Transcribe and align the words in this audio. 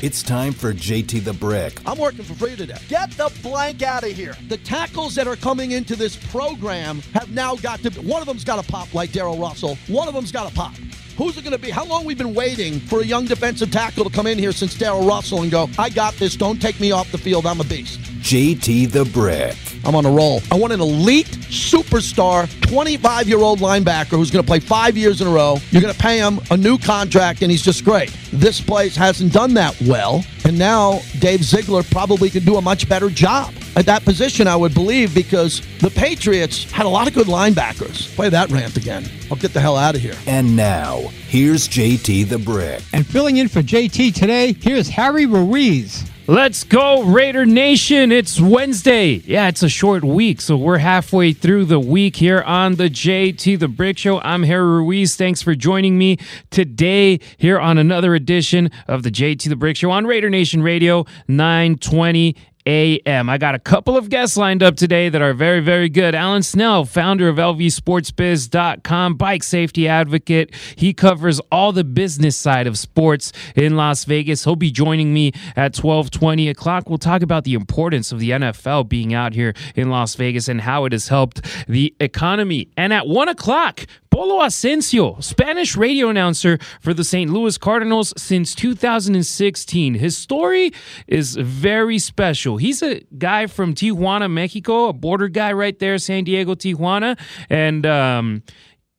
It's 0.00 0.22
time 0.22 0.52
for 0.52 0.72
JT 0.72 1.24
the 1.24 1.32
Brick. 1.32 1.80
I'm 1.84 1.98
working 1.98 2.22
for 2.22 2.34
free 2.34 2.54
today. 2.54 2.78
Get 2.86 3.10
the 3.12 3.32
blank 3.42 3.82
out 3.82 4.04
of 4.04 4.10
here. 4.10 4.36
The 4.46 4.58
tackles 4.58 5.16
that 5.16 5.26
are 5.26 5.34
coming 5.34 5.72
into 5.72 5.96
this 5.96 6.14
program 6.30 7.00
have 7.14 7.32
now 7.32 7.56
got 7.56 7.80
to. 7.80 7.90
Be. 7.90 7.98
One 8.02 8.20
of 8.20 8.28
them's 8.28 8.44
got 8.44 8.64
to 8.64 8.70
pop 8.70 8.94
like 8.94 9.10
Darrell 9.10 9.36
Russell. 9.36 9.76
One 9.88 10.06
of 10.06 10.14
them's 10.14 10.30
got 10.30 10.48
to 10.48 10.54
pop. 10.54 10.72
Who's 11.16 11.36
it 11.36 11.42
going 11.42 11.50
to 11.50 11.58
be? 11.58 11.70
How 11.70 11.84
long 11.84 12.04
we've 12.04 12.16
been 12.16 12.32
waiting 12.32 12.78
for 12.78 13.00
a 13.00 13.04
young 13.04 13.24
defensive 13.24 13.72
tackle 13.72 14.04
to 14.04 14.10
come 14.10 14.28
in 14.28 14.38
here 14.38 14.52
since 14.52 14.78
Darrell 14.78 15.04
Russell 15.04 15.42
and 15.42 15.50
go, 15.50 15.68
I 15.76 15.90
got 15.90 16.14
this. 16.14 16.36
Don't 16.36 16.62
take 16.62 16.78
me 16.78 16.92
off 16.92 17.10
the 17.10 17.18
field. 17.18 17.44
I'm 17.44 17.60
a 17.60 17.64
beast. 17.64 17.98
JT 17.98 18.92
the 18.92 19.04
Brick. 19.06 19.56
I'm 19.84 19.94
on 19.94 20.04
a 20.04 20.10
roll. 20.10 20.40
I 20.50 20.56
want 20.56 20.72
an 20.72 20.80
elite 20.80 21.26
superstar 21.26 22.48
25 22.68 23.28
year 23.28 23.38
old 23.38 23.60
linebacker 23.60 24.16
who's 24.16 24.30
going 24.30 24.44
to 24.44 24.46
play 24.46 24.60
five 24.60 24.96
years 24.96 25.20
in 25.20 25.26
a 25.26 25.30
row. 25.30 25.58
You're 25.70 25.82
going 25.82 25.94
to 25.94 26.00
pay 26.00 26.18
him 26.18 26.40
a 26.50 26.56
new 26.56 26.78
contract, 26.78 27.42
and 27.42 27.50
he's 27.50 27.62
just 27.62 27.84
great. 27.84 28.14
This 28.32 28.60
place 28.60 28.96
hasn't 28.96 29.32
done 29.32 29.54
that 29.54 29.80
well. 29.82 30.24
And 30.44 30.58
now 30.58 31.00
Dave 31.18 31.44
Ziegler 31.44 31.82
probably 31.82 32.30
could 32.30 32.44
do 32.44 32.56
a 32.56 32.62
much 32.62 32.88
better 32.88 33.10
job 33.10 33.52
at 33.76 33.86
that 33.86 34.04
position, 34.04 34.48
I 34.48 34.56
would 34.56 34.74
believe, 34.74 35.14
because 35.14 35.62
the 35.78 35.90
Patriots 35.90 36.70
had 36.70 36.84
a 36.84 36.88
lot 36.88 37.06
of 37.06 37.14
good 37.14 37.26
linebackers. 37.28 38.14
Play 38.16 38.28
that 38.30 38.50
rant 38.50 38.76
again. 38.76 39.08
I'll 39.30 39.36
get 39.36 39.52
the 39.52 39.60
hell 39.60 39.76
out 39.76 39.94
of 39.94 40.00
here. 40.00 40.16
And 40.26 40.56
now, 40.56 41.02
here's 41.28 41.68
JT 41.68 42.28
the 42.28 42.38
Brick. 42.38 42.82
And 42.92 43.06
filling 43.06 43.36
in 43.36 43.48
for 43.48 43.62
JT 43.62 44.14
today, 44.14 44.52
here's 44.52 44.88
Harry 44.88 45.26
Ruiz. 45.26 46.04
Let's 46.30 46.62
go, 46.62 47.04
Raider 47.04 47.46
Nation. 47.46 48.12
It's 48.12 48.38
Wednesday. 48.38 49.12
Yeah, 49.24 49.48
it's 49.48 49.62
a 49.62 49.68
short 49.70 50.04
week, 50.04 50.42
so 50.42 50.58
we're 50.58 50.76
halfway 50.76 51.32
through 51.32 51.64
the 51.64 51.80
week 51.80 52.16
here 52.16 52.42
on 52.42 52.74
the 52.74 52.90
JT 52.90 53.58
The 53.58 53.66
Brick 53.66 53.96
Show. 53.96 54.20
I'm 54.20 54.42
Harry 54.42 54.66
Ruiz. 54.66 55.16
Thanks 55.16 55.40
for 55.40 55.54
joining 55.54 55.96
me 55.96 56.18
today 56.50 57.20
here 57.38 57.58
on 57.58 57.78
another 57.78 58.14
edition 58.14 58.70
of 58.86 59.04
the 59.04 59.10
JT 59.10 59.48
The 59.48 59.56
Brick 59.56 59.78
Show 59.78 59.90
on 59.90 60.06
Raider 60.06 60.28
Nation 60.28 60.62
Radio 60.62 61.06
920 61.28 62.36
a.m. 62.68 63.30
I 63.30 63.38
got 63.38 63.54
a 63.54 63.58
couple 63.58 63.96
of 63.96 64.10
guests 64.10 64.36
lined 64.36 64.62
up 64.62 64.76
today 64.76 65.08
that 65.08 65.22
are 65.22 65.32
very, 65.32 65.60
very 65.60 65.88
good. 65.88 66.14
Alan 66.14 66.42
Snell, 66.42 66.84
founder 66.84 67.26
of 67.28 67.36
LVSportsBiz.com, 67.36 69.14
bike 69.14 69.42
safety 69.42 69.88
advocate. 69.88 70.54
He 70.76 70.92
covers 70.92 71.40
all 71.50 71.72
the 71.72 71.82
business 71.82 72.36
side 72.36 72.66
of 72.66 72.76
sports 72.76 73.32
in 73.56 73.76
Las 73.76 74.04
Vegas. 74.04 74.44
He'll 74.44 74.54
be 74.54 74.70
joining 74.70 75.14
me 75.14 75.28
at 75.56 75.74
1220 75.76 76.50
o'clock. 76.50 76.90
We'll 76.90 76.98
talk 76.98 77.22
about 77.22 77.44
the 77.44 77.54
importance 77.54 78.12
of 78.12 78.18
the 78.18 78.30
NFL 78.30 78.86
being 78.90 79.14
out 79.14 79.32
here 79.32 79.54
in 79.74 79.88
Las 79.88 80.14
Vegas 80.16 80.46
and 80.46 80.60
how 80.60 80.84
it 80.84 80.92
has 80.92 81.08
helped 81.08 81.40
the 81.66 81.94
economy. 82.00 82.68
And 82.76 82.92
at 82.92 83.08
1 83.08 83.28
o'clock, 83.30 83.86
Polo 84.10 84.40
Ascencio, 84.40 85.22
Spanish 85.22 85.76
radio 85.76 86.08
announcer 86.08 86.58
for 86.80 86.92
the 86.92 87.04
St. 87.04 87.30
Louis 87.30 87.56
Cardinals 87.56 88.12
since 88.16 88.54
2016. 88.54 89.94
His 89.94 90.16
story 90.16 90.72
is 91.06 91.36
very 91.36 91.98
special. 91.98 92.57
He's 92.58 92.82
a 92.82 93.00
guy 93.16 93.46
from 93.46 93.74
Tijuana, 93.74 94.30
Mexico, 94.30 94.88
a 94.88 94.92
border 94.92 95.28
guy 95.28 95.52
right 95.52 95.78
there, 95.78 95.96
San 95.98 96.24
Diego, 96.24 96.54
Tijuana. 96.54 97.18
And 97.48 97.86
um, 97.86 98.42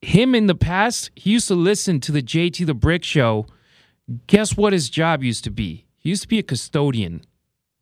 him 0.01 0.33
in 0.33 0.47
the 0.47 0.55
past, 0.55 1.11
he 1.15 1.31
used 1.31 1.47
to 1.49 1.55
listen 1.55 1.99
to 2.01 2.11
the 2.11 2.21
JT 2.21 2.65
the 2.65 2.73
Brick 2.73 3.03
show. 3.03 3.45
Guess 4.27 4.57
what 4.57 4.73
his 4.73 4.89
job 4.89 5.23
used 5.23 5.43
to 5.43 5.51
be? 5.51 5.85
He 5.97 6.09
used 6.09 6.23
to 6.23 6.27
be 6.27 6.39
a 6.39 6.43
custodian. 6.43 7.21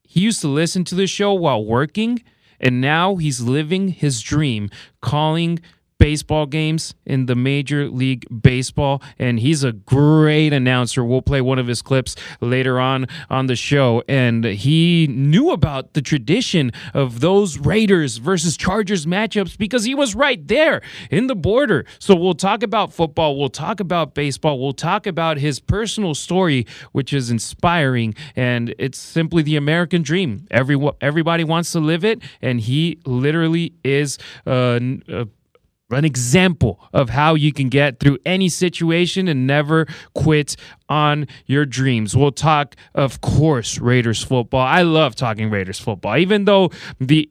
He 0.04 0.22
used 0.22 0.42
to 0.42 0.48
listen 0.48 0.84
to 0.86 0.96
the 0.96 1.08
show 1.08 1.34
while 1.34 1.64
working, 1.64 2.24
and 2.60 2.82
now 2.82 3.16
he's 3.16 3.42
living 3.42 3.90
his 3.90 4.22
dream, 4.22 4.70
calling 5.02 5.60
baseball 5.98 6.46
games 6.46 6.94
in 7.06 7.26
the 7.26 7.36
Major 7.36 7.90
League 7.90 8.26
Baseball, 8.42 9.02
and 9.18 9.40
he's 9.40 9.64
a 9.64 9.72
great 9.72 10.54
announcer. 10.54 11.04
We'll 11.04 11.22
play 11.22 11.42
one 11.42 11.60
of 11.60 11.68
his 11.68 11.82
clips 11.82 12.16
later 12.42 12.80
on 12.80 13.08
on 13.30 13.48
the 13.48 13.56
show, 13.56 14.04
and 14.08 14.44
he 14.44 15.08
knew 15.08 15.52
about 15.52 15.94
the 15.94 16.02
tradition 16.02 16.72
of 16.94 17.20
those 17.20 17.58
Raiders 17.58 18.18
versus 18.18 18.58
Chargers 18.58 19.06
matchups 19.06 19.58
because 19.58 19.84
he 19.84 19.96
was 19.96 20.16
right 20.16 20.46
there 20.48 20.82
in 21.10 21.28
the 21.28 21.36
border. 21.36 21.86
So 22.00 22.16
we'll 22.16 22.34
talk 22.36 22.64
about 22.64 22.94
football, 22.94 23.38
we'll 23.38 23.50
talk 23.50 23.80
about 23.80 24.14
baseball, 24.14 24.60
we'll 24.60 24.74
talk 24.74 25.08
about 25.08 25.38
his 25.38 25.60
personal 25.60 26.14
story, 26.14 26.66
which 26.92 27.14
is 27.14 27.32
inspiring, 27.32 28.16
and 28.36 28.74
it's 28.78 29.00
simply 29.00 29.44
the 29.44 29.56
American 29.56 30.02
dream. 30.02 30.48
Every 30.52 30.78
everybody 31.02 31.44
wants 31.44 31.72
to 31.72 31.80
live 31.80 32.06
it, 32.06 32.22
and 32.42 32.62
he 32.62 33.00
literally 33.06 33.74
is 33.84 34.18
uh, 34.46 34.80
a 35.08 35.28
an 35.90 36.06
example 36.06 36.80
of 36.92 37.10
how 37.10 37.36
you 37.36 37.54
can 37.54 37.70
get 37.70 38.00
through 38.00 38.18
any 38.26 38.50
situation 38.50 39.28
and 39.28 39.48
never 39.48 39.88
quit 40.14 40.56
on 40.90 41.28
your 41.46 41.66
dreams. 41.66 42.16
We'll 42.16 42.32
talk, 42.32 42.76
of 42.94 43.22
course, 43.22 43.80
Raiders 43.80 44.24
football. 44.24 44.66
I 44.66 44.82
love 44.82 45.16
talking 45.16 45.50
Raiders 45.50 45.80
football, 45.80 46.18
even 46.18 46.46
though 46.46 46.72
the 47.00 47.30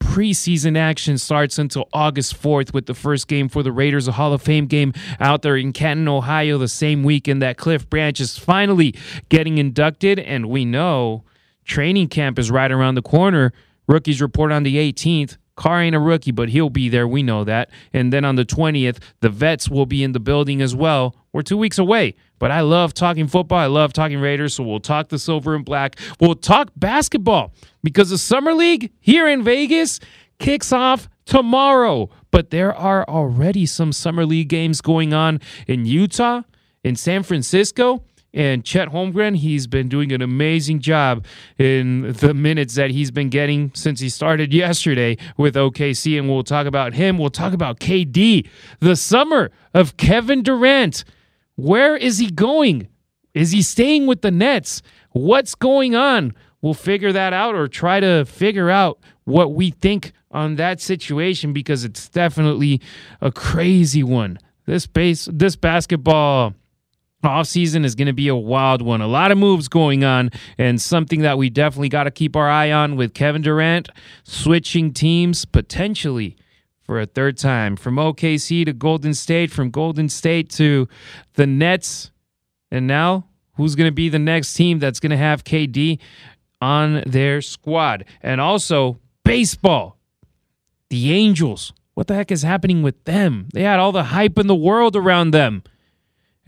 preseason 0.00 0.76
action 0.76 1.18
starts 1.18 1.58
until 1.58 1.88
August 1.92 2.40
4th 2.40 2.72
with 2.72 2.86
the 2.86 2.94
first 2.94 3.28
game 3.28 3.48
for 3.48 3.62
the 3.62 3.72
Raiders, 3.72 4.08
a 4.08 4.12
Hall 4.12 4.32
of 4.32 4.42
Fame 4.42 4.66
game 4.66 4.92
out 5.18 5.42
there 5.42 5.56
in 5.56 5.72
Canton, 5.72 6.08
Ohio, 6.08 6.58
the 6.58 6.68
same 6.68 7.02
weekend 7.02 7.42
that 7.42 7.58
Cliff 7.58 7.88
Branch 7.88 8.18
is 8.20 8.38
finally 8.38 8.94
getting 9.28 9.58
inducted. 9.58 10.18
And 10.18 10.46
we 10.46 10.64
know 10.64 11.24
training 11.64 12.08
camp 12.08 12.38
is 12.38 12.50
right 12.50 12.70
around 12.70 12.94
the 12.94 13.02
corner. 13.02 13.52
Rookies 13.86 14.22
report 14.22 14.52
on 14.52 14.62
the 14.62 14.76
18th. 14.76 15.36
Carr 15.60 15.82
ain't 15.82 15.94
a 15.94 16.00
rookie, 16.00 16.30
but 16.30 16.48
he'll 16.48 16.70
be 16.70 16.88
there. 16.88 17.06
We 17.06 17.22
know 17.22 17.44
that. 17.44 17.68
And 17.92 18.10
then 18.10 18.24
on 18.24 18.36
the 18.36 18.46
20th, 18.46 18.96
the 19.20 19.28
vets 19.28 19.68
will 19.68 19.84
be 19.84 20.02
in 20.02 20.12
the 20.12 20.18
building 20.18 20.62
as 20.62 20.74
well. 20.74 21.14
We're 21.34 21.42
two 21.42 21.58
weeks 21.58 21.76
away, 21.76 22.14
but 22.38 22.50
I 22.50 22.62
love 22.62 22.94
talking 22.94 23.28
football. 23.28 23.58
I 23.58 23.66
love 23.66 23.92
talking 23.92 24.20
Raiders, 24.20 24.54
so 24.54 24.64
we'll 24.64 24.80
talk 24.80 25.10
the 25.10 25.18
silver 25.18 25.54
and 25.54 25.62
black. 25.62 25.96
We'll 26.18 26.34
talk 26.34 26.70
basketball 26.76 27.52
because 27.84 28.08
the 28.08 28.16
Summer 28.16 28.54
League 28.54 28.90
here 29.00 29.28
in 29.28 29.42
Vegas 29.42 30.00
kicks 30.38 30.72
off 30.72 31.10
tomorrow. 31.26 32.08
But 32.30 32.48
there 32.48 32.74
are 32.74 33.04
already 33.06 33.66
some 33.66 33.92
Summer 33.92 34.24
League 34.24 34.48
games 34.48 34.80
going 34.80 35.12
on 35.12 35.42
in 35.66 35.84
Utah, 35.84 36.40
in 36.82 36.96
San 36.96 37.22
Francisco, 37.22 38.02
and 38.32 38.64
Chet 38.64 38.88
Holmgren, 38.88 39.36
he's 39.36 39.66
been 39.66 39.88
doing 39.88 40.12
an 40.12 40.22
amazing 40.22 40.80
job 40.80 41.24
in 41.58 42.12
the 42.12 42.32
minutes 42.32 42.74
that 42.76 42.90
he's 42.90 43.10
been 43.10 43.28
getting 43.28 43.72
since 43.74 44.00
he 44.00 44.08
started 44.08 44.52
yesterday 44.52 45.16
with 45.36 45.54
OKC. 45.56 46.18
And 46.18 46.28
we'll 46.28 46.44
talk 46.44 46.66
about 46.66 46.94
him. 46.94 47.18
We'll 47.18 47.30
talk 47.30 47.52
about 47.52 47.80
KD, 47.80 48.48
the 48.78 48.96
summer 48.96 49.50
of 49.74 49.96
Kevin 49.96 50.42
Durant. 50.42 51.04
Where 51.56 51.96
is 51.96 52.18
he 52.18 52.30
going? 52.30 52.88
Is 53.34 53.50
he 53.50 53.62
staying 53.62 54.06
with 54.06 54.22
the 54.22 54.30
Nets? 54.30 54.82
What's 55.10 55.54
going 55.54 55.94
on? 55.94 56.34
We'll 56.62 56.74
figure 56.74 57.12
that 57.12 57.32
out 57.32 57.54
or 57.54 57.68
try 57.68 58.00
to 58.00 58.24
figure 58.24 58.70
out 58.70 58.98
what 59.24 59.54
we 59.54 59.70
think 59.70 60.12
on 60.30 60.56
that 60.56 60.80
situation 60.80 61.52
because 61.52 61.84
it's 61.84 62.08
definitely 62.08 62.80
a 63.20 63.32
crazy 63.32 64.02
one. 64.02 64.38
This 64.66 64.86
base 64.86 65.28
this 65.32 65.56
basketball 65.56 66.54
off 67.22 67.46
season 67.46 67.84
is 67.84 67.94
going 67.94 68.06
to 68.06 68.12
be 68.12 68.28
a 68.28 68.36
wild 68.36 68.82
one. 68.82 69.00
A 69.00 69.06
lot 69.06 69.30
of 69.30 69.38
moves 69.38 69.68
going 69.68 70.04
on, 70.04 70.30
and 70.58 70.80
something 70.80 71.20
that 71.22 71.38
we 71.38 71.50
definitely 71.50 71.88
got 71.88 72.04
to 72.04 72.10
keep 72.10 72.36
our 72.36 72.48
eye 72.48 72.70
on 72.70 72.96
with 72.96 73.14
Kevin 73.14 73.42
Durant 73.42 73.88
switching 74.24 74.92
teams 74.92 75.44
potentially 75.44 76.36
for 76.82 77.00
a 77.00 77.06
third 77.06 77.36
time 77.36 77.76
from 77.76 77.96
OKC 77.96 78.64
to 78.64 78.72
Golden 78.72 79.14
State, 79.14 79.50
from 79.50 79.70
Golden 79.70 80.08
State 80.08 80.50
to 80.50 80.88
the 81.34 81.46
Nets, 81.46 82.10
and 82.70 82.86
now 82.86 83.26
who's 83.54 83.74
going 83.74 83.88
to 83.88 83.94
be 83.94 84.08
the 84.08 84.18
next 84.18 84.54
team 84.54 84.78
that's 84.78 85.00
going 85.00 85.10
to 85.10 85.16
have 85.16 85.44
KD 85.44 85.98
on 86.60 87.02
their 87.06 87.40
squad, 87.42 88.04
and 88.22 88.40
also 88.40 88.98
baseball, 89.24 89.98
the 90.88 91.12
Angels. 91.12 91.72
What 91.94 92.06
the 92.06 92.14
heck 92.14 92.32
is 92.32 92.42
happening 92.42 92.82
with 92.82 93.04
them? 93.04 93.48
They 93.52 93.62
had 93.62 93.78
all 93.78 93.92
the 93.92 94.04
hype 94.04 94.38
in 94.38 94.46
the 94.46 94.54
world 94.54 94.96
around 94.96 95.32
them. 95.32 95.62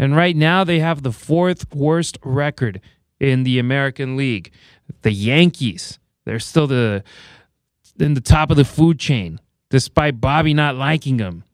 And 0.03 0.17
right 0.17 0.35
now, 0.35 0.65
they 0.65 0.81
have 0.81 1.05
the 1.05 1.13
fourth 1.13 1.73
worst 1.73 2.19
record 2.25 2.81
in 3.21 3.45
the 3.45 3.61
American 3.61 4.17
League. 4.17 4.51
The 5.03 5.13
Yankees, 5.13 6.01
they're 6.25 6.41
still 6.41 6.67
the 6.67 7.05
in 8.01 8.15
the 8.15 8.21
top 8.21 8.51
of 8.51 8.57
the 8.57 8.65
food 8.65 8.99
chain, 8.99 9.39
despite 9.71 10.21
Bobby 10.21 10.55
not 10.55 10.75
liking 10.75 11.19
them. 11.19 11.45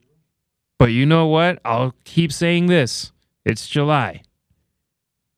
But 0.79 0.93
you 0.93 1.05
know 1.05 1.27
what? 1.27 1.59
I'll 1.62 1.93
keep 2.05 2.33
saying 2.33 2.69
this. 2.69 3.12
It's 3.45 3.69
July. 3.69 4.23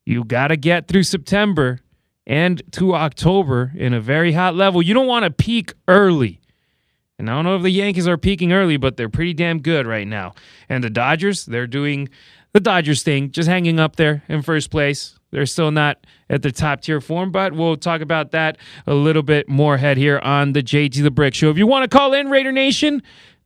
You 0.05 0.23
got 0.23 0.47
to 0.47 0.55
get 0.55 0.87
through 0.87 1.03
September 1.03 1.81
and 2.25 2.63
to 2.71 2.95
October 2.95 3.73
in 3.75 3.93
a 3.93 3.99
very 3.99 4.31
hot 4.31 4.55
level. 4.55 4.81
You 4.81 4.93
don't 4.93 5.07
want 5.07 5.25
to 5.25 5.31
peak 5.31 5.73
early. 5.85 6.39
And 7.19 7.29
I 7.29 7.33
don't 7.33 7.43
know 7.43 7.57
if 7.57 7.61
the 7.61 7.71
Yankees 7.71 8.07
are 8.07 8.17
peaking 8.17 8.53
early, 8.53 8.77
but 8.77 8.95
they're 8.95 9.09
pretty 9.09 9.33
damn 9.33 9.59
good 9.59 9.85
right 9.85 10.07
now. 10.07 10.33
And 10.69 10.81
the 10.81 10.89
Dodgers, 10.89 11.45
they're 11.45 11.67
doing 11.67 12.07
the 12.53 12.59
Dodgers 12.59 13.03
thing, 13.03 13.31
just 13.31 13.47
hanging 13.47 13.79
up 13.79 13.95
there 13.95 14.23
in 14.27 14.41
first 14.41 14.71
place. 14.71 15.17
They're 15.31 15.45
still 15.45 15.71
not 15.71 16.05
at 16.29 16.41
the 16.41 16.51
top 16.51 16.81
tier 16.81 16.99
form, 16.99 17.31
but 17.31 17.53
we'll 17.53 17.77
talk 17.77 18.01
about 18.01 18.31
that 18.31 18.57
a 18.85 18.93
little 18.93 19.23
bit 19.23 19.47
more 19.47 19.75
ahead 19.75 19.97
here 19.97 20.19
on 20.19 20.53
the 20.53 20.61
JT 20.61 21.01
the 21.01 21.11
Brick 21.11 21.33
Show. 21.33 21.49
If 21.49 21.57
you 21.57 21.65
want 21.65 21.89
to 21.89 21.97
call 21.97 22.13
in 22.13 22.29
Raider 22.29 22.51
Nation, 22.51 23.01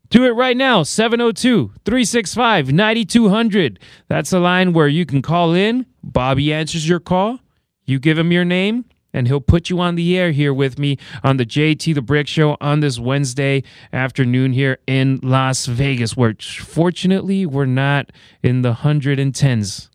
do 0.10 0.26
it 0.26 0.32
right 0.32 0.58
now 0.58 0.84
702 0.84 1.72
365 1.86 2.72
9200. 2.72 3.80
That's 4.08 4.34
a 4.34 4.40
line 4.40 4.74
where 4.74 4.88
you 4.88 5.06
can 5.06 5.22
call 5.22 5.54
in. 5.54 5.86
Bobby 6.04 6.52
answers 6.52 6.88
your 6.90 7.00
call. 7.00 7.40
You 7.86 8.00
give 8.00 8.18
him 8.18 8.32
your 8.32 8.46
name, 8.46 8.86
and 9.16 9.28
he'll 9.28 9.40
put 9.40 9.70
you 9.70 9.80
on 9.80 9.96
the 9.96 10.18
air 10.18 10.32
here 10.32 10.54
with 10.54 10.78
me 10.78 10.98
on 11.24 11.38
the 11.38 11.46
JT 11.46 11.96
the 11.96 12.02
Brick 12.02 12.28
Show 12.28 12.58
on 12.60 12.82
this 12.82 13.00
Wednesday 13.00 13.64
afternoon 13.94 14.52
here 14.52 14.78
in 14.86 15.20
Las 15.24 15.66
Vegas, 15.66 16.18
where 16.18 16.36
fortunately 16.40 17.46
we're 17.46 17.66
not 17.66 18.12
in 18.44 18.62
the 18.62 18.74
110s 18.74 19.90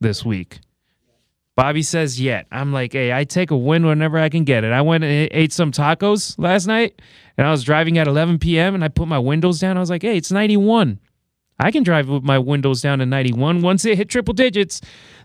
this 0.00 0.24
week. 0.24 0.60
Bobby 1.56 1.82
says 1.82 2.20
yet. 2.20 2.46
I'm 2.52 2.72
like, 2.72 2.92
hey, 2.92 3.12
I 3.12 3.24
take 3.24 3.50
a 3.50 3.56
win 3.56 3.84
whenever 3.84 4.18
I 4.18 4.28
can 4.28 4.44
get 4.44 4.64
it. 4.64 4.72
I 4.72 4.80
went 4.80 5.04
and 5.04 5.28
ate 5.32 5.52
some 5.52 5.72
tacos 5.72 6.36
last 6.38 6.66
night 6.66 7.02
and 7.36 7.46
I 7.46 7.50
was 7.50 7.64
driving 7.64 7.98
at 7.98 8.06
11 8.06 8.38
p.m. 8.38 8.74
and 8.74 8.84
I 8.84 8.88
put 8.88 9.08
my 9.08 9.18
windows 9.18 9.58
down. 9.58 9.76
I 9.76 9.80
was 9.80 9.90
like, 9.90 10.02
hey, 10.02 10.16
it's 10.16 10.30
91. 10.30 11.00
I 11.60 11.70
can 11.70 11.82
drive 11.82 12.08
with 12.08 12.22
my 12.22 12.38
windows 12.38 12.80
down 12.80 13.00
to 13.00 13.06
91. 13.06 13.62
Once 13.62 13.84
it 13.84 13.98
hit 13.98 14.08
triple 14.08 14.34
digits, 14.34 14.80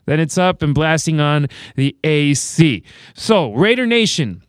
then 0.06 0.20
it's 0.20 0.38
up 0.38 0.62
and 0.62 0.76
blasting 0.76 1.20
on 1.20 1.48
the 1.76 1.96
AC. 2.04 2.84
So, 3.16 3.54
Raider 3.54 3.86
Nation, 3.86 4.44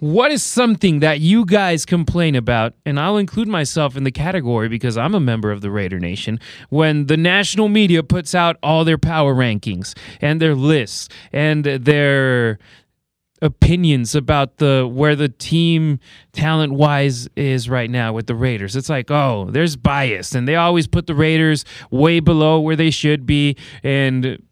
what 0.00 0.32
is 0.32 0.42
something 0.42 1.00
that 1.00 1.20
you 1.20 1.44
guys 1.44 1.84
complain 1.84 2.34
about? 2.34 2.74
And 2.84 2.98
I'll 2.98 3.16
include 3.16 3.48
myself 3.48 3.96
in 3.96 4.04
the 4.04 4.10
category 4.10 4.68
because 4.68 4.96
I'm 4.96 5.14
a 5.14 5.20
member 5.20 5.52
of 5.52 5.60
the 5.60 5.70
Raider 5.70 5.98
Nation. 5.98 6.40
When 6.68 7.06
the 7.06 7.16
national 7.16 7.68
media 7.68 8.02
puts 8.02 8.34
out 8.34 8.56
all 8.62 8.84
their 8.84 8.98
power 8.98 9.34
rankings 9.34 9.96
and 10.20 10.40
their 10.40 10.54
lists 10.54 11.08
and 11.32 11.64
their 11.64 12.58
opinions 13.42 14.14
about 14.14 14.58
the 14.58 14.88
where 14.90 15.16
the 15.16 15.28
team 15.28 15.98
talent 16.32 16.72
wise 16.72 17.28
is 17.36 17.68
right 17.68 17.90
now 17.90 18.12
with 18.12 18.26
the 18.26 18.34
Raiders. 18.34 18.76
It's 18.76 18.88
like, 18.88 19.10
oh, 19.10 19.48
there's 19.50 19.76
bias 19.76 20.34
and 20.34 20.48
they 20.48 20.56
always 20.56 20.86
put 20.86 21.06
the 21.06 21.14
Raiders 21.14 21.64
way 21.90 22.20
below 22.20 22.60
where 22.60 22.76
they 22.76 22.90
should 22.90 23.26
be 23.26 23.56
and 23.82 24.42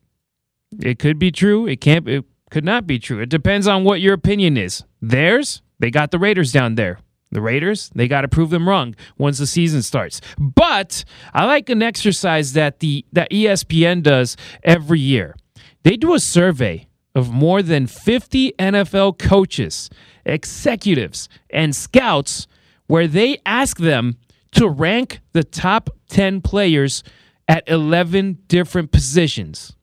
it 0.80 0.98
could 0.98 1.18
be 1.18 1.30
true, 1.30 1.66
it 1.66 1.80
can't 1.80 2.08
it 2.08 2.24
could 2.50 2.64
not 2.64 2.86
be 2.86 2.98
true. 2.98 3.20
It 3.20 3.28
depends 3.28 3.66
on 3.66 3.84
what 3.84 4.00
your 4.00 4.14
opinion 4.14 4.56
is. 4.56 4.84
Theirs, 5.00 5.62
they 5.78 5.90
got 5.90 6.10
the 6.10 6.18
Raiders 6.18 6.52
down 6.52 6.74
there. 6.74 6.98
The 7.30 7.40
Raiders, 7.40 7.90
they 7.94 8.08
got 8.08 8.20
to 8.20 8.28
prove 8.28 8.50
them 8.50 8.68
wrong 8.68 8.94
once 9.16 9.38
the 9.38 9.46
season 9.46 9.80
starts. 9.80 10.20
But 10.38 11.04
I 11.32 11.46
like 11.46 11.70
an 11.70 11.82
exercise 11.82 12.52
that 12.52 12.80
the 12.80 13.06
that 13.12 13.30
ESPN 13.30 14.02
does 14.02 14.36
every 14.62 15.00
year. 15.00 15.34
They 15.82 15.96
do 15.96 16.14
a 16.14 16.20
survey 16.20 16.88
of 17.14 17.30
more 17.30 17.62
than 17.62 17.86
50 17.86 18.52
NFL 18.58 19.18
coaches, 19.18 19.90
executives, 20.24 21.28
and 21.50 21.74
scouts 21.76 22.46
where 22.86 23.06
they 23.06 23.38
ask 23.44 23.78
them 23.78 24.16
to 24.52 24.68
rank 24.68 25.20
the 25.32 25.44
top 25.44 25.90
10 26.08 26.40
players 26.40 27.02
at 27.48 27.64
11 27.66 28.38
different 28.48 28.92
positions. 28.92 29.74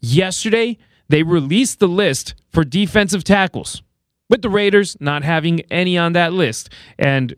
Yesterday, 0.00 0.78
they 1.08 1.22
released 1.22 1.78
the 1.78 1.88
list 1.88 2.34
for 2.50 2.64
defensive 2.64 3.24
tackles, 3.24 3.82
with 4.28 4.42
the 4.42 4.50
Raiders 4.50 4.96
not 5.00 5.22
having 5.22 5.60
any 5.70 5.98
on 5.98 6.12
that 6.14 6.32
list. 6.32 6.70
And 6.98 7.34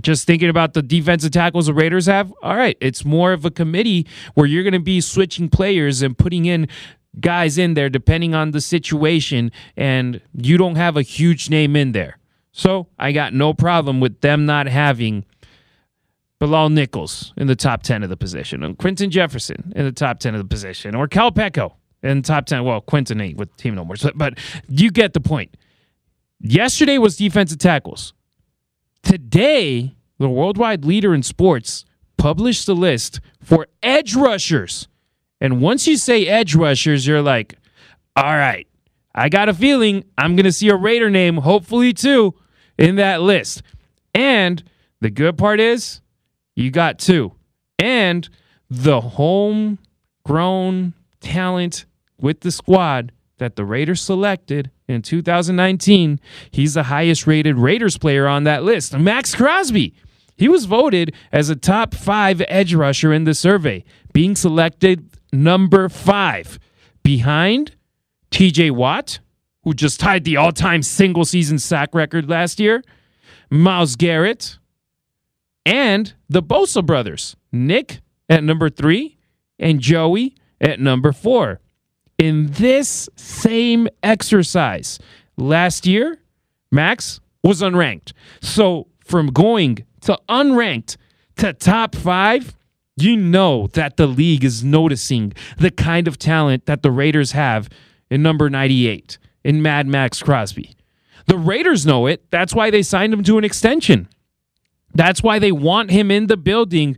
just 0.00 0.26
thinking 0.26 0.48
about 0.48 0.74
the 0.74 0.82
defensive 0.82 1.30
tackles 1.30 1.66
the 1.66 1.74
Raiders 1.74 2.06
have, 2.06 2.32
all 2.42 2.56
right, 2.56 2.76
it's 2.80 3.04
more 3.04 3.32
of 3.32 3.44
a 3.44 3.50
committee 3.50 4.06
where 4.34 4.46
you're 4.46 4.64
going 4.64 4.72
to 4.72 4.80
be 4.80 5.00
switching 5.00 5.48
players 5.48 6.02
and 6.02 6.16
putting 6.16 6.46
in 6.46 6.68
guys 7.20 7.58
in 7.58 7.74
there 7.74 7.88
depending 7.88 8.34
on 8.34 8.50
the 8.50 8.60
situation, 8.60 9.52
and 9.76 10.20
you 10.34 10.56
don't 10.56 10.76
have 10.76 10.96
a 10.96 11.02
huge 11.02 11.50
name 11.50 11.76
in 11.76 11.92
there. 11.92 12.18
So 12.52 12.88
I 12.98 13.12
got 13.12 13.34
no 13.34 13.52
problem 13.52 14.00
with 14.00 14.20
them 14.20 14.46
not 14.46 14.66
having 14.68 15.24
Bilal 16.38 16.70
Nichols 16.70 17.32
in 17.36 17.46
the 17.46 17.56
top 17.56 17.82
10 17.82 18.02
of 18.02 18.10
the 18.10 18.16
position, 18.16 18.62
and 18.62 18.76
Quinton 18.78 19.10
Jefferson 19.10 19.72
in 19.74 19.84
the 19.84 19.92
top 19.92 20.18
10 20.18 20.34
of 20.34 20.38
the 20.38 20.48
position, 20.48 20.94
or 20.94 21.08
Cal 21.08 21.32
Peko 21.32 21.72
in 22.02 22.18
the 22.18 22.26
top 22.26 22.46
10. 22.46 22.64
Well, 22.64 22.80
Quinton 22.80 23.20
ain't 23.20 23.38
with 23.38 23.56
team 23.56 23.74
no 23.74 23.84
more, 23.84 23.96
but 24.14 24.38
you 24.68 24.90
get 24.90 25.14
the 25.14 25.20
point. 25.20 25.56
Yesterday 26.40 26.98
was 26.98 27.16
defensive 27.16 27.58
tackles. 27.58 28.12
Today, 29.02 29.94
the 30.18 30.28
worldwide 30.28 30.84
leader 30.84 31.14
in 31.14 31.22
sports 31.22 31.84
published 32.16 32.66
the 32.66 32.74
list 32.74 33.20
for 33.40 33.66
edge 33.82 34.14
rushers. 34.14 34.88
And 35.44 35.60
once 35.60 35.86
you 35.86 35.98
say 35.98 36.26
edge 36.26 36.54
rushers, 36.54 37.06
you're 37.06 37.20
like, 37.20 37.58
all 38.16 38.24
right, 38.24 38.66
I 39.14 39.28
got 39.28 39.50
a 39.50 39.52
feeling 39.52 40.02
I'm 40.16 40.36
going 40.36 40.44
to 40.44 40.52
see 40.52 40.70
a 40.70 40.74
Raider 40.74 41.10
name, 41.10 41.36
hopefully 41.36 41.92
too, 41.92 42.34
in 42.78 42.96
that 42.96 43.20
list. 43.20 43.62
And 44.14 44.64
the 45.02 45.10
good 45.10 45.36
part 45.36 45.60
is 45.60 46.00
you 46.56 46.70
got 46.70 46.98
two. 46.98 47.32
And 47.78 48.26
the 48.70 49.02
homegrown 49.02 50.94
talent 51.20 51.84
with 52.18 52.40
the 52.40 52.50
squad 52.50 53.12
that 53.36 53.56
the 53.56 53.66
Raiders 53.66 54.00
selected 54.00 54.70
in 54.88 55.02
2019, 55.02 56.20
he's 56.52 56.72
the 56.72 56.84
highest 56.84 57.26
rated 57.26 57.58
Raiders 57.58 57.98
player 57.98 58.26
on 58.26 58.44
that 58.44 58.64
list. 58.64 58.96
Maxx 58.96 59.34
Crosby. 59.34 59.94
He 60.36 60.48
was 60.48 60.64
voted 60.64 61.14
as 61.30 61.50
a 61.50 61.54
top 61.54 61.94
five 61.94 62.42
edge 62.48 62.72
rusher 62.72 63.12
in 63.12 63.24
the 63.24 63.34
survey, 63.34 63.84
being 64.14 64.34
selected 64.34 65.13
number 65.34 65.88
five 65.88 66.58
behind 67.02 67.74
TJ 68.30 68.70
Watt, 68.70 69.20
who 69.62 69.74
just 69.74 70.00
tied 70.00 70.24
the 70.24 70.36
all 70.36 70.52
time 70.52 70.82
single 70.82 71.24
season 71.24 71.58
sack 71.58 71.94
record 71.94 72.28
last 72.28 72.60
year, 72.60 72.82
Myles 73.50 73.96
Garrett, 73.96 74.58
and 75.66 76.14
the 76.28 76.42
Bosa 76.42 76.84
brothers, 76.84 77.36
Nick 77.52 78.00
at 78.28 78.44
number 78.44 78.68
three 78.68 79.18
and 79.58 79.80
Joey 79.80 80.34
at 80.60 80.80
number 80.80 81.12
four. 81.12 81.60
In 82.18 82.46
this 82.52 83.08
same 83.16 83.88
exercise 84.02 84.98
last 85.36 85.86
year, 85.86 86.18
Maxx 86.70 87.20
was 87.42 87.60
unranked. 87.60 88.12
So 88.40 88.88
from 89.04 89.28
going 89.28 89.84
to 90.02 90.18
unranked 90.28 90.96
to 91.36 91.52
top 91.52 91.94
five, 91.94 92.56
you 92.96 93.16
know 93.16 93.66
that 93.68 93.96
the 93.96 94.06
league 94.06 94.44
is 94.44 94.62
noticing 94.62 95.32
the 95.58 95.70
kind 95.70 96.06
of 96.06 96.18
talent 96.18 96.66
that 96.66 96.82
the 96.82 96.90
Raiders 96.90 97.32
have 97.32 97.68
in 98.10 98.22
number 98.22 98.48
98 98.48 99.18
in 99.42 99.62
Mad 99.62 99.86
Maxx 99.86 100.22
Crosby. 100.22 100.76
The 101.26 101.38
Raiders 101.38 101.86
know 101.86 102.06
it. 102.06 102.30
That's 102.30 102.54
why 102.54 102.70
they 102.70 102.82
signed 102.82 103.12
him 103.12 103.24
to 103.24 103.38
an 103.38 103.44
extension. 103.44 104.08
That's 104.94 105.22
why 105.22 105.38
they 105.38 105.52
want 105.52 105.90
him 105.90 106.10
in 106.10 106.28
the 106.28 106.36
building 106.36 106.96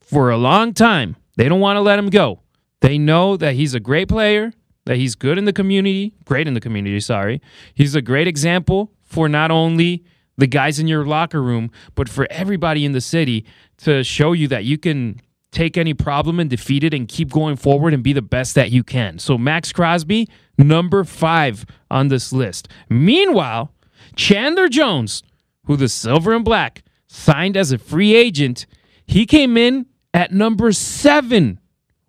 for 0.00 0.30
a 0.30 0.36
long 0.36 0.72
time. 0.72 1.16
They 1.36 1.48
don't 1.48 1.60
want 1.60 1.76
to 1.76 1.80
let 1.80 1.98
him 1.98 2.08
go. 2.08 2.40
They 2.80 2.96
know 2.96 3.36
that 3.36 3.54
he's 3.54 3.74
a 3.74 3.80
great 3.80 4.08
player, 4.08 4.52
that 4.86 4.96
he's 4.96 5.14
good 5.14 5.36
in 5.36 5.44
the 5.44 5.52
community, 5.52 6.14
great 6.24 6.48
in 6.48 6.54
the 6.54 6.60
community, 6.60 7.00
sorry. 7.00 7.42
He's 7.74 7.94
a 7.94 8.02
great 8.02 8.26
example 8.26 8.92
for 9.04 9.28
not 9.28 9.50
only 9.50 10.04
the 10.40 10.46
guys 10.46 10.78
in 10.78 10.88
your 10.88 11.04
locker 11.04 11.42
room, 11.42 11.70
but 11.94 12.08
for 12.08 12.26
everybody 12.30 12.84
in 12.84 12.92
the 12.92 13.00
city 13.00 13.46
to 13.78 14.02
show 14.02 14.32
you 14.32 14.48
that 14.48 14.64
you 14.64 14.78
can 14.78 15.20
take 15.52 15.76
any 15.76 15.94
problem 15.94 16.38
and 16.38 16.48
defeat 16.48 16.84
it 16.84 16.94
and 16.94 17.08
keep 17.08 17.30
going 17.30 17.56
forward 17.56 17.92
and 17.92 18.02
be 18.02 18.12
the 18.12 18.22
best 18.22 18.54
that 18.54 18.70
you 18.70 18.84
can. 18.84 19.18
So, 19.18 19.36
Maxx 19.36 19.72
Crosby, 19.72 20.28
number 20.58 21.04
five 21.04 21.64
on 21.90 22.08
this 22.08 22.32
list. 22.32 22.68
Meanwhile, 22.88 23.72
Chandler 24.16 24.68
Jones, 24.68 25.22
who 25.64 25.76
the 25.76 25.88
silver 25.88 26.32
and 26.34 26.44
black 26.44 26.82
signed 27.08 27.56
as 27.56 27.72
a 27.72 27.78
free 27.78 28.14
agent, 28.14 28.66
he 29.06 29.26
came 29.26 29.56
in 29.56 29.86
at 30.14 30.32
number 30.32 30.72
seven, 30.72 31.58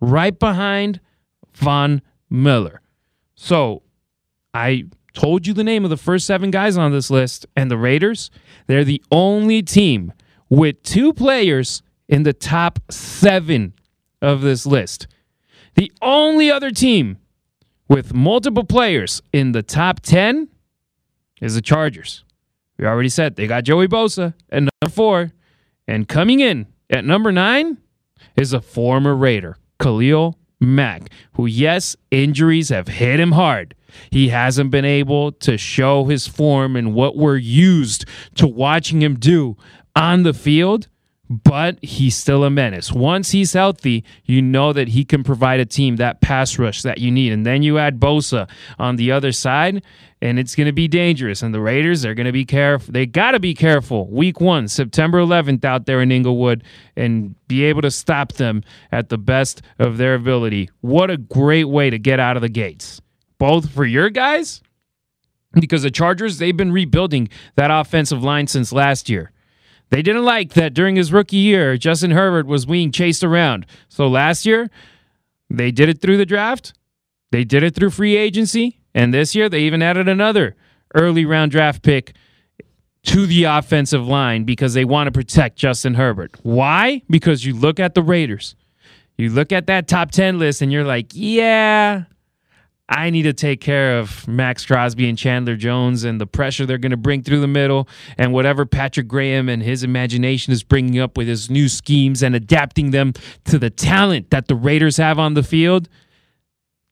right 0.00 0.38
behind 0.38 1.00
Von 1.54 2.02
Miller. 2.30 2.80
So, 3.34 3.82
I 4.54 4.84
told 5.14 5.46
you 5.46 5.54
the 5.54 5.64
name 5.64 5.84
of 5.84 5.90
the 5.90 5.96
first 5.96 6.26
seven 6.26 6.50
guys 6.50 6.76
on 6.76 6.92
this 6.92 7.10
list, 7.10 7.46
and 7.56 7.70
the 7.70 7.76
Raiders, 7.76 8.30
they're 8.66 8.84
the 8.84 9.02
only 9.10 9.62
team 9.62 10.12
with 10.48 10.82
two 10.82 11.12
players 11.12 11.82
in 12.08 12.24
the 12.24 12.32
top 12.32 12.78
seven 12.90 13.74
of 14.20 14.42
this 14.42 14.66
list. 14.66 15.06
The 15.74 15.90
only 16.02 16.50
other 16.50 16.70
team 16.70 17.18
with 17.88 18.14
multiple 18.14 18.64
players 18.64 19.22
in 19.32 19.52
the 19.52 19.62
top 19.62 20.00
10 20.00 20.48
is 21.40 21.54
the 21.54 21.62
Chargers. 21.62 22.24
We 22.78 22.86
already 22.86 23.08
said 23.08 23.36
they 23.36 23.46
got 23.46 23.64
Joey 23.64 23.88
Bosa 23.88 24.34
at 24.50 24.62
number 24.62 24.94
four. 24.94 25.32
And 25.88 26.08
coming 26.08 26.40
in 26.40 26.66
at 26.90 27.04
number 27.04 27.32
nine 27.32 27.78
is 28.36 28.52
a 28.52 28.60
former 28.60 29.14
Raider, 29.14 29.56
Khalil 29.80 30.38
Mack, 30.60 31.10
who, 31.34 31.46
yes, 31.46 31.96
injuries 32.10 32.68
have 32.68 32.88
hit 32.88 33.18
him 33.18 33.32
hard. 33.32 33.74
He 34.10 34.28
hasn't 34.28 34.70
been 34.70 34.84
able 34.84 35.32
to 35.32 35.56
show 35.58 36.04
his 36.04 36.26
form 36.26 36.76
and 36.76 36.94
what 36.94 37.16
we're 37.16 37.36
used 37.36 38.04
to 38.36 38.46
watching 38.46 39.02
him 39.02 39.18
do 39.18 39.56
on 39.94 40.22
the 40.22 40.34
field, 40.34 40.88
but 41.28 41.82
he's 41.82 42.14
still 42.14 42.44
a 42.44 42.50
menace. 42.50 42.92
Once 42.92 43.30
he's 43.30 43.52
healthy, 43.54 44.04
you 44.24 44.42
know 44.42 44.72
that 44.72 44.88
he 44.88 45.04
can 45.04 45.24
provide 45.24 45.60
a 45.60 45.64
team 45.64 45.96
that 45.96 46.20
pass 46.20 46.58
rush 46.58 46.82
that 46.82 46.98
you 46.98 47.10
need. 47.10 47.32
And 47.32 47.46
then 47.46 47.62
you 47.62 47.78
add 47.78 47.98
Bosa 47.98 48.48
on 48.78 48.96
the 48.96 49.12
other 49.12 49.32
side, 49.32 49.82
and 50.20 50.38
it's 50.38 50.54
going 50.54 50.66
to 50.66 50.72
be 50.72 50.88
dangerous. 50.88 51.42
And 51.42 51.54
the 51.54 51.60
Raiders, 51.60 52.02
they're 52.02 52.14
going 52.14 52.26
to 52.26 52.32
be 52.32 52.44
careful. 52.44 52.92
They 52.92 53.06
got 53.06 53.30
to 53.30 53.40
be 53.40 53.54
careful. 53.54 54.08
Week 54.08 54.40
one, 54.40 54.68
September 54.68 55.18
11th, 55.18 55.64
out 55.64 55.86
there 55.86 56.02
in 56.02 56.12
Inglewood, 56.12 56.64
and 56.96 57.34
be 57.48 57.64
able 57.64 57.82
to 57.82 57.90
stop 57.90 58.34
them 58.34 58.62
at 58.90 59.08
the 59.08 59.18
best 59.18 59.62
of 59.78 59.96
their 59.96 60.14
ability. 60.14 60.68
What 60.80 61.10
a 61.10 61.16
great 61.16 61.64
way 61.64 61.88
to 61.88 61.98
get 61.98 62.20
out 62.20 62.36
of 62.36 62.42
the 62.42 62.48
gates. 62.50 63.00
Both 63.42 63.70
for 63.70 63.84
your 63.84 64.08
guys 64.08 64.62
because 65.54 65.82
the 65.82 65.90
Chargers, 65.90 66.38
they've 66.38 66.56
been 66.56 66.70
rebuilding 66.70 67.28
that 67.56 67.72
offensive 67.72 68.22
line 68.22 68.46
since 68.46 68.72
last 68.72 69.10
year. 69.10 69.32
They 69.90 70.00
didn't 70.00 70.24
like 70.24 70.52
that 70.52 70.74
during 70.74 70.94
his 70.94 71.12
rookie 71.12 71.38
year, 71.38 71.76
Justin 71.76 72.12
Herbert 72.12 72.46
was 72.46 72.66
being 72.66 72.92
chased 72.92 73.24
around. 73.24 73.66
So 73.88 74.06
last 74.06 74.46
year, 74.46 74.70
they 75.50 75.72
did 75.72 75.88
it 75.88 76.00
through 76.00 76.18
the 76.18 76.24
draft, 76.24 76.72
they 77.32 77.42
did 77.42 77.64
it 77.64 77.74
through 77.74 77.90
free 77.90 78.14
agency, 78.14 78.78
and 78.94 79.12
this 79.12 79.34
year 79.34 79.48
they 79.48 79.62
even 79.62 79.82
added 79.82 80.08
another 80.08 80.54
early 80.94 81.24
round 81.24 81.50
draft 81.50 81.82
pick 81.82 82.14
to 83.06 83.26
the 83.26 83.42
offensive 83.42 84.06
line 84.06 84.44
because 84.44 84.74
they 84.74 84.84
want 84.84 85.08
to 85.08 85.10
protect 85.10 85.56
Justin 85.56 85.94
Herbert. 85.94 86.30
Why? 86.44 87.02
Because 87.10 87.44
you 87.44 87.54
look 87.56 87.80
at 87.80 87.96
the 87.96 88.04
Raiders. 88.04 88.54
You 89.18 89.30
look 89.30 89.50
at 89.50 89.66
that 89.66 89.88
top 89.88 90.12
10 90.12 90.38
list 90.38 90.62
and 90.62 90.70
you're 90.70 90.84
like, 90.84 91.08
yeah, 91.12 92.04
I 92.88 93.10
need 93.10 93.22
to 93.22 93.32
take 93.32 93.60
care 93.60 93.98
of 93.98 94.26
Maxx 94.28 94.66
Crosby 94.66 95.08
and 95.08 95.16
Chandler 95.16 95.56
Jones 95.56 96.04
and 96.04 96.20
the 96.20 96.26
pressure 96.26 96.66
they're 96.66 96.78
going 96.78 96.90
to 96.90 96.96
bring 96.96 97.22
through 97.22 97.40
the 97.40 97.46
middle 97.46 97.88
and 98.18 98.32
whatever 98.32 98.66
Patrick 98.66 99.08
Graham 99.08 99.48
and 99.48 99.62
his 99.62 99.82
imagination 99.82 100.52
is 100.52 100.62
bringing 100.62 100.98
up 100.98 101.16
with 101.16 101.28
his 101.28 101.48
new 101.48 101.68
schemes 101.68 102.22
and 102.22 102.34
adapting 102.34 102.90
them 102.90 103.14
to 103.44 103.58
the 103.58 103.70
talent 103.70 104.30
that 104.30 104.48
the 104.48 104.54
Raiders 104.54 104.96
have 104.98 105.18
on 105.18 105.34
the 105.34 105.42
field. 105.42 105.88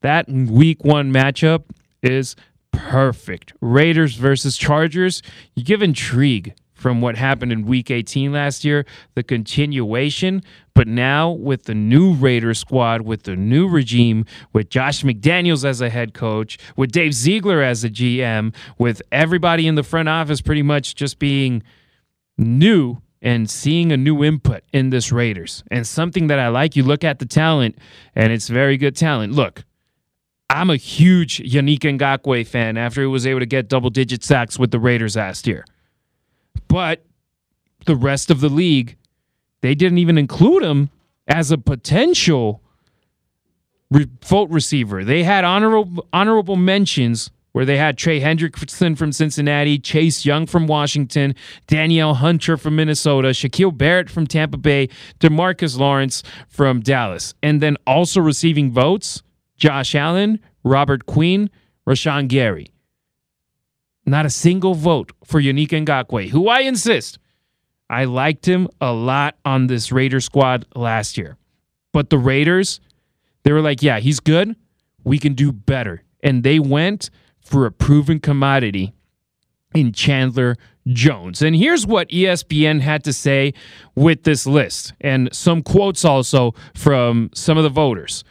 That 0.03 0.29
week 0.29 0.85
one 0.85 1.13
matchup 1.13 1.65
is 2.03 2.35
perfect. 2.73 3.53
Raiders 3.61 4.15
versus 4.15 4.57
Chargers. 4.57 5.23
You 5.55 5.65
give 5.65 5.83
intrigue 5.83 6.55
from 6.81 7.03
what 7.03 7.15
happened 7.15 7.53
in 7.53 7.67
week 7.67 7.91
18 7.91 8.33
last 8.33 8.65
year, 8.65 8.87
the 9.15 9.23
continuation. 9.23 10.43
But 10.75 10.89
now 10.89 11.31
with 11.31 11.65
the 11.65 11.75
new 11.75 12.15
Raiders 12.15 12.59
squad, 12.59 13.03
with 13.03 13.25
the 13.25 13.37
new 13.37 13.69
regime, 13.69 14.25
with 14.55 14.71
Josh 14.71 15.03
McDaniels 15.03 15.63
as 15.63 15.83
a 15.83 15.91
head 15.91 16.15
coach, 16.15 16.57
with 16.77 16.91
Dave 16.91 17.13
Ziegler 17.13 17.61
as 17.61 17.85
a 17.85 17.91
GM, 17.91 18.55
with 18.79 19.03
everybody 19.13 19.67
in 19.67 19.75
the 19.75 19.83
front 19.83 20.09
office 20.09 20.41
pretty 20.41 20.63
much 20.63 20.95
just 20.95 21.19
being 21.19 21.63
new 22.39 23.03
and 23.21 23.51
seeing 23.51 23.93
a 23.93 23.97
new 23.99 24.25
input 24.25 24.63
in 24.73 24.89
this 24.89 25.13
Raiders. 25.13 25.63
And 25.71 25.87
something 25.87 26.29
that 26.29 26.39
I 26.39 26.49
like, 26.49 26.77
you 26.77 26.83
look 26.83 27.05
at 27.05 27.19
the 27.19 27.27
talent, 27.27 27.77
and 28.15 28.33
it's 28.33 28.49
very 28.49 28.79
good 28.79 28.97
talent. 28.97 29.35
Look, 29.35 29.65
I'm 30.49 30.71
a 30.71 30.77
huge 30.77 31.41
Yannick 31.41 31.81
Ngakoue 31.81 32.47
fan 32.47 32.79
after 32.79 33.03
he 33.03 33.07
was 33.07 33.27
able 33.27 33.41
to 33.41 33.47
get 33.47 33.69
double 33.69 33.91
digit 33.91 34.25
sacks 34.25 34.59
with 34.59 34.71
the 34.71 34.81
Raiders 34.81 35.17
last 35.17 35.47
year. 35.47 35.67
But 36.71 37.05
the 37.87 37.97
rest 37.97 38.31
of 38.31 38.41
the 38.41 38.49
league, 38.49 38.97
they 39.61 39.75
didn't 39.75 39.99
even 39.99 40.17
include 40.17 40.63
him 40.63 40.91
as 41.27 41.51
a 41.51 41.59
potential 41.59 42.63
vote 43.91 44.49
receiver. 44.51 45.03
They 45.03 45.25
had 45.25 45.45
honorable 45.45 46.07
honorable 46.13 46.55
mentions 46.55 47.33
where 47.51 47.65
they 47.65 47.77
had 47.77 47.99
Trey 47.99 48.21
Hendrickson 48.21 48.97
from 48.97 49.11
Cincinnati, 49.11 49.81
Chase 49.81 50.25
Young 50.25 50.47
from 50.47 50.69
Washington, 50.69 51.35
Danielle 51.67 52.15
Hunter 52.15 52.57
from 52.57 52.77
Minnesota, 52.77 53.31
Shaquille 53.31 53.77
Barrett 53.77 54.09
from 54.09 54.29
Tampa 54.29 54.57
Bay, 54.57 54.89
DeMarcus 55.19 55.77
Lawrence 55.77 56.23
from 56.49 56.79
Dallas. 56.79 57.35
And 57.43 57.61
then 57.61 57.77
also 57.85 58.21
receiving 58.21 58.71
votes, 58.71 59.25
Josh 59.57 59.97
Allen, 59.97 60.39
Robert 60.63 61.07
Quinn, 61.07 61.51
Rashan 61.85 62.29
Gary. 62.29 62.71
Not 64.07 64.27
a 64.27 64.31
single 64.31 64.75
vote 64.75 65.13
for 65.25 65.41
Yannick 65.41 65.69
Ngakoue, 65.69 66.31
who 66.31 66.49
I 66.49 66.61
insist, 66.61 67.19
I 67.89 68.05
liked 68.05 68.47
him 68.47 68.69
a 68.81 68.93
lot 68.93 69.37
on 69.45 69.67
this 69.67 69.91
Raider 69.91 70.21
squad 70.21 70.65
last 70.75 71.19
year. 71.19 71.37
But 71.93 72.11
the 72.11 72.19
Raiders, 72.19 72.81
they 73.43 73.53
were 73.53 73.61
like, 73.61 73.83
yeah, 73.83 73.99
he's 73.99 74.21
good. 74.21 74.55
We 75.05 75.19
can 75.19 75.35
do 75.35 75.53
better. 75.53 76.03
And 76.23 76.43
they 76.43 76.59
went 76.59 77.11
for 77.41 77.67
a 77.67 77.73
proven 77.73 78.21
commodity 78.21 78.93
in 79.75 79.93
Chandler 79.93 80.57
Jones. 80.87 81.43
And 81.43 81.55
here's 81.55 81.87
what 81.87 82.09
ESPN 82.09 82.81
had 82.81 83.05
to 83.05 83.13
say 83.13 83.55
with 83.95 84.23
this 84.23 84.47
list, 84.47 84.93
and 85.01 85.29
some 85.33 85.63
quotes 85.63 86.05
also 86.05 86.55
from 86.75 87.31
some 87.35 87.57
of 87.57 87.65
the 87.65 87.71
voters. 87.71 88.25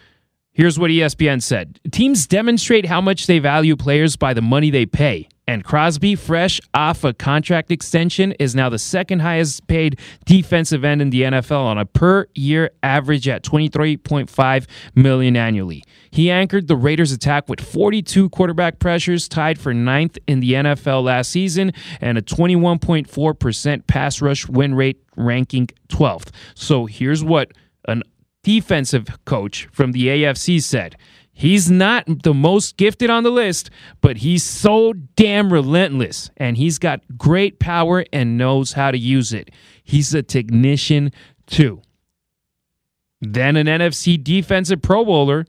Here's 0.51 0.77
what 0.77 0.91
ESPN 0.91 1.41
said 1.41 1.79
Teams 1.91 2.27
demonstrate 2.27 2.85
how 2.85 3.01
much 3.01 3.27
they 3.27 3.39
value 3.39 3.75
players 3.75 4.15
by 4.15 4.33
the 4.33 4.41
money 4.41 4.69
they 4.69 4.85
pay. 4.85 5.29
And 5.49 5.63
Crosby, 5.63 6.13
fresh 6.13 6.61
off 6.75 7.03
a 7.03 7.11
contract 7.11 7.71
extension, 7.71 8.33
is 8.33 8.53
now 8.53 8.69
the 8.69 8.77
second 8.77 9.21
highest 9.21 9.65
paid 9.65 9.97
defensive 10.23 10.85
end 10.85 11.01
in 11.01 11.09
the 11.09 11.23
NFL 11.23 11.63
on 11.63 11.79
a 11.79 11.87
per 11.87 12.27
year 12.35 12.69
average 12.83 13.27
at 13.27 13.41
23.5 13.41 14.67
million 14.93 15.35
annually. 15.35 15.83
He 16.11 16.29
anchored 16.29 16.67
the 16.67 16.75
Raiders 16.75 17.11
attack 17.11 17.49
with 17.49 17.61
42 17.61 18.29
quarterback 18.29 18.77
pressures, 18.77 19.27
tied 19.27 19.59
for 19.59 19.73
ninth 19.73 20.19
in 20.27 20.39
the 20.39 20.53
NFL 20.53 21.05
last 21.05 21.31
season, 21.31 21.71
and 21.99 22.19
a 22.19 22.21
21.4% 22.21 23.87
pass 23.87 24.21
rush 24.21 24.47
win 24.47 24.75
rate, 24.75 25.01
ranking 25.17 25.67
12th. 25.87 26.29
So 26.53 26.85
here's 26.85 27.23
what 27.23 27.53
an 27.87 28.03
defensive 28.43 29.07
coach 29.25 29.67
from 29.71 29.93
the 29.93 30.09
AFC 30.09 30.61
said. 30.61 30.95
He's 31.39 31.71
not 31.71 32.03
the 32.23 32.33
most 32.33 32.75
gifted 32.75 33.09
on 33.09 33.23
the 33.23 33.29
list, 33.29 33.69
but 34.01 34.17
he's 34.17 34.43
so 34.43 34.91
damn 34.91 35.53
relentless 35.53 36.29
and 36.35 36.57
he's 36.57 36.77
got 36.77 36.99
great 37.17 37.61
power 37.61 38.03
and 38.11 38.37
knows 38.37 38.73
how 38.73 38.91
to 38.91 38.97
use 38.97 39.31
it. 39.31 39.49
He's 39.81 40.13
a 40.13 40.21
technician 40.21 41.13
too. 41.47 41.81
Then 43.21 43.55
an 43.55 43.67
NFC 43.67 44.21
defensive 44.21 44.81
Pro 44.81 45.05
Bowler 45.05 45.45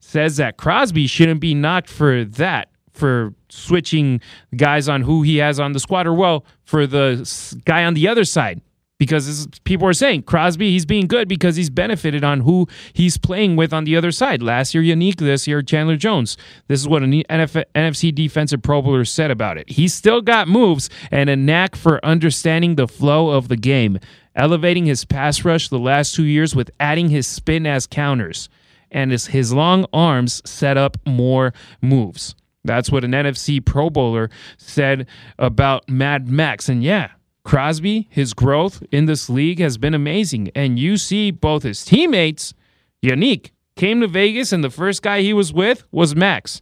says 0.00 0.36
that 0.36 0.58
Crosby 0.58 1.06
shouldn't 1.06 1.40
be 1.40 1.54
knocked 1.54 1.88
for 1.88 2.26
that, 2.26 2.68
for 2.92 3.32
switching 3.48 4.20
guys 4.54 4.86
on 4.86 5.00
who 5.00 5.22
he 5.22 5.38
has 5.38 5.58
on 5.58 5.72
the 5.72 5.80
squad, 5.80 6.06
or 6.06 6.12
well, 6.12 6.44
for 6.64 6.86
the 6.86 7.58
guy 7.64 7.84
on 7.84 7.94
the 7.94 8.06
other 8.06 8.26
side 8.26 8.60
because 9.02 9.48
people 9.64 9.88
are 9.88 9.92
saying 9.92 10.22
Crosby, 10.22 10.70
he's 10.70 10.86
being 10.86 11.08
good 11.08 11.26
because 11.26 11.56
he's 11.56 11.70
benefited 11.70 12.22
on 12.22 12.42
who 12.42 12.68
he's 12.92 13.18
playing 13.18 13.56
with 13.56 13.72
on 13.72 13.82
the 13.82 13.96
other 13.96 14.12
side. 14.12 14.44
Last 14.44 14.74
year, 14.74 14.82
Yannick, 14.84 15.16
this 15.16 15.48
year, 15.48 15.60
Chandler 15.60 15.96
Jones. 15.96 16.36
This 16.68 16.78
is 16.78 16.86
what 16.86 17.02
an 17.02 17.10
NF- 17.10 17.64
NFC 17.74 18.14
defensive 18.14 18.62
pro 18.62 18.80
bowler 18.80 19.04
said 19.04 19.32
about 19.32 19.58
it. 19.58 19.68
He's 19.68 19.92
still 19.92 20.20
got 20.20 20.46
moves 20.46 20.88
and 21.10 21.28
a 21.28 21.34
knack 21.34 21.74
for 21.74 22.04
understanding 22.04 22.76
the 22.76 22.86
flow 22.86 23.30
of 23.30 23.48
the 23.48 23.56
game, 23.56 23.98
elevating 24.36 24.86
his 24.86 25.04
pass 25.04 25.44
rush 25.44 25.68
the 25.68 25.80
last 25.80 26.14
two 26.14 26.22
years 26.22 26.54
with 26.54 26.70
adding 26.78 27.08
his 27.08 27.26
spin 27.26 27.66
as 27.66 27.88
counters. 27.88 28.48
And 28.92 29.10
his, 29.10 29.26
his 29.26 29.52
long 29.52 29.84
arms 29.92 30.48
set 30.48 30.76
up 30.76 30.96
more 31.04 31.52
moves. 31.80 32.36
That's 32.62 32.88
what 32.92 33.02
an 33.02 33.10
NFC 33.10 33.64
Pro 33.64 33.90
Bowler 33.90 34.30
said 34.58 35.08
about 35.40 35.88
Mad 35.88 36.28
Maxx. 36.28 36.68
And 36.68 36.84
yeah, 36.84 37.08
Crosby, 37.44 38.08
his 38.10 38.34
growth 38.34 38.82
in 38.92 39.06
this 39.06 39.28
league 39.28 39.58
has 39.58 39.78
been 39.78 39.94
amazing. 39.94 40.50
And 40.54 40.78
you 40.78 40.96
see 40.96 41.30
both 41.30 41.62
his 41.62 41.84
teammates, 41.84 42.54
Yannick, 43.02 43.50
came 43.76 44.00
to 44.00 44.06
Vegas, 44.06 44.52
and 44.52 44.62
the 44.62 44.70
first 44.70 45.02
guy 45.02 45.22
he 45.22 45.32
was 45.32 45.52
with 45.52 45.84
was 45.90 46.14
Maxx. 46.14 46.60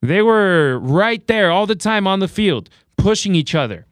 They 0.00 0.22
were 0.22 0.78
right 0.78 1.26
there 1.26 1.50
all 1.50 1.66
the 1.66 1.74
time 1.74 2.06
on 2.06 2.20
the 2.20 2.28
field, 2.28 2.70
pushing 2.96 3.34
each 3.34 3.54
other. 3.54 3.86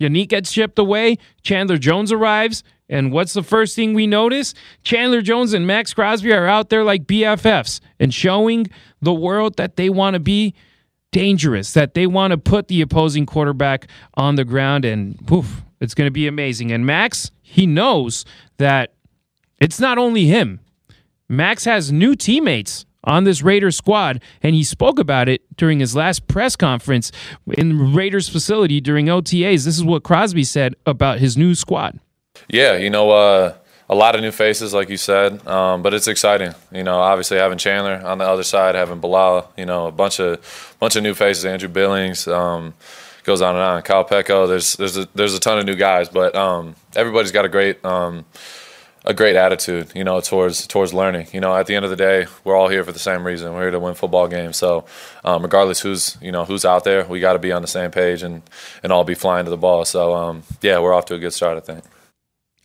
Yannick 0.00 0.28
gets 0.28 0.50
shipped 0.50 0.78
away. 0.78 1.16
Chandler 1.42 1.78
Jones 1.78 2.12
arrives. 2.12 2.62
And 2.88 3.10
what's 3.12 3.32
the 3.32 3.42
first 3.42 3.74
thing 3.74 3.94
we 3.94 4.06
notice? 4.06 4.52
Chandler 4.82 5.22
Jones 5.22 5.54
and 5.54 5.66
Maxx 5.66 5.94
Crosby 5.94 6.32
are 6.32 6.46
out 6.46 6.68
there 6.68 6.84
like 6.84 7.04
BFFs 7.04 7.80
and 7.98 8.12
showing 8.12 8.66
the 9.00 9.14
world 9.14 9.56
that 9.56 9.76
they 9.76 9.88
want 9.88 10.14
to 10.14 10.20
be 10.20 10.54
dangerous, 11.12 11.72
that 11.74 11.94
they 11.94 12.06
want 12.06 12.32
to 12.32 12.38
put 12.38 12.68
the 12.68 12.80
opposing 12.80 13.24
quarterback 13.24 13.86
on 14.14 14.34
the 14.34 14.44
ground, 14.44 14.84
and 14.84 15.24
poof, 15.26 15.62
it's 15.80 15.94
going 15.94 16.06
to 16.06 16.12
be 16.12 16.26
amazing. 16.26 16.72
And 16.72 16.84
Maxx, 16.84 17.30
he 17.42 17.66
knows 17.66 18.24
that 18.58 18.94
it's 19.60 19.78
not 19.78 19.98
only 19.98 20.26
him. 20.26 20.60
Maxx 21.28 21.64
has 21.64 21.92
new 21.92 22.16
teammates 22.16 22.84
on 23.04 23.24
this 23.24 23.42
Raiders 23.42 23.76
squad, 23.76 24.22
and 24.42 24.54
he 24.54 24.64
spoke 24.64 24.98
about 24.98 25.28
it 25.28 25.42
during 25.56 25.80
his 25.80 25.96
last 25.96 26.26
press 26.26 26.56
conference 26.56 27.10
in 27.46 27.94
Raiders 27.94 28.28
facility 28.28 28.80
during 28.80 29.06
OTAs. 29.06 29.64
This 29.64 29.76
is 29.76 29.84
what 29.84 30.02
Crosby 30.02 30.44
said 30.44 30.74
about 30.86 31.18
his 31.18 31.36
new 31.36 31.54
squad. 31.54 31.98
Yeah, 32.48 32.76
you 32.76 32.90
know, 32.90 33.10
uh, 33.10 33.54
a 33.92 33.94
lot 33.94 34.14
of 34.14 34.22
new 34.22 34.30
faces, 34.30 34.72
like 34.72 34.88
you 34.88 34.96
said, 34.96 35.46
um, 35.46 35.82
but 35.82 35.92
it's 35.92 36.08
exciting. 36.08 36.54
You 36.72 36.82
know, 36.82 36.98
obviously 36.98 37.36
having 37.36 37.58
Chandler 37.58 38.00
on 38.02 38.16
the 38.16 38.24
other 38.24 38.42
side, 38.42 38.74
having 38.74 39.00
Bilal, 39.00 39.52
you 39.54 39.66
know, 39.66 39.86
a 39.86 39.92
bunch 39.92 40.18
of 40.18 40.76
bunch 40.80 40.96
of 40.96 41.02
new 41.02 41.12
faces. 41.12 41.44
Andrew 41.44 41.68
Billings 41.68 42.26
um, 42.26 42.72
goes 43.24 43.42
on 43.42 43.54
and 43.54 43.62
on. 43.62 43.82
Kyle 43.82 44.04
Peko. 44.04 44.48
There's 44.48 44.76
there's 44.76 44.96
a, 44.96 45.06
there's 45.14 45.34
a 45.34 45.40
ton 45.40 45.58
of 45.58 45.66
new 45.66 45.76
guys, 45.76 46.08
but 46.08 46.34
um, 46.34 46.74
everybody's 46.96 47.32
got 47.32 47.44
a 47.44 47.50
great 47.50 47.84
um, 47.84 48.24
a 49.04 49.12
great 49.12 49.36
attitude, 49.36 49.92
you 49.94 50.04
know, 50.04 50.20
towards 50.20 50.66
towards 50.66 50.94
learning. 50.94 51.26
You 51.34 51.40
know, 51.40 51.54
at 51.54 51.66
the 51.66 51.74
end 51.74 51.84
of 51.84 51.90
the 51.90 51.96
day, 51.96 52.28
we're 52.44 52.56
all 52.56 52.68
here 52.68 52.84
for 52.84 52.92
the 52.92 52.98
same 52.98 53.26
reason. 53.26 53.52
We're 53.52 53.64
here 53.64 53.72
to 53.72 53.80
win 53.80 53.92
football 53.92 54.26
games. 54.26 54.56
So, 54.56 54.86
um, 55.22 55.42
regardless 55.42 55.80
who's 55.80 56.16
you 56.22 56.32
know 56.32 56.46
who's 56.46 56.64
out 56.64 56.84
there, 56.84 57.04
we 57.04 57.20
got 57.20 57.34
to 57.34 57.38
be 57.38 57.52
on 57.52 57.60
the 57.60 57.68
same 57.68 57.90
page 57.90 58.22
and 58.22 58.40
and 58.82 58.90
all 58.90 59.04
be 59.04 59.14
flying 59.14 59.44
to 59.44 59.50
the 59.50 59.58
ball. 59.58 59.84
So, 59.84 60.14
um, 60.14 60.44
yeah, 60.62 60.78
we're 60.78 60.94
off 60.94 61.04
to 61.06 61.14
a 61.14 61.18
good 61.18 61.34
start, 61.34 61.58
I 61.58 61.60
think 61.60 61.84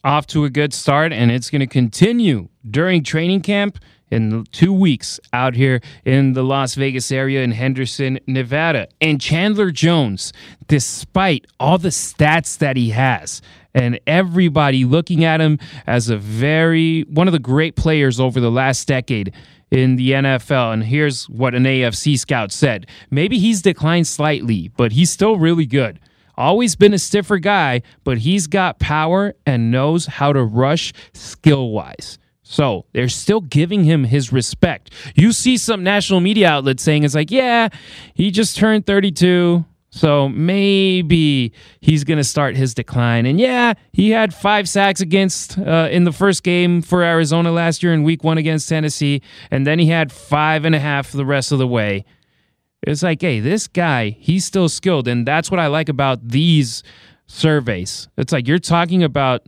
off 0.08 0.26
to 0.26 0.46
a 0.46 0.50
good 0.50 0.74
start, 0.74 1.12
and 1.12 1.30
it's 1.30 1.50
going 1.50 1.60
to 1.60 1.68
continue 1.68 2.48
during 2.70 3.04
training 3.04 3.42
camp 3.42 3.78
in 4.10 4.46
two 4.54 4.72
weeks 4.72 5.20
out 5.34 5.54
here 5.54 5.82
in 6.06 6.32
the 6.32 6.44
Las 6.44 6.76
Vegas 6.76 7.12
area 7.12 7.44
in 7.44 7.52
Henderson, 7.52 8.18
Nevada. 8.26 8.88
And 9.02 9.20
Chandler 9.20 9.70
Jones, 9.70 10.32
despite 10.70 11.46
all 11.60 11.78
the 11.78 11.90
stats 11.90 12.58
that 12.60 12.78
he 12.78 12.92
has, 12.92 13.42
and 13.74 14.00
everybody 14.08 14.86
looking 14.86 15.26
at 15.26 15.42
him 15.42 15.60
as 15.86 16.10
a 16.10 16.18
very 16.18 17.02
one 17.02 17.28
of 17.28 17.34
the 17.34 17.40
great 17.40 17.76
players 17.76 18.18
over 18.18 18.40
the 18.40 18.50
last 18.50 18.88
decade 18.88 19.34
in 19.72 19.98
the 19.98 20.12
NFL. 20.12 20.72
And 20.72 20.86
here's 20.86 21.28
what 21.28 21.54
an 21.54 21.66
AFC 21.66 22.18
scout 22.18 22.54
said. 22.54 22.88
Maybe 23.12 23.38
he's 23.40 23.62
declined 23.62 24.08
slightly, 24.08 24.72
but 24.78 24.94
he's 24.94 25.12
still 25.12 25.38
really 25.38 25.66
good. 25.66 26.00
Always 26.38 26.76
been 26.76 26.94
a 26.94 27.00
stiffer 27.00 27.40
guy, 27.40 27.82
but 28.04 28.20
he's 28.20 28.48
got 28.48 28.80
power 28.80 29.34
and 29.46 29.72
knows 29.72 30.06
how 30.06 30.34
to 30.34 30.44
rush 30.44 30.94
skill 31.14 31.72
wise. 31.72 32.20
So 32.44 32.86
they're 32.94 33.10
still 33.10 33.42
giving 33.42 33.84
him 33.84 34.06
his 34.06 34.32
respect. 34.32 34.92
You 35.16 35.34
see 35.34 35.58
some 35.58 35.84
national 35.84 36.22
media 36.22 36.50
outlets 36.50 36.84
saying 36.84 37.04
it's 37.04 37.16
like, 37.16 37.32
yeah, 37.32 37.70
he 38.14 38.32
just 38.32 38.56
turned 38.56 38.86
32. 38.86 39.66
So 39.90 40.30
maybe 40.30 41.52
he's 41.82 42.04
going 42.04 42.18
to 42.18 42.24
start 42.24 42.56
his 42.56 42.74
decline. 42.74 43.26
And 43.26 43.40
yeah, 43.40 43.74
he 43.92 44.12
had 44.12 44.34
five 44.34 44.70
sacks 44.70 45.02
against 45.02 45.58
uh, 45.58 45.90
in 45.92 46.04
the 46.04 46.12
first 46.12 46.44
game 46.44 46.82
for 46.82 47.04
Arizona 47.04 47.52
last 47.52 47.82
year 47.82 47.94
in 47.94 48.04
week 48.04 48.24
one 48.24 48.38
against 48.38 48.70
Tennessee. 48.70 49.22
And 49.50 49.66
then 49.66 49.80
he 49.80 49.88
had 49.88 50.12
five 50.12 50.66
and 50.66 50.76
a 50.76 50.80
half 50.80 51.12
the 51.12 51.26
rest 51.26 51.52
of 51.52 51.58
the 51.58 51.68
way. 51.68 52.06
It's 52.88 53.04
like, 53.04 53.22
hey, 53.22 53.40
this 53.40 53.68
guy, 53.68 54.12
he's 54.20 54.46
still 54.46 54.70
skilled. 54.70 55.08
And 55.08 55.28
that's 55.28 55.52
what 55.52 55.60
I 55.60 55.68
like 55.68 55.90
about 55.90 56.28
these 56.28 56.84
surveys. 57.28 58.08
It's 58.18 58.32
like 58.32 58.48
you're 58.48 58.60
talking 58.60 59.04
about 59.04 59.48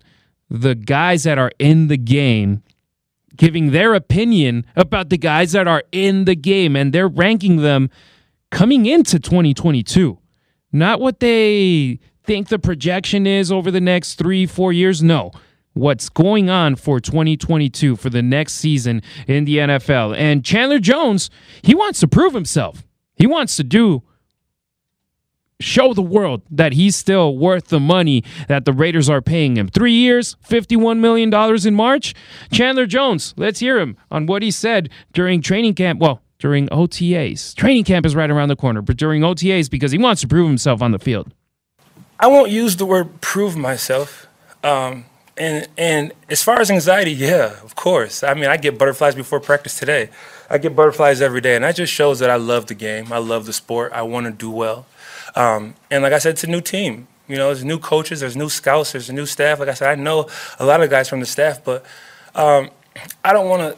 the 0.50 0.76
guys 0.76 1.24
that 1.24 1.38
are 1.38 1.52
in 1.60 1.88
the 1.88 1.98
game 1.98 2.64
giving 3.36 3.72
their 3.72 3.94
opinion 3.94 4.66
about 4.76 5.10
the 5.10 5.18
guys 5.18 5.54
that 5.54 5.68
are 5.68 5.84
in 5.92 6.26
the 6.26 6.36
game 6.36 6.76
and 6.76 6.92
they're 6.92 7.08
ranking 7.08 7.58
them 7.58 7.90
coming 8.52 8.86
into 8.86 9.18
2022 9.20 10.18
not 10.72 11.00
what 11.00 11.20
they 11.20 12.00
think 12.24 12.50
the 12.50 12.60
projection 12.60 13.26
is 13.26 13.52
over 13.52 13.72
the 13.72 13.82
next 13.82 14.16
three, 14.16 14.46
four 14.46 14.72
years. 14.72 15.02
No. 15.02 15.32
What's 15.74 16.10
going 16.10 16.50
on 16.50 16.76
for 16.76 17.00
2022 17.00 17.96
for 17.96 18.10
the 18.10 18.22
next 18.22 18.54
season 18.56 19.02
in 19.28 19.46
the 19.46 19.58
NFL. 19.58 20.16
And 20.18 20.44
Chandler 20.44 20.80
Jones, 20.80 21.30
he 21.62 21.74
wants 21.74 22.00
to 22.02 22.08
prove 22.08 22.34
himself. 22.34 22.86
He 23.20 23.28
wants 23.28 23.56
to 23.58 23.64
do 23.64 24.02
show 25.62 25.94
the 25.94 26.02
world 26.02 26.42
that 26.50 26.74
he's 26.74 26.96
still 26.96 27.38
worth 27.38 27.68
the 27.68 27.80
money 27.80 28.24
that 28.48 28.64
the 28.64 28.72
Raiders 28.72 29.10
are 29.10 29.22
paying 29.22 29.58
him. 29.58 29.68
Three 29.68 29.94
years, 29.94 30.38
$51 30.48 31.00
million 31.00 31.34
in 31.68 31.76
March. 31.76 32.16
Chandler 32.52 32.86
Jones, 32.86 33.34
let's 33.38 33.60
hear 33.60 33.78
him 33.78 33.98
on 34.10 34.26
what 34.26 34.42
he 34.42 34.52
said 34.52 34.90
during 35.12 35.42
training 35.42 35.76
camp. 35.76 36.00
Well, 36.00 36.22
during 36.40 36.70
OTAs. 36.70 37.54
Training 37.56 37.84
camp 37.84 38.06
is 38.06 38.16
right 38.16 38.30
around 38.30 38.48
the 38.48 38.56
corner, 38.56 38.82
but 38.82 38.96
during 38.96 39.22
OTAs 39.22 39.70
because 39.70 39.92
he 39.92 39.98
wants 39.98 40.22
to 40.22 40.28
prove 40.28 40.48
himself 40.48 40.82
on 40.82 40.92
the 40.92 41.00
field. 41.00 41.34
I 42.18 42.28
won't 42.28 42.50
use 42.50 42.78
the 42.78 42.86
word 42.86 43.20
prove 43.20 43.58
myself. 43.58 44.28
Um, 44.64 45.06
and 45.40 45.68
and 45.78 46.14
as 46.30 46.44
far 46.44 46.60
as 46.60 46.70
anxiety, 46.70 47.12
yeah, 47.12 47.56
of 47.64 47.76
course. 47.76 48.24
I 48.24 48.34
mean, 48.34 48.50
I 48.50 48.58
get 48.58 48.78
butterflies 48.78 49.16
before 49.16 49.40
practice 49.40 49.80
today. 49.80 50.10
I 50.50 50.58
get 50.58 50.76
butterflies 50.76 51.22
every 51.22 51.42
day, 51.42 51.56
and 51.56 51.64
that 51.64 51.76
just 51.76 51.94
shows 51.94 52.20
that 52.20 52.30
I 52.30 52.36
love 52.36 52.68
the 52.68 52.76
game. 52.76 53.14
I 53.14 53.20
love 53.20 53.46
the 53.46 53.54
sport. 53.54 53.94
I 53.94 54.02
want 54.02 54.26
to 54.26 54.32
do 54.32 54.52
well. 54.52 54.86
Um, 55.36 55.76
and 55.90 56.04
like 56.04 56.14
I 56.14 56.20
said, 56.20 56.32
it's 56.32 56.44
a 56.44 56.48
new 56.48 56.62
team. 56.62 57.08
You 57.28 57.38
know, 57.38 57.48
there's 57.48 57.64
new 57.64 57.78
coaches, 57.78 58.20
there's 58.22 58.36
new 58.36 58.50
scouts, 58.50 58.92
there's 58.92 59.10
new 59.12 59.26
staff. 59.26 59.60
Like 59.60 59.70
I 59.70 59.76
said, 59.76 59.90
I 59.90 59.96
know 59.96 60.28
a 60.58 60.66
lot 60.66 60.82
of 60.82 60.90
guys 60.90 61.08
from 61.08 61.20
the 61.20 61.28
staff, 61.28 61.64
but 61.64 61.86
um, 62.34 62.72
I 63.24 63.32
don't 63.32 63.48
want 63.48 63.62
to 63.62 63.78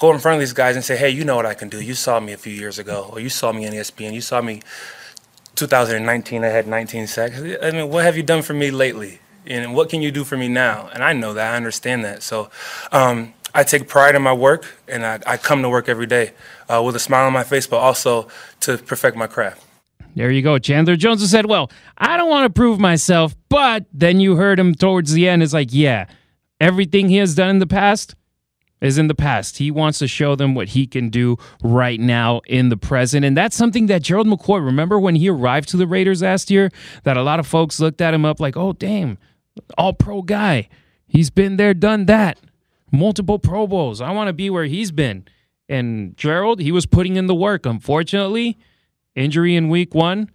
go 0.00 0.12
in 0.12 0.18
front 0.18 0.34
of 0.34 0.40
these 0.40 0.52
guys 0.52 0.74
and 0.74 0.84
say, 0.84 0.96
hey, 0.96 1.08
you 1.08 1.24
know 1.24 1.36
what 1.36 1.46
I 1.46 1.54
can 1.54 1.68
do. 1.68 1.80
You 1.80 1.94
saw 1.94 2.18
me 2.18 2.32
a 2.32 2.36
few 2.36 2.52
years 2.52 2.78
ago, 2.78 3.08
or 3.12 3.20
you 3.20 3.28
saw 3.28 3.52
me 3.52 3.64
in 3.66 3.72
ESPN. 3.72 4.12
You 4.12 4.20
saw 4.20 4.42
me 4.42 4.62
2019, 5.54 6.44
I 6.44 6.48
had 6.48 6.66
19 6.66 7.06
sacks. 7.06 7.38
I 7.38 7.70
mean, 7.70 7.88
what 7.88 8.04
have 8.04 8.16
you 8.16 8.22
done 8.24 8.42
for 8.42 8.54
me 8.54 8.70
lately? 8.70 9.20
And 9.48 9.74
what 9.74 9.88
can 9.88 10.02
you 10.02 10.10
do 10.10 10.24
for 10.24 10.36
me 10.36 10.48
now? 10.48 10.90
And 10.92 11.02
I 11.02 11.12
know 11.12 11.32
that, 11.34 11.54
I 11.54 11.56
understand 11.56 12.04
that. 12.04 12.22
So 12.22 12.50
um, 12.92 13.34
I 13.54 13.64
take 13.64 13.88
pride 13.88 14.14
in 14.14 14.22
my 14.22 14.32
work, 14.32 14.66
and 14.86 15.04
I, 15.04 15.18
I 15.26 15.36
come 15.36 15.62
to 15.62 15.68
work 15.68 15.88
every 15.88 16.06
day 16.06 16.32
uh, 16.68 16.82
with 16.84 16.94
a 16.96 17.00
smile 17.00 17.26
on 17.26 17.32
my 17.32 17.44
face, 17.44 17.66
but 17.66 17.78
also 17.78 18.28
to 18.60 18.78
perfect 18.78 19.16
my 19.16 19.26
craft. 19.26 19.64
There 20.14 20.30
you 20.30 20.42
go. 20.42 20.58
Chandler 20.58 20.96
Jones 20.96 21.28
said, 21.30 21.46
Well, 21.46 21.70
I 21.96 22.16
don't 22.16 22.30
want 22.30 22.44
to 22.46 22.52
prove 22.52 22.78
myself, 22.78 23.34
but 23.48 23.86
then 23.92 24.20
you 24.20 24.36
heard 24.36 24.58
him 24.58 24.74
towards 24.74 25.12
the 25.12 25.28
end. 25.28 25.42
It's 25.42 25.52
like, 25.52 25.68
yeah, 25.70 26.06
everything 26.60 27.08
he 27.08 27.16
has 27.16 27.34
done 27.34 27.50
in 27.50 27.58
the 27.58 27.66
past, 27.66 28.14
is 28.80 28.98
in 28.98 29.08
the 29.08 29.14
past. 29.14 29.58
He 29.58 29.70
wants 29.70 29.98
to 29.98 30.08
show 30.08 30.34
them 30.36 30.54
what 30.54 30.68
he 30.68 30.86
can 30.86 31.08
do 31.08 31.36
right 31.62 31.98
now 31.98 32.40
in 32.46 32.68
the 32.68 32.76
present. 32.76 33.24
And 33.24 33.36
that's 33.36 33.56
something 33.56 33.86
that 33.86 34.02
Gerald 34.02 34.26
McCoy, 34.26 34.64
remember 34.64 34.98
when 34.98 35.16
he 35.16 35.28
arrived 35.28 35.68
to 35.70 35.76
the 35.76 35.86
Raiders 35.86 36.22
last 36.22 36.50
year, 36.50 36.70
that 37.04 37.16
a 37.16 37.22
lot 37.22 37.40
of 37.40 37.46
folks 37.46 37.80
looked 37.80 38.00
at 38.00 38.14
him 38.14 38.24
up 38.24 38.40
like, 38.40 38.56
oh, 38.56 38.72
damn, 38.72 39.18
all 39.76 39.92
pro 39.92 40.22
guy. 40.22 40.68
He's 41.06 41.30
been 41.30 41.56
there, 41.56 41.74
done 41.74 42.06
that. 42.06 42.38
Multiple 42.92 43.38
Pro 43.38 43.66
Bowls. 43.66 44.00
I 44.00 44.12
want 44.12 44.28
to 44.28 44.32
be 44.32 44.50
where 44.50 44.64
he's 44.64 44.92
been. 44.92 45.26
And 45.68 46.16
Gerald, 46.16 46.60
he 46.60 46.72
was 46.72 46.86
putting 46.86 47.16
in 47.16 47.26
the 47.26 47.34
work. 47.34 47.66
Unfortunately, 47.66 48.58
injury 49.14 49.54
in 49.56 49.68
week 49.68 49.94
one 49.94 50.30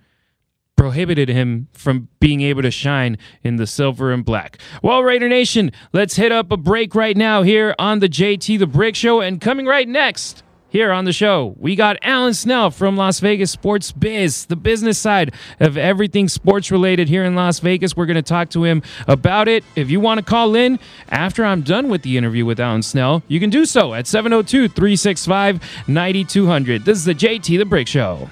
prohibited 0.76 1.30
him 1.30 1.68
from 1.74 2.08
being 2.20 2.42
able 2.42 2.62
to 2.62 2.72
shine 2.72 3.18
in 3.44 3.56
the 3.56 3.68
silver 3.68 4.12
and 4.12 4.26
black. 4.26 4.58
Well, 4.82 5.04
Raider 5.04 5.30
Nation, 5.30 5.72
let's 5.94 6.16
hit 6.16 6.32
up 6.32 6.52
a 6.52 6.58
break 6.58 6.96
right 6.96 7.16
now 7.16 7.44
here 7.44 7.76
on 7.80 8.00
the 8.00 8.10
JT 8.10 8.60
the 8.60 8.68
Brick 8.68 8.96
Show. 8.96 9.22
And 9.22 9.40
coming 9.40 9.66
right 9.66 9.88
next, 9.88 10.44
here 10.74 10.92
on 10.92 11.06
the 11.06 11.14
show, 11.14 11.54
we 11.60 11.76
got 11.76 11.98
Alan 12.02 12.34
Snell 12.34 12.72
from 12.72 12.98
Las 12.98 13.20
Vegas 13.20 13.52
Sports 13.52 13.92
Biz, 13.92 14.48
the 14.48 14.56
business 14.56 14.98
side 14.98 15.32
of 15.60 15.78
everything 15.78 16.28
sports 16.28 16.72
related 16.72 17.08
here 17.08 17.24
in 17.24 17.36
Las 17.36 17.60
Vegas. 17.60 17.96
We're 17.96 18.08
going 18.08 18.16
to 18.16 18.24
talk 18.24 18.50
to 18.50 18.64
him 18.64 18.82
about 19.08 19.48
it. 19.48 19.64
If 19.76 19.92
you 19.92 20.00
want 20.00 20.18
to 20.18 20.26
call 20.26 20.56
in 20.56 20.80
after 21.10 21.46
I'm 21.46 21.62
done 21.62 21.90
with 21.90 22.02
the 22.02 22.18
interview 22.18 22.44
with 22.44 22.60
Alan 22.60 22.82
Snell, 22.82 23.22
you 23.28 23.40
can 23.40 23.52
do 23.52 23.66
so 23.66 23.94
at 23.94 24.08
702 24.08 24.68
365 24.68 25.62
9200. 25.88 26.86
This 26.86 26.98
is 26.98 27.06
the 27.06 27.14
JT 27.14 27.60
the 27.60 27.66
Brick 27.66 27.88
Show. 27.88 28.28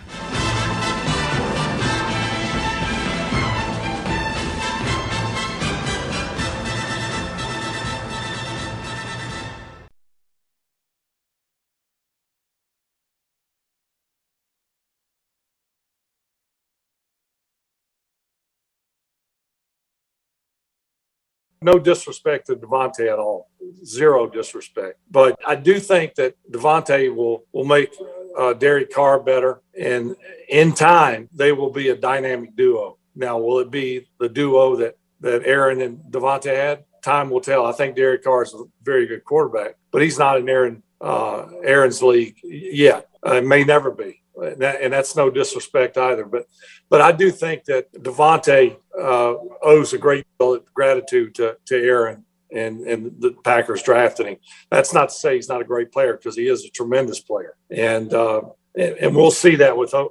No 21.61 21.77
disrespect 21.77 22.47
to 22.47 22.55
Davante 22.55 23.11
at 23.11 23.19
all, 23.19 23.49
zero 23.85 24.27
disrespect. 24.27 24.99
But 25.09 25.37
I 25.45 25.55
do 25.55 25.79
think 25.79 26.15
that 26.15 26.35
Davante 26.51 27.13
will 27.13 27.45
will 27.51 27.65
make 27.65 27.93
uh, 28.37 28.53
Derek 28.53 28.91
Carr 28.91 29.19
better, 29.19 29.61
and 29.79 30.15
in 30.49 30.73
time 30.73 31.29
they 31.33 31.51
will 31.51 31.71
be 31.71 31.89
a 31.89 31.95
dynamic 31.95 32.55
duo. 32.55 32.97
Now, 33.15 33.37
will 33.37 33.59
it 33.59 33.69
be 33.69 34.07
the 34.19 34.29
duo 34.29 34.75
that 34.77 34.97
that 35.19 35.43
Aaron 35.45 35.81
and 35.81 35.99
Davante 36.09 36.55
had? 36.55 36.83
Time 37.03 37.29
will 37.29 37.41
tell. 37.41 37.65
I 37.65 37.71
think 37.71 37.95
Derek 37.95 38.23
Carr 38.23 38.43
is 38.43 38.53
a 38.53 38.63
very 38.83 39.07
good 39.07 39.23
quarterback, 39.25 39.75
but 39.91 40.01
he's 40.01 40.19
not 40.19 40.37
in 40.37 40.49
Aaron 40.49 40.83
uh, 40.99 41.47
Aaron's 41.63 42.01
league 42.01 42.37
yet. 42.43 43.07
Uh, 43.25 43.35
it 43.35 43.45
may 43.45 43.63
never 43.63 43.91
be 43.91 44.20
and, 44.35 44.61
that, 44.61 44.81
and, 44.81 44.93
that's 44.93 45.15
no 45.15 45.29
disrespect 45.29 45.97
either. 45.97 46.25
But 46.25 46.47
but 46.89 47.01
I 47.01 47.11
do 47.11 47.31
think 47.31 47.65
that 47.65 47.91
Davante 47.93 48.77
uh, 48.99 49.35
owes 49.63 49.93
a 49.93 49.97
great 49.97 50.25
deal 50.39 50.55
of 50.55 50.73
gratitude 50.73 51.35
to, 51.35 51.57
to 51.65 51.75
Aaron 51.75 52.25
and 52.51 52.81
and 52.81 53.15
the 53.19 53.35
Packers 53.43 53.83
drafted 53.83 54.27
him. 54.27 54.37
That's 54.69 54.93
not 54.93 55.09
to 55.09 55.15
say 55.15 55.35
he's 55.35 55.49
not 55.49 55.61
a 55.61 55.65
great 55.65 55.91
player 55.91 56.13
because 56.13 56.35
he 56.35 56.47
is 56.47 56.65
a 56.65 56.69
tremendous 56.69 57.19
player, 57.19 57.55
and, 57.69 58.13
uh, 58.13 58.41
and 58.75 58.95
and, 58.97 59.15
we'll 59.15 59.31
see 59.31 59.55
that 59.57 59.75
with 59.75 59.93
I 59.93 60.07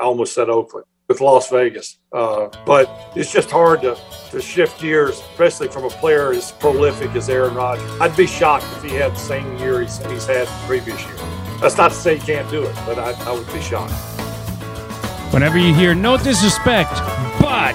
almost 0.00 0.34
said 0.34 0.48
Oakland 0.48 0.86
with 1.08 1.20
Las 1.20 1.50
Vegas. 1.50 1.98
Uh, 2.12 2.48
but 2.66 3.12
it's 3.16 3.32
just 3.32 3.50
hard 3.50 3.80
to, 3.82 3.96
to 4.30 4.40
shift 4.40 4.80
gears, 4.80 5.20
especially 5.32 5.68
from 5.68 5.84
a 5.84 5.90
player 5.90 6.32
as 6.32 6.52
prolific 6.52 7.14
as 7.16 7.30
Aaron 7.30 7.54
Rodgers. 7.54 7.90
I'd 8.00 8.16
be 8.16 8.26
shocked 8.26 8.66
if 8.76 8.82
he 8.82 8.90
had 8.90 9.12
the 9.12 9.16
same 9.16 9.56
year 9.58 9.80
he's, 9.80 9.98
he's 10.06 10.26
had 10.26 10.46
the 10.46 10.66
previous 10.66 11.02
year. 11.06 11.47
That's 11.60 11.76
not 11.76 11.90
to 11.90 11.96
say 11.96 12.14
you 12.14 12.20
can't 12.20 12.48
do 12.50 12.62
it, 12.62 12.74
but 12.86 12.98
I, 12.98 13.12
I 13.28 13.32
would 13.32 13.46
be 13.52 13.60
shocked. 13.60 13.92
Whenever 15.32 15.58
you 15.58 15.74
hear 15.74 15.94
no 15.94 16.16
disrespect, 16.16 16.92
but 17.40 17.74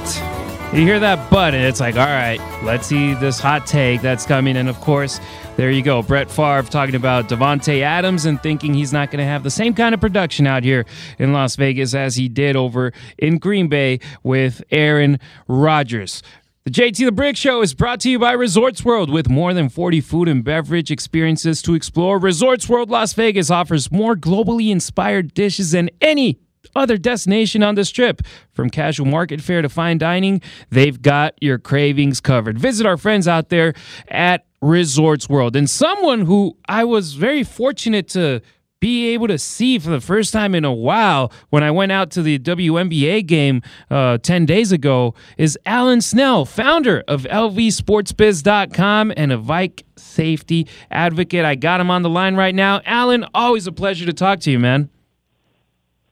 you 0.74 0.82
hear 0.82 1.00
that 1.02 1.30
but, 1.30 1.54
and 1.54 1.64
it's 1.64 1.80
like, 1.80 1.96
all 1.98 2.06
right, 2.06 2.40
let's 2.64 2.88
see 2.88 3.14
this 3.14 3.40
hot 3.40 3.68
take 3.68 4.02
that's 4.02 4.26
coming. 4.26 4.58
And 4.58 4.68
of 4.68 4.80
course, 4.82 5.20
there 5.56 5.70
you 5.70 5.84
go. 5.84 6.02
Brett 6.02 6.32
Favre 6.32 6.64
talking 6.64 6.96
about 6.96 7.30
Davante 7.30 7.82
Adams 7.82 8.26
and 8.26 8.42
thinking 8.42 8.74
he's 8.74 8.92
not 8.92 9.12
going 9.12 9.20
to 9.20 9.26
have 9.26 9.44
the 9.44 9.52
same 9.52 9.76
kind 9.76 9.94
of 9.94 10.02
production 10.02 10.48
out 10.48 10.64
here 10.64 10.86
in 11.20 11.32
Las 11.32 11.56
Vegas 11.58 11.94
as 11.94 12.16
he 12.16 12.28
did 12.28 12.56
over 12.56 12.92
in 13.20 13.38
Green 13.38 13.68
Bay 13.68 14.00
with 14.24 14.64
Aaron 14.72 15.20
Rodgers. 15.48 16.24
The 16.66 16.72
JT 16.72 17.04
the 17.04 17.12
Brick 17.12 17.36
Show 17.36 17.62
is 17.62 17.74
brought 17.74 18.00
to 18.00 18.10
you 18.10 18.18
by 18.18 18.32
Resorts 18.32 18.86
World. 18.86 19.10
With 19.10 19.28
more 19.28 19.54
than 19.54 19.68
40 19.68 20.00
food 20.00 20.30
and 20.30 20.46
beverage 20.46 20.92
experiences 20.92 21.62
to 21.64 21.74
explore, 21.74 22.18
Resorts 22.18 22.70
World 22.70 22.90
Las 22.90 23.12
Vegas 23.12 23.52
offers 23.52 23.92
more 23.92 24.16
globally 24.16 24.72
inspired 24.72 25.34
dishes 25.34 25.72
than 25.72 25.90
any 26.00 26.40
other 26.74 26.96
destination 26.96 27.64
on 27.64 27.76
the 27.76 27.84
strip. 27.84 28.22
From 28.54 28.70
casual 28.70 29.08
market 29.08 29.42
fare 29.42 29.62
to 29.62 29.68
fine 29.68 29.98
dining, 29.98 30.42
they've 30.70 31.02
got 31.02 31.34
your 31.42 31.60
cravings 31.60 32.22
covered. 32.22 32.58
Visit 32.58 32.86
our 32.86 32.96
friends 32.96 33.28
out 33.28 33.50
there 33.50 33.74
at 34.08 34.46
Resorts 34.62 35.28
World. 35.28 35.58
And 35.58 35.70
someone 35.70 36.22
who 36.22 36.56
I 36.70 36.86
was 36.86 37.16
very 37.16 37.44
fortunate 37.44 38.08
to 38.10 38.42
be 38.84 39.14
able 39.14 39.30
to 39.30 39.38
see 39.38 39.80
for 39.80 39.90
the 39.92 40.02
first 40.02 40.34
time 40.34 40.54
in 40.54 40.66
a 40.66 40.74
while 40.74 41.32
when 41.52 41.64
I 41.64 41.72
went 41.72 41.94
out 41.94 42.12
to 42.12 42.22
the 42.22 42.38
WNBA 42.38 43.26
game 43.26 43.62
uh, 43.90 44.18
10 44.18 44.46
days 44.46 44.74
ago 44.74 45.16
is 45.38 45.58
Alan 45.66 46.02
Snell, 46.02 46.44
founder 46.44 47.02
of 47.08 47.24
LVSportsBiz.com 47.24 49.14
and 49.16 49.32
a 49.32 49.38
Vike 49.38 49.86
safety 49.96 50.68
advocate. 50.92 51.46
I 51.46 51.56
got 51.56 51.80
him 51.80 51.90
on 51.90 52.02
the 52.02 52.10
line 52.10 52.36
right 52.36 52.54
now. 52.54 52.82
Alan, 52.86 53.26
always 53.34 53.68
a 53.68 53.72
pleasure 53.72 54.06
to 54.06 54.12
talk 54.12 54.42
to 54.42 54.52
you, 54.52 54.60
man. 54.60 54.90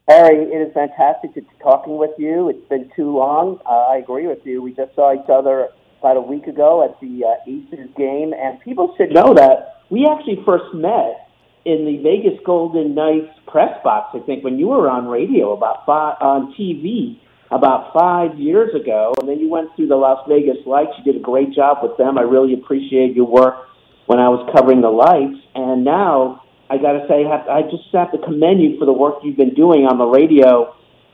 Harry, 0.08 0.38
it 0.38 0.66
is 0.66 0.74
fantastic 0.74 1.34
to 1.34 1.42
talking 1.62 1.98
with 1.98 2.12
you. 2.18 2.48
It's 2.48 2.70
been 2.70 2.90
too 2.96 3.18
long. 3.18 3.60
Uh, 3.66 3.92
I 3.92 3.98
agree 3.98 4.28
with 4.28 4.46
you. 4.46 4.62
We 4.62 4.74
just 4.74 4.96
saw 4.96 5.14
each 5.14 5.30
other 5.30 5.68
about 6.00 6.16
a 6.16 6.22
week 6.22 6.48
ago 6.48 6.86
at 6.86 6.98
the 7.02 7.26
uh, 7.26 7.50
Aces 7.52 7.90
game, 7.98 8.32
and 8.34 8.62
people 8.62 8.96
should 8.96 9.12
know 9.12 9.34
that 9.34 9.82
we 9.90 10.08
actually 10.10 10.42
first 10.46 10.74
met 10.74 11.28
in 11.65 11.86
the 11.86 11.97
Vegas 12.02 12.39
Golden 12.45 12.95
Knights 12.95 13.34
press 13.47 13.78
box, 13.84 14.15
I 14.15 14.26
think, 14.26 14.43
when 14.43 14.58
you 14.58 14.67
were 14.69 14.89
on 14.89 15.08
radio 15.08 15.54
about 15.54 15.86
five, 15.86 16.17
on 16.21 16.54
TV 16.60 17.19
about 17.52 17.93
five 17.93 18.39
years 18.39 18.74
ago, 18.74 19.13
and 19.19 19.28
then 19.28 19.39
you 19.39 19.50
went 19.50 19.69
through 19.76 19.88
the 19.88 19.95
Las 19.95 20.26
Vegas 20.28 20.58
Lights. 20.65 20.91
You 20.97 21.12
did 21.12 21.21
a 21.21 21.24
great 21.24 21.54
job 21.54 21.80
with 21.84 21.97
them. 21.97 22.17
I 22.17 22.21
really 22.21 22.54
appreciate 22.54 23.15
your 23.15 23.28
work 23.28 23.67
when 24.08 24.19
I 24.19 24.30
was 24.30 24.50
covering 24.56 24.82
the 24.82 24.89
Lights, 24.89 25.39
and 25.54 25.84
now 25.84 26.43
I 26.69 26.78
got 26.78 26.93
to 26.93 27.06
say, 27.08 27.26
I 27.28 27.62
just 27.63 27.84
have 27.93 28.12
to 28.13 28.17
commend 28.17 28.62
you 28.62 28.80
for 28.80 28.86
the 28.86 28.93
work 28.93 29.15
you've 29.24 29.38
been 29.38 29.54
doing 29.54 29.86
on 29.86 29.97
the 29.97 30.06
radio. 30.06 30.74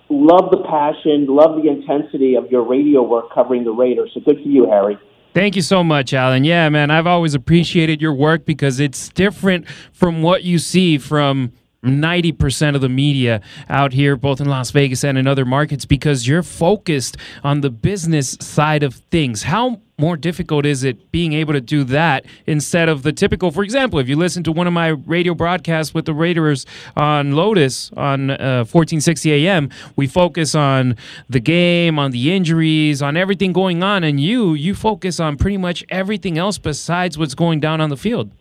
Love 0.10 0.51
the 0.51 0.63
passion, 0.69 1.25
love 1.27 1.62
the 1.62 1.67
intensity 1.67 2.36
of 2.36 2.49
your 2.51 2.63
radio 2.63 3.01
work 3.01 3.33
covering 3.33 3.63
the 3.65 3.71
Raiders. 3.71 4.12
So 4.13 4.21
good 4.21 4.38
for 4.38 4.47
you, 4.47 4.69
Harry. 4.69 4.97
Thank 5.38 5.56
you 5.56 5.62
so 5.62 5.84
much, 5.84 6.15
Alan. 6.15 6.45
Yeah, 6.45 6.67
man, 6.69 6.89
I've 6.89 7.06
always 7.06 7.36
appreciated 7.36 8.02
your 8.02 8.12
work 8.15 8.43
because 8.43 8.80
it's 8.80 9.10
different 9.10 9.69
from 9.93 10.23
what 10.23 10.43
you 10.43 10.58
see 10.58 10.97
from 10.97 11.52
90% 11.88 12.76
of 12.76 12.82
the 12.82 12.89
media 12.89 13.41
out 13.69 13.93
here, 13.93 14.15
both 14.15 14.39
in 14.41 14.47
Las 14.47 14.71
Vegas 14.71 15.04
and 15.04 15.17
in 15.17 15.28
other 15.28 15.45
markets, 15.45 15.86
because 15.86 16.28
you're 16.28 16.43
focused 16.43 17.17
on 17.43 17.62
the 17.62 17.69
business 17.69 18.38
side 18.39 18.84
of 18.84 18.95
things. 18.95 19.43
How 19.43 19.82
more 20.00 20.15
difficult 20.15 20.63
is 20.63 20.84
it 20.84 21.12
being 21.12 21.34
able 21.34 21.54
to 21.54 21.62
do 21.62 21.84
that 21.84 22.23
instead 22.45 22.88
of 22.88 23.02
the 23.02 23.12
typical? 23.12 23.50
For 23.52 23.63
example, 23.63 23.97
if 23.97 24.08
you 24.08 24.15
listen 24.15 24.43
to 24.43 24.52
one 24.52 24.67
of 24.67 24.73
my 24.73 24.89
radio 24.89 25.34
broadcasts 25.34 25.93
with 25.93 26.06
the 26.06 26.13
Raiders 26.13 26.67
on 26.95 27.32
Lotus 27.32 27.91
on 27.97 28.30
uh, 28.30 28.65
1460 28.65 29.47
AM, 29.47 29.69
we 29.95 30.06
focus 30.06 30.54
on 30.54 30.95
the 31.28 31.39
game, 31.39 31.97
on 31.97 32.12
the 32.12 32.32
injuries, 32.32 33.02
on 33.02 33.17
everything 33.17 33.54
going 33.54 33.82
on, 33.82 34.04
and 34.04 34.19
you 34.19 34.54
you 34.54 34.76
focus 34.76 35.19
on 35.19 35.36
pretty 35.36 35.58
much 35.58 35.84
everything 35.89 36.38
else 36.38 36.60
besides 36.60 37.17
what's 37.17 37.34
going 37.34 37.60
down 37.60 37.82
on 37.82 37.89
the 37.89 37.97
field. 37.97 38.32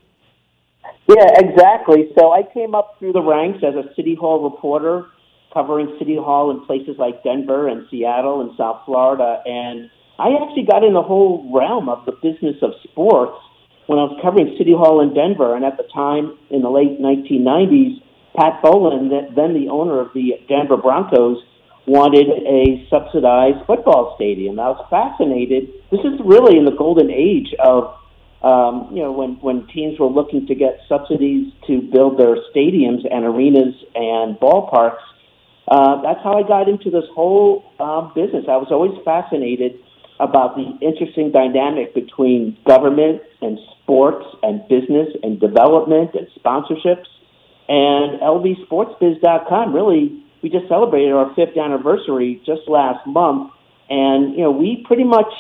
Yeah, 1.09 1.27
exactly. 1.37 2.11
So 2.19 2.33
I 2.33 2.43
came 2.43 2.75
up 2.75 2.97
through 2.99 3.13
the 3.13 3.23
ranks 3.23 3.63
as 3.63 3.75
a 3.75 3.95
City 3.95 4.15
Hall 4.15 4.43
reporter, 4.43 5.07
covering 5.55 5.95
City 5.99 6.17
Hall 6.17 6.51
in 6.51 6.67
places 6.67 6.97
like 6.99 7.23
Denver 7.23 7.69
and 7.69 7.87
Seattle 7.91 8.41
and 8.41 8.51
South 8.57 8.83
Florida. 8.85 9.43
And 9.47 9.89
I 10.19 10.35
actually 10.43 10.67
got 10.67 10.83
in 10.83 10.95
the 10.95 11.03
whole 11.03 11.49
realm 11.55 11.89
of 11.89 12.05
the 12.07 12.13
business 12.13 12.57
of 12.61 12.73
sports 12.83 13.39
when 13.87 14.01
I 14.01 14.03
was 14.03 14.19
covering 14.21 14.57
City 14.59 14.73
Hall 14.73 15.01
in 15.01 15.15
Denver. 15.15 15.55
And 15.55 15.65
at 15.65 15.77
the 15.77 15.87
time, 15.95 16.37
in 16.51 16.63
the 16.63 16.71
late 16.71 17.01
1990s, 17.01 18.03
Pat 18.37 18.61
Bowlen, 18.63 19.09
then 19.09 19.55
the 19.55 19.69
owner 19.71 20.01
of 20.01 20.13
the 20.13 20.35
Denver 20.49 20.77
Broncos, 20.77 21.39
wanted 21.87 22.27
a 22.27 22.85
subsidized 22.91 23.65
football 23.65 24.15
stadium. 24.17 24.59
I 24.59 24.71
was 24.71 24.85
fascinated. 24.91 25.71
This 25.91 26.01
is 26.01 26.19
really 26.25 26.59
in 26.59 26.65
the 26.65 26.75
golden 26.75 27.11
age 27.11 27.55
of 27.63 27.95
um, 28.43 28.91
you 28.93 29.03
know, 29.03 29.13
when, 29.13 29.35
when 29.41 29.67
teams 29.69 29.99
were 29.99 30.09
looking 30.09 30.47
to 30.47 30.55
get 30.55 30.81
subsidies 30.89 31.53
to 31.67 31.81
build 31.93 32.19
their 32.19 32.37
stadiums 32.55 33.03
and 33.11 33.25
arenas 33.25 33.75
and 33.95 34.37
ballparks, 34.39 35.03
uh, 35.69 36.03
that's 36.03 36.21
how 36.23 36.39
I 36.39 36.47
got 36.47 36.69
into 36.69 36.91
this 36.91 37.05
whole 37.15 37.65
uh, 37.81 38.03
business. 38.15 38.45
I 38.49 38.57
was 38.57 38.69
always 38.71 38.93
fascinated 39.05 39.81
about 40.21 40.57
the 40.57 40.79
interesting 40.81 41.31
dynamic 41.33 41.95
between 41.95 42.57
government 42.67 43.23
and 43.43 43.59
sports 43.83 44.25
and 44.43 44.67
business 44.69 45.09
and 45.23 45.41
development 45.41 46.13
and 46.15 46.27
sponsorships. 46.39 47.07
And 47.69 48.21
LVSportsBiz.com 48.21 49.75
really, 49.75 50.25
we 50.43 50.51
just 50.51 50.69
celebrated 50.69 51.13
our 51.13 51.35
fifth 51.35 51.57
anniversary 51.57 52.41
just 52.47 52.63
last 52.69 53.07
month. 53.07 53.53
And, 53.89 54.35
you 54.35 54.43
know, 54.43 54.51
we 54.51 54.85
pretty 54.87 55.05
much 55.05 55.33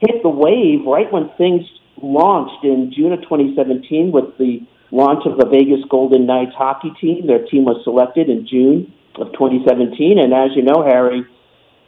hit 0.00 0.22
the 0.22 0.28
wave 0.28 0.86
right 0.86 1.10
when 1.12 1.30
things 1.36 1.62
launched 2.02 2.64
in 2.64 2.92
June 2.94 3.12
of 3.12 3.22
2017 3.22 4.12
with 4.12 4.36
the 4.38 4.60
launch 4.90 5.26
of 5.26 5.38
the 5.38 5.46
Vegas 5.46 5.84
Golden 5.90 6.26
Knights 6.26 6.54
hockey 6.56 6.92
team. 7.00 7.26
Their 7.26 7.44
team 7.46 7.64
was 7.64 7.82
selected 7.84 8.28
in 8.28 8.46
June 8.46 8.92
of 9.16 9.32
2017. 9.32 10.18
And 10.18 10.32
as 10.32 10.50
you 10.54 10.62
know, 10.62 10.82
Harry, 10.84 11.24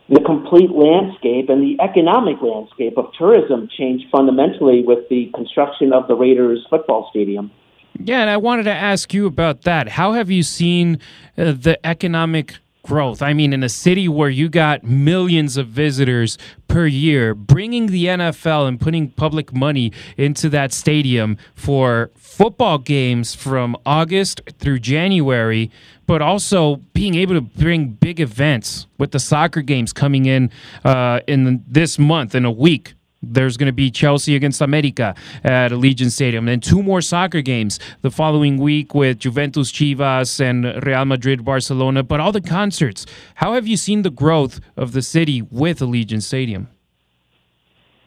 the 0.09 0.21
complete 0.21 0.71
landscape 0.71 1.49
and 1.49 1.63
the 1.63 1.77
economic 1.83 2.37
landscape 2.41 2.97
of 2.97 3.07
tourism 3.19 3.69
changed 3.77 4.07
fundamentally 4.11 4.83
with 4.87 5.09
the 5.09 5.31
construction 5.35 5.93
of 5.93 6.07
the 6.09 6.15
Raiders 6.15 6.65
football 6.71 7.09
stadium. 7.11 7.51
Yeah, 7.99 8.21
and 8.21 8.31
I 8.31 8.37
wanted 8.37 8.65
to 8.65 8.73
ask 8.73 9.13
you 9.15 9.27
about 9.27 9.63
that. 9.63 9.89
How 9.89 10.13
have 10.13 10.31
you 10.31 10.43
seen 10.43 11.01
uh, 11.37 11.53
the 11.53 11.79
economic 11.85 12.59
growth. 12.87 13.21
I 13.21 13.33
mean, 13.33 13.53
in 13.53 13.63
a 13.63 13.69
city 13.69 14.09
where 14.09 14.31
you 14.31 14.49
got 14.49 14.85
millions 14.85 15.57
of 15.57 15.69
visitors 15.69 16.39
per 16.69 16.87
year, 16.87 17.35
bringing 17.35 17.87
the 17.87 18.07
NFL 18.07 18.69
and 18.69 18.81
putting 18.81 19.11
public 19.11 19.53
money 19.53 19.93
into 20.17 20.49
that 20.51 20.73
stadium 20.73 21.37
for 21.55 22.11
football 22.17 22.79
games 22.79 23.35
from 23.35 23.77
August 23.85 24.41
through 24.59 24.79
January, 24.79 25.71
but 26.07 26.23
also 26.23 26.77
being 26.93 27.17
able 27.17 27.35
to 27.35 27.41
bring 27.41 27.89
big 27.89 28.21
events 28.21 28.87
with 28.99 29.11
the 29.11 29.19
soccer 29.19 29.63
games 29.63 29.93
coming 29.93 30.27
in 30.27 30.51
uh, 30.85 31.21
in 31.27 31.65
this 31.67 31.99
month 31.99 32.35
in 32.35 32.45
a 32.45 32.51
week 32.51 32.95
there's 33.23 33.57
going 33.57 33.67
to 33.67 33.73
be 33.73 33.91
Chelsea 33.91 34.37
against 34.37 34.61
America 34.61 35.15
at 35.43 35.73
Allegiant 35.73 36.11
Stadium. 36.11 36.47
Then 36.47 36.61
two 36.61 36.83
more 36.83 37.01
soccer 37.01 37.43
games 37.43 37.79
the 38.03 38.11
following 38.11 38.59
week 38.59 38.95
with 38.95 39.19
Juventus 39.19 39.73
Chivas 39.73 40.41
and 40.41 40.85
Real 40.85 41.05
Madrid 41.05 41.45
Barcelona. 41.45 42.03
But 42.03 42.21
all 42.21 42.33
the 42.33 42.41
concerts. 42.41 43.07
How 43.37 43.55
have 43.55 43.67
you 43.67 43.77
seen 43.77 44.03
the 44.03 44.11
growth 44.11 44.61
of 44.77 44.93
the 44.93 45.03
city 45.03 45.43
with 45.43 45.81
Allegiant 45.81 46.23
Stadium? 46.23 46.69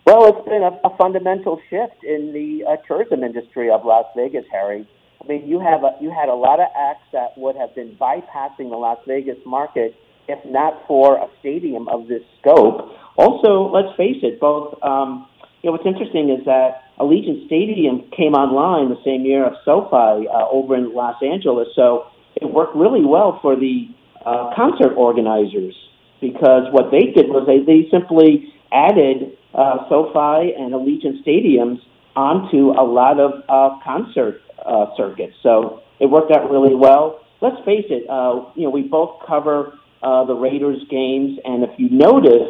Well, 0.06 0.26
it's 0.26 0.48
been 0.48 0.64
a, 0.64 0.80
a 0.88 0.98
fundamental 0.98 1.62
shift 1.70 2.04
in 2.04 2.34
the 2.34 2.66
uh, 2.66 2.78
tourism 2.88 3.24
industry 3.24 3.70
of 3.70 3.86
Las 3.86 4.06
Vegas, 4.16 4.46
Harry. 4.52 4.90
I 5.22 5.28
mean, 5.28 5.48
you 5.48 5.60
have 5.60 5.84
a, 5.84 5.96
you 6.02 6.10
had 6.10 6.30
a 6.30 6.34
lot 6.34 6.60
of 6.60 6.68
acts 6.76 7.04
that 7.14 7.38
would 7.38 7.56
have 7.58 7.76
been 7.76 7.96
bypassing 8.00 8.70
the 8.70 8.78
Las 8.78 8.98
Vegas 9.06 9.38
market 9.46 9.94
if 10.30 10.40
not 10.46 10.86
for 10.88 11.18
a 11.18 11.28
stadium 11.40 11.88
of 11.90 12.08
this 12.08 12.22
scope. 12.40 12.94
Also, 13.18 13.68
let's 13.74 13.96
face 13.98 14.22
it, 14.22 14.40
both, 14.40 14.78
um, 14.84 15.28
you 15.62 15.68
know, 15.68 15.72
what's 15.74 15.86
interesting 15.86 16.30
is 16.30 16.46
that 16.46 16.84
Allegiant 17.00 17.48
Stadium 17.48 18.04
came 18.16 18.34
online 18.34 18.90
the 18.90 19.02
same 19.04 19.26
year 19.26 19.46
of 19.46 19.54
SoFi 19.66 20.28
uh, 20.28 20.48
over 20.52 20.76
in 20.76 20.94
Los 20.94 21.22
Angeles, 21.24 21.68
so 21.76 22.08
it 22.36 22.46
worked 22.46 22.76
really 22.76 23.04
well 23.04 23.40
for 23.42 23.56
the 23.56 23.90
uh, 24.26 24.54
concert 24.56 24.94
organizers 24.96 25.74
because 26.22 26.68
what 26.72 26.92
they 26.92 27.12
did 27.12 27.28
was 27.30 27.48
they, 27.48 27.60
they 27.66 27.90
simply 27.90 28.54
added 28.72 29.36
uh, 29.54 29.90
SoFi 29.90 30.54
and 30.54 30.74
Allegiant 30.74 31.24
Stadiums 31.26 31.80
onto 32.16 32.72
a 32.72 32.84
lot 32.84 33.20
of 33.20 33.44
uh, 33.50 33.80
concert 33.84 34.42
uh, 34.66 34.88
circuits. 34.96 35.34
So 35.42 35.82
it 36.00 36.06
worked 36.06 36.32
out 36.32 36.52
really 36.52 36.76
well. 36.76 37.22
Let's 37.42 37.58
face 37.64 37.86
it, 37.90 38.10
uh, 38.10 38.52
you 38.56 38.64
know, 38.64 38.70
we 38.70 38.84
both 38.84 39.22
cover 39.26 39.80
uh, 40.04 40.26
the 40.26 40.36
Raiders 40.36 40.82
games. 40.90 41.40
And 41.46 41.64
if 41.64 41.72
you 41.78 41.90
notice, 41.90 42.50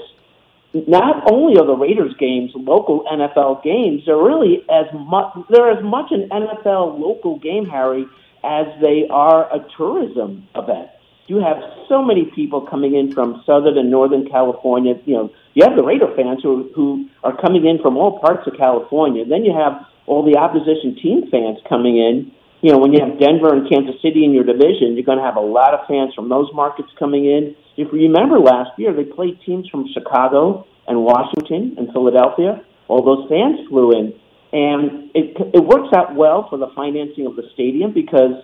not 0.73 1.31
only 1.31 1.59
are 1.59 1.65
the 1.65 1.75
Raiders 1.75 2.13
games 2.19 2.51
local 2.55 3.03
NFL 3.11 3.63
games, 3.63 4.03
they're 4.05 4.17
really 4.17 4.63
as 4.69 4.85
much 4.93 5.33
they're 5.49 5.71
as 5.71 5.83
much 5.83 6.11
an 6.11 6.29
NFL 6.29 6.99
local 6.99 7.39
game, 7.39 7.65
Harry, 7.65 8.05
as 8.43 8.67
they 8.81 9.07
are 9.09 9.53
a 9.53 9.65
tourism 9.75 10.47
event. 10.55 10.89
You 11.27 11.37
have 11.37 11.57
so 11.87 12.03
many 12.03 12.25
people 12.25 12.61
coming 12.61 12.95
in 12.95 13.13
from 13.13 13.43
Southern 13.45 13.77
and 13.77 13.91
Northern 13.91 14.27
California. 14.27 14.95
You 15.05 15.13
know, 15.13 15.31
you 15.53 15.63
have 15.63 15.75
the 15.75 15.83
Raider 15.83 16.07
fans 16.15 16.41
who 16.41 16.71
who 16.75 17.09
are 17.23 17.35
coming 17.35 17.65
in 17.65 17.79
from 17.79 17.97
all 17.97 18.19
parts 18.19 18.47
of 18.47 18.57
California. 18.57 19.25
Then 19.25 19.45
you 19.45 19.53
have 19.53 19.85
all 20.05 20.23
the 20.23 20.37
opposition 20.37 20.95
team 20.95 21.29
fans 21.29 21.59
coming 21.67 21.97
in 21.97 22.31
you 22.61 22.71
know, 22.71 22.77
when 22.77 22.91
you 22.93 22.99
have 22.99 23.19
Denver 23.19 23.53
and 23.53 23.69
Kansas 23.69 23.95
City 24.01 24.25
in 24.25 24.33
your 24.33 24.43
division, 24.43 24.95
you're 24.95 25.07
going 25.07 25.17
to 25.17 25.23
have 25.23 25.37
a 25.37 25.43
lot 25.43 25.73
of 25.73 25.87
fans 25.87 26.13
from 26.13 26.29
those 26.29 26.47
markets 26.53 26.89
coming 26.99 27.25
in. 27.25 27.55
If 27.77 27.93
you 27.93 28.11
remember 28.11 28.39
last 28.39 28.71
year, 28.77 28.93
they 28.93 29.05
played 29.05 29.39
teams 29.45 29.69
from 29.69 29.85
Chicago, 29.93 30.65
and 30.89 31.03
Washington 31.03 31.75
and 31.77 31.87
Philadelphia. 31.93 32.61
All 32.89 33.05
those 33.05 33.29
fans 33.29 33.69
flew 33.69 33.91
in, 33.91 34.11
and 34.51 35.11
it 35.13 35.37
it 35.53 35.63
works 35.63 35.95
out 35.95 36.15
well 36.15 36.49
for 36.49 36.57
the 36.57 36.67
financing 36.75 37.27
of 37.27 37.37
the 37.37 37.43
stadium 37.53 37.93
because 37.93 38.43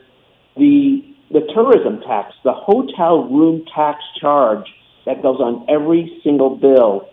the 0.55 1.01
the 1.31 1.41
tourism 1.53 1.99
tax, 2.07 2.33
the 2.43 2.53
hotel 2.53 3.25
room 3.25 3.65
tax 3.75 3.99
charge 4.21 4.65
that 5.07 5.23
goes 5.23 5.39
on 5.41 5.65
every 5.67 6.21
single 6.23 6.55
bill, 6.55 7.09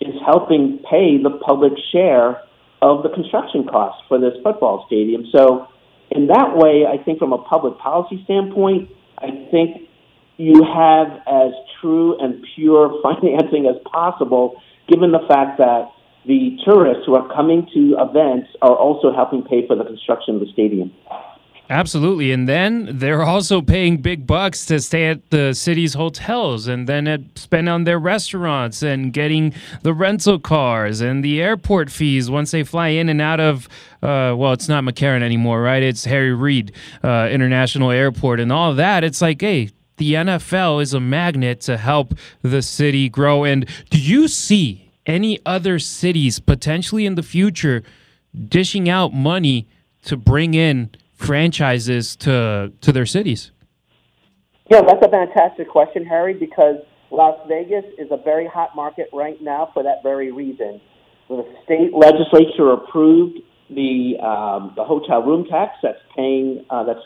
is 0.00 0.14
helping 0.24 0.78
pay 0.88 1.16
the 1.16 1.40
public 1.44 1.72
share 1.90 2.42
of 2.82 3.02
the 3.02 3.08
construction 3.08 3.66
costs 3.66 4.02
for 4.06 4.20
this 4.20 4.34
football 4.44 4.84
stadium. 4.86 5.24
So, 5.32 5.66
in 6.10 6.28
that 6.28 6.56
way, 6.56 6.84
I 6.86 7.02
think 7.02 7.18
from 7.18 7.32
a 7.32 7.38
public 7.38 7.78
policy 7.78 8.22
standpoint, 8.24 8.90
I 9.18 9.46
think 9.50 9.88
you 10.36 10.64
have 10.64 11.08
as 11.26 11.52
true 11.80 12.18
and 12.18 12.44
pure 12.54 13.00
financing 13.02 13.66
as 13.66 13.76
possible, 13.90 14.60
given 14.88 15.12
the 15.12 15.26
fact 15.28 15.58
that 15.58 15.90
the 16.26 16.56
tourists 16.64 17.04
who 17.06 17.14
are 17.14 17.28
coming 17.34 17.66
to 17.74 17.96
events 17.98 18.48
are 18.62 18.74
also 18.74 19.12
helping 19.12 19.42
pay 19.42 19.66
for 19.66 19.76
the 19.76 19.84
construction 19.84 20.34
of 20.34 20.40
the 20.40 20.52
stadium. 20.52 20.92
Absolutely. 21.70 22.32
And 22.32 22.48
then 22.48 22.98
they're 22.98 23.22
also 23.22 23.60
paying 23.60 23.98
big 23.98 24.26
bucks 24.26 24.64
to 24.66 24.80
stay 24.80 25.08
at 25.08 25.28
the 25.28 25.52
city's 25.52 25.92
hotels 25.92 26.66
and 26.66 26.88
then 26.88 27.06
at, 27.06 27.20
spend 27.36 27.68
on 27.68 27.84
their 27.84 27.98
restaurants 27.98 28.82
and 28.82 29.12
getting 29.12 29.52
the 29.82 29.92
rental 29.92 30.38
cars 30.38 31.02
and 31.02 31.22
the 31.22 31.42
airport 31.42 31.90
fees 31.90 32.30
once 32.30 32.52
they 32.52 32.62
fly 32.62 32.88
in 32.88 33.10
and 33.10 33.20
out 33.20 33.38
of, 33.38 33.68
uh, 34.02 34.34
well, 34.34 34.54
it's 34.54 34.68
not 34.68 34.82
McCarran 34.82 35.22
anymore, 35.22 35.60
right? 35.60 35.82
It's 35.82 36.06
Harry 36.06 36.32
Reid 36.32 36.72
uh, 37.04 37.28
International 37.30 37.90
Airport 37.90 38.40
and 38.40 38.50
all 38.50 38.74
that. 38.74 39.04
It's 39.04 39.20
like, 39.20 39.42
hey, 39.42 39.68
the 39.98 40.14
NFL 40.14 40.80
is 40.80 40.94
a 40.94 41.00
magnet 41.00 41.60
to 41.62 41.76
help 41.76 42.14
the 42.40 42.62
city 42.62 43.10
grow. 43.10 43.44
And 43.44 43.68
do 43.90 44.00
you 44.00 44.26
see 44.28 44.90
any 45.04 45.38
other 45.44 45.78
cities 45.78 46.38
potentially 46.38 47.04
in 47.04 47.14
the 47.14 47.22
future 47.22 47.82
dishing 48.48 48.88
out 48.88 49.12
money 49.12 49.66
to 50.04 50.16
bring 50.16 50.54
in 50.54 50.90
franchises 51.18 52.16
to 52.16 52.72
to 52.80 52.92
their 52.92 53.04
cities? 53.04 53.50
Yeah, 54.70 54.82
that's 54.86 55.04
a 55.04 55.10
fantastic 55.10 55.68
question, 55.68 56.06
Harry, 56.06 56.34
because 56.34 56.76
Las 57.10 57.38
Vegas 57.48 57.84
is 57.98 58.08
a 58.10 58.16
very 58.22 58.46
hot 58.46 58.76
market 58.76 59.08
right 59.12 59.40
now 59.42 59.70
for 59.74 59.82
that 59.82 60.02
very 60.02 60.30
reason. 60.30 60.80
The 61.28 61.44
state 61.64 61.92
legislature 61.92 62.72
approved 62.72 63.38
the 63.68 64.16
um, 64.22 64.72
the 64.76 64.84
hotel 64.84 65.22
room 65.22 65.44
tax 65.50 65.76
that's 65.82 65.98
paying 66.14 66.64
uh, 66.70 66.84
that's 66.84 67.04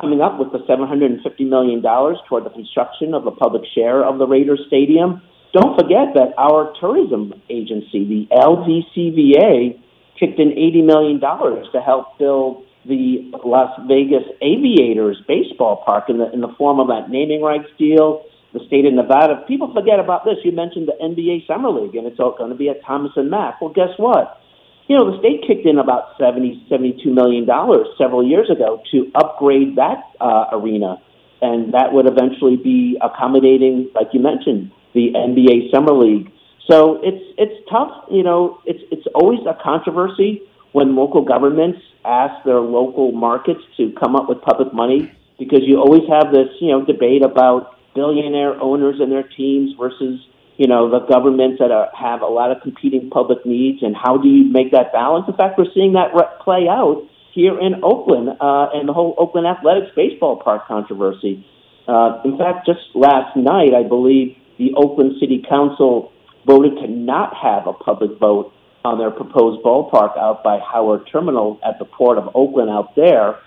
coming 0.00 0.20
up 0.20 0.38
with 0.38 0.52
the 0.52 0.58
seven 0.66 0.86
hundred 0.88 1.12
and 1.12 1.22
fifty 1.22 1.44
million 1.44 1.80
dollars 1.80 2.18
toward 2.28 2.44
the 2.44 2.50
construction 2.50 3.14
of 3.14 3.24
the 3.24 3.30
public 3.30 3.62
share 3.74 4.04
of 4.04 4.18
the 4.18 4.26
Raiders 4.26 4.60
Stadium. 4.66 5.22
Don't 5.52 5.78
forget 5.78 6.14
that 6.14 6.32
our 6.36 6.72
tourism 6.80 7.32
agency, 7.48 8.08
the 8.08 8.26
LVCVA, 8.34 9.78
kicked 10.18 10.40
in 10.40 10.52
eighty 10.52 10.82
million 10.82 11.20
dollars 11.20 11.66
to 11.72 11.80
help 11.80 12.18
build 12.18 12.64
the 12.84 13.30
Las 13.44 13.70
Vegas 13.86 14.24
Aviators 14.40 15.18
baseball 15.28 15.82
park 15.84 16.04
in 16.08 16.18
the 16.18 16.32
in 16.32 16.40
the 16.40 16.52
form 16.58 16.80
of 16.80 16.88
that 16.88 17.10
naming 17.10 17.42
rights 17.42 17.68
deal. 17.78 18.24
The 18.52 18.60
state 18.66 18.84
of 18.84 18.92
Nevada. 18.92 19.44
People 19.48 19.72
forget 19.72 19.98
about 19.98 20.24
this. 20.24 20.36
You 20.44 20.52
mentioned 20.52 20.86
the 20.86 20.98
NBA 21.00 21.46
Summer 21.46 21.70
League, 21.70 21.94
and 21.94 22.06
it's 22.06 22.20
all 22.20 22.36
going 22.36 22.50
to 22.50 22.56
be 22.56 22.68
at 22.68 22.84
Thomas 22.84 23.12
and 23.16 23.30
Mack. 23.30 23.62
Well, 23.62 23.72
guess 23.72 23.96
what? 23.96 24.38
You 24.88 24.98
know, 24.98 25.10
the 25.10 25.18
state 25.20 25.40
kicked 25.46 25.64
in 25.64 25.78
about 25.78 26.18
seventy, 26.18 26.62
seventy-two 26.68 27.14
million 27.14 27.46
dollars 27.46 27.86
several 27.96 28.26
years 28.26 28.50
ago 28.50 28.82
to 28.92 29.10
upgrade 29.14 29.76
that 29.76 30.04
uh, 30.20 30.52
arena, 30.52 31.00
and 31.40 31.72
that 31.72 31.92
would 31.92 32.06
eventually 32.06 32.56
be 32.56 32.98
accommodating, 33.00 33.88
like 33.94 34.08
you 34.12 34.20
mentioned, 34.20 34.70
the 34.92 35.12
NBA 35.16 35.72
Summer 35.72 35.94
League. 35.94 36.30
So 36.70 37.00
it's 37.02 37.24
it's 37.38 37.56
tough. 37.70 38.04
You 38.10 38.22
know, 38.22 38.60
it's 38.66 38.82
it's 38.90 39.06
always 39.14 39.40
a 39.48 39.56
controversy 39.62 40.42
when 40.72 40.96
local 40.96 41.22
governments 41.24 41.78
ask 42.04 42.44
their 42.44 42.60
local 42.60 43.12
markets 43.12 43.60
to 43.76 43.92
come 44.00 44.16
up 44.16 44.28
with 44.28 44.40
public 44.42 44.72
money 44.72 45.12
because 45.38 45.60
you 45.62 45.78
always 45.78 46.02
have 46.08 46.32
this, 46.32 46.48
you 46.60 46.68
know, 46.68 46.84
debate 46.84 47.22
about 47.22 47.76
billionaire 47.94 48.60
owners 48.60 48.96
and 49.00 49.12
their 49.12 49.22
teams 49.22 49.72
versus, 49.78 50.20
you 50.56 50.66
know, 50.66 50.90
the 50.90 51.00
governments 51.06 51.58
that 51.58 51.70
are, 51.70 51.88
have 51.94 52.22
a 52.22 52.26
lot 52.26 52.50
of 52.50 52.62
competing 52.62 53.10
public 53.10 53.44
needs 53.44 53.82
and 53.82 53.94
how 53.96 54.16
do 54.16 54.28
you 54.28 54.50
make 54.50 54.72
that 54.72 54.92
balance? 54.92 55.26
In 55.28 55.36
fact, 55.36 55.58
we're 55.58 55.72
seeing 55.74 55.92
that 55.92 56.14
re- 56.14 56.28
play 56.40 56.68
out 56.68 57.06
here 57.34 57.58
in 57.58 57.82
Oakland 57.82 58.28
uh, 58.40 58.68
and 58.74 58.88
the 58.88 58.92
whole 58.92 59.14
Oakland 59.18 59.46
Athletics 59.46 59.92
baseball 59.96 60.40
park 60.42 60.66
controversy. 60.66 61.46
Uh, 61.88 62.20
in 62.24 62.38
fact, 62.38 62.66
just 62.66 62.80
last 62.94 63.36
night, 63.36 63.74
I 63.74 63.82
believe 63.82 64.36
the 64.58 64.72
Oakland 64.76 65.16
City 65.18 65.44
Council 65.48 66.12
voted 66.46 66.76
to 66.76 66.88
not 66.88 67.34
have 67.34 67.66
a 67.66 67.72
public 67.72 68.18
vote 68.18 68.52
on 68.84 68.98
their 68.98 69.10
proposed 69.10 69.62
ballpark 69.64 70.18
out 70.18 70.42
by 70.42 70.58
Howard 70.58 71.08
Terminal 71.10 71.60
at 71.64 71.78
the 71.78 71.84
port 71.84 72.18
of 72.18 72.34
Oakland 72.34 72.70
out 72.70 72.94
there. 72.96 73.38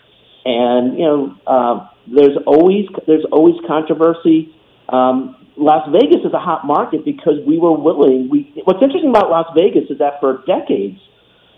And 0.46 0.98
you 0.98 1.06
know, 1.06 1.36
uh, 1.48 1.88
there's 2.08 2.38
always 2.46 2.86
there's 3.08 3.26
always 3.32 3.56
controversy. 3.68 4.56
Um, 4.90 5.36
Las 5.58 5.88
Vegas 5.92 6.22
is 6.26 6.34
a 6.34 6.40
hot 6.40 6.66
market 6.66 7.04
because 7.04 7.36
we 7.48 7.58
were 7.58 7.76
willing. 7.76 8.30
We 8.30 8.54
what's 8.64 8.82
interesting 8.82 9.10
about 9.10 9.30
Las 9.30 9.48
Vegas 9.56 9.90
is 9.90 10.00
that 10.00 10.20
for 10.20 10.44
decades 10.46 11.00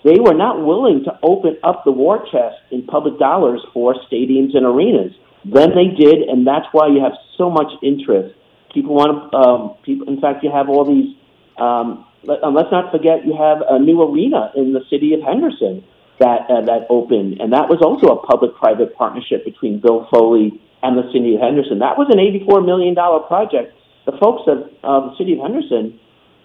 they 0.03 0.19
were 0.19 0.33
not 0.33 0.63
willing 0.63 1.03
to 1.03 1.19
open 1.21 1.57
up 1.63 1.83
the 1.83 1.91
war 1.91 2.23
chest 2.31 2.55
in 2.71 2.85
public 2.85 3.19
dollars 3.19 3.59
for 3.73 3.93
stadiums 4.09 4.55
and 4.55 4.65
arenas. 4.65 5.11
Then 5.43 5.71
they 5.75 5.91
did, 5.91 6.23
and 6.29 6.47
that's 6.47 6.65
why 6.71 6.87
you 6.87 7.01
have 7.03 7.13
so 7.37 7.49
much 7.49 7.67
interest. 7.83 8.35
People 8.73 8.95
want 8.95 9.31
to. 9.31 9.37
Um, 9.37 9.75
people, 9.83 10.07
in 10.07 10.21
fact, 10.21 10.43
you 10.43 10.51
have 10.51 10.69
all 10.69 10.85
these 10.85 11.15
um, 11.57 12.06
let, 12.27 12.43
uh, 12.43 12.51
let's 12.51 12.71
not 12.71 12.91
forget 12.91 13.25
you 13.25 13.35
have 13.35 13.59
a 13.67 13.79
new 13.79 14.01
arena 14.03 14.51
in 14.55 14.73
the 14.73 14.83
city 14.89 15.13
of 15.15 15.21
Henderson 15.21 15.83
that 16.19 16.41
uh, 16.49 16.61
that 16.65 16.85
opened, 16.89 17.39
and 17.41 17.53
that 17.53 17.69
was 17.69 17.79
also 17.81 18.07
a 18.13 18.19
public-private 18.25 18.95
partnership 18.95 19.45
between 19.45 19.79
Bill 19.79 20.07
Foley 20.11 20.61
and 20.83 20.97
the 20.97 21.05
city 21.13 21.35
of 21.35 21.41
Henderson. 21.41 21.79
That 21.79 21.97
was 21.97 22.07
an 22.09 22.19
eighty-four 22.19 22.61
million 22.61 22.93
dollar 22.93 23.21
project. 23.25 23.73
The 24.05 24.17
folks 24.17 24.43
of 24.47 24.57
uh, 24.83 25.09
the 25.09 25.15
city 25.17 25.33
of 25.33 25.39
Henderson 25.39 25.99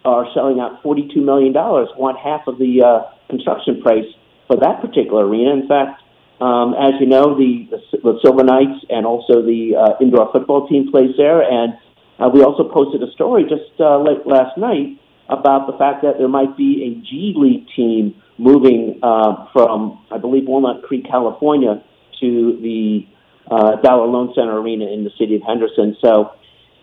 are 0.05 0.27
selling 0.35 0.61
out 0.61 0.83
forty-two 0.83 1.21
million 1.21 1.53
dollars, 1.53 1.89
one 1.97 2.17
half 2.17 2.47
of 2.47 2.59
the 2.59 2.83
uh, 2.83 3.13
construction 3.29 3.81
price 3.83 4.09
for 4.47 4.57
that 4.57 4.81
particular 4.81 5.27
arena. 5.27 5.53
In 5.53 5.69
fact, 5.69 6.03
um, 6.41 6.75
as 6.75 6.95
you 7.01 7.07
know, 7.07 7.39
the, 7.39 7.69
the, 7.71 7.79
the 8.03 8.19
Silver 8.21 8.45
Knights 8.45 8.85
and 8.91 9.07
also 9.07 9.41
the 9.41 9.77
uh, 9.79 10.03
indoor 10.03 10.31
football 10.33 10.67
team 10.69 10.91
plays 10.91 11.15
there, 11.17 11.41
and 11.41 11.75
uh, 12.19 12.29
we 12.29 12.43
also 12.43 12.69
posted 12.69 13.03
a 13.03 13.11
story 13.13 13.45
just 13.45 13.73
uh, 13.81 13.97
late 13.99 14.27
last 14.27 14.59
night 14.59 14.99
about 15.29 15.67
the 15.67 15.77
fact 15.79 16.03
that 16.03 16.19
there 16.19 16.29
might 16.29 16.57
be 16.57 16.85
a 16.85 16.91
G 17.07 17.35
League 17.37 17.67
team 17.75 18.21
moving 18.39 18.99
uh, 19.03 19.47
from, 19.53 20.05
I 20.11 20.19
believe, 20.19 20.45
Walnut 20.47 20.83
Creek, 20.83 21.07
California, 21.09 21.83
to 22.21 22.59
the 22.61 23.07
uh, 23.51 23.77
Dollar 23.83 24.07
Loan 24.07 24.33
Center 24.35 24.59
Arena 24.59 24.87
in 24.87 25.05
the 25.05 25.11
city 25.19 25.37
of 25.37 25.43
Henderson. 25.47 25.97
So, 26.01 26.33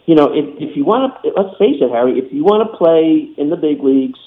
you 0.05 0.15
know, 0.15 0.31
if, 0.33 0.45
if 0.57 0.77
you 0.77 0.85
want 0.85 1.21
to, 1.23 1.29
let's 1.35 1.57
face 1.57 1.77
it, 1.81 1.91
Harry, 1.91 2.19
if 2.19 2.33
you 2.33 2.43
want 2.43 2.69
to 2.69 2.77
play 2.77 3.29
in 3.37 3.49
the 3.49 3.55
big 3.55 3.83
leagues, 3.83 4.19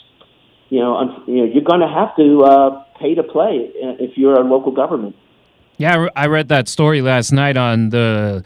you 0.69 0.81
know, 0.81 0.97
un, 0.97 1.23
you 1.27 1.39
know, 1.39 1.45
you're 1.45 1.65
going 1.65 1.81
to 1.81 1.89
have 1.89 2.17
to 2.17 2.45
uh, 2.45 2.85
pay 3.01 3.15
to 3.15 3.23
play 3.23 3.71
if 3.75 4.17
you're 4.17 4.35
a 4.35 4.45
local 4.45 4.73
government. 4.73 5.17
Yeah, 5.77 6.07
I 6.15 6.27
read 6.27 6.49
that 6.49 6.69
story 6.69 7.03
last 7.03 7.33
night 7.33 7.57
on 7.57 7.91
the 7.91 8.45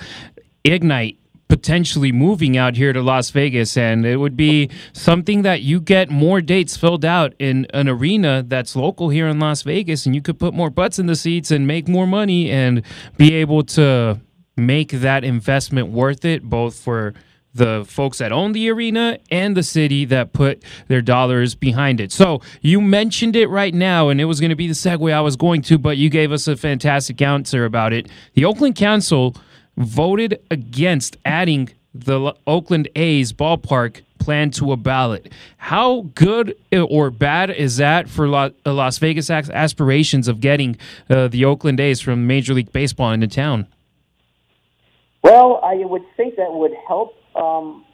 Ignite 0.64 1.18
potentially 1.48 2.10
moving 2.10 2.56
out 2.56 2.76
here 2.76 2.92
to 2.92 3.00
Las 3.00 3.30
Vegas, 3.30 3.76
and 3.76 4.04
it 4.04 4.16
would 4.16 4.36
be 4.36 4.68
something 4.92 5.42
that 5.42 5.62
you 5.62 5.80
get 5.80 6.10
more 6.10 6.40
dates 6.40 6.76
filled 6.76 7.04
out 7.04 7.34
in 7.38 7.66
an 7.72 7.88
arena 7.88 8.44
that's 8.46 8.74
local 8.74 9.10
here 9.10 9.28
in 9.28 9.38
Las 9.38 9.62
Vegas, 9.62 10.06
and 10.06 10.14
you 10.14 10.22
could 10.22 10.38
put 10.38 10.54
more 10.54 10.70
butts 10.70 10.98
in 10.98 11.06
the 11.06 11.16
seats 11.16 11.50
and 11.50 11.66
make 11.66 11.86
more 11.86 12.06
money 12.06 12.50
and 12.50 12.82
be 13.16 13.34
able 13.34 13.62
to 13.62 14.20
make 14.56 14.90
that 14.90 15.22
investment 15.22 15.88
worth 15.88 16.24
it, 16.24 16.42
both 16.42 16.74
for 16.78 17.14
the 17.54 17.86
folks 17.88 18.18
that 18.18 18.32
own 18.32 18.52
the 18.52 18.68
arena 18.68 19.18
and 19.30 19.56
the 19.56 19.62
city 19.62 20.04
that 20.04 20.32
put 20.32 20.62
their 20.88 21.00
dollars 21.00 21.54
behind 21.54 22.00
it. 22.00 22.12
So 22.12 22.42
you 22.60 22.80
mentioned 22.82 23.34
it 23.34 23.48
right 23.48 23.72
now, 23.72 24.08
and 24.08 24.20
it 24.20 24.26
was 24.26 24.40
going 24.40 24.50
to 24.50 24.56
be 24.56 24.66
the 24.66 24.74
segue 24.74 25.12
I 25.12 25.20
was 25.20 25.36
going 25.36 25.62
to, 25.62 25.78
but 25.78 25.96
you 25.96 26.10
gave 26.10 26.32
us 26.32 26.48
a 26.48 26.56
fantastic 26.56 27.22
answer 27.22 27.64
about 27.64 27.92
it. 27.92 28.08
The 28.34 28.44
Oakland 28.44 28.76
Council 28.76 29.34
voted 29.76 30.40
against 30.50 31.16
adding 31.24 31.70
the 31.94 32.34
Oakland 32.46 32.88
A's 32.94 33.32
ballpark 33.32 34.02
plan 34.18 34.50
to 34.50 34.72
a 34.72 34.76
ballot. 34.76 35.32
How 35.56 36.02
good 36.14 36.56
or 36.72 37.10
bad 37.10 37.50
is 37.50 37.76
that 37.76 38.08
for 38.08 38.26
Las 38.28 38.98
Vegas 38.98 39.30
aspirations 39.30 40.28
of 40.28 40.40
getting 40.40 40.76
uh, 41.08 41.28
the 41.28 41.44
Oakland 41.44 41.80
A's 41.80 42.00
from 42.00 42.26
Major 42.26 42.54
League 42.54 42.72
Baseball 42.72 43.12
into 43.12 43.28
town? 43.28 43.66
Well, 45.22 45.60
I 45.64 45.76
would 45.76 46.02
think 46.16 46.36
that 46.36 46.52
would 46.52 46.72
help. 46.86 47.14
Um, 47.34 47.84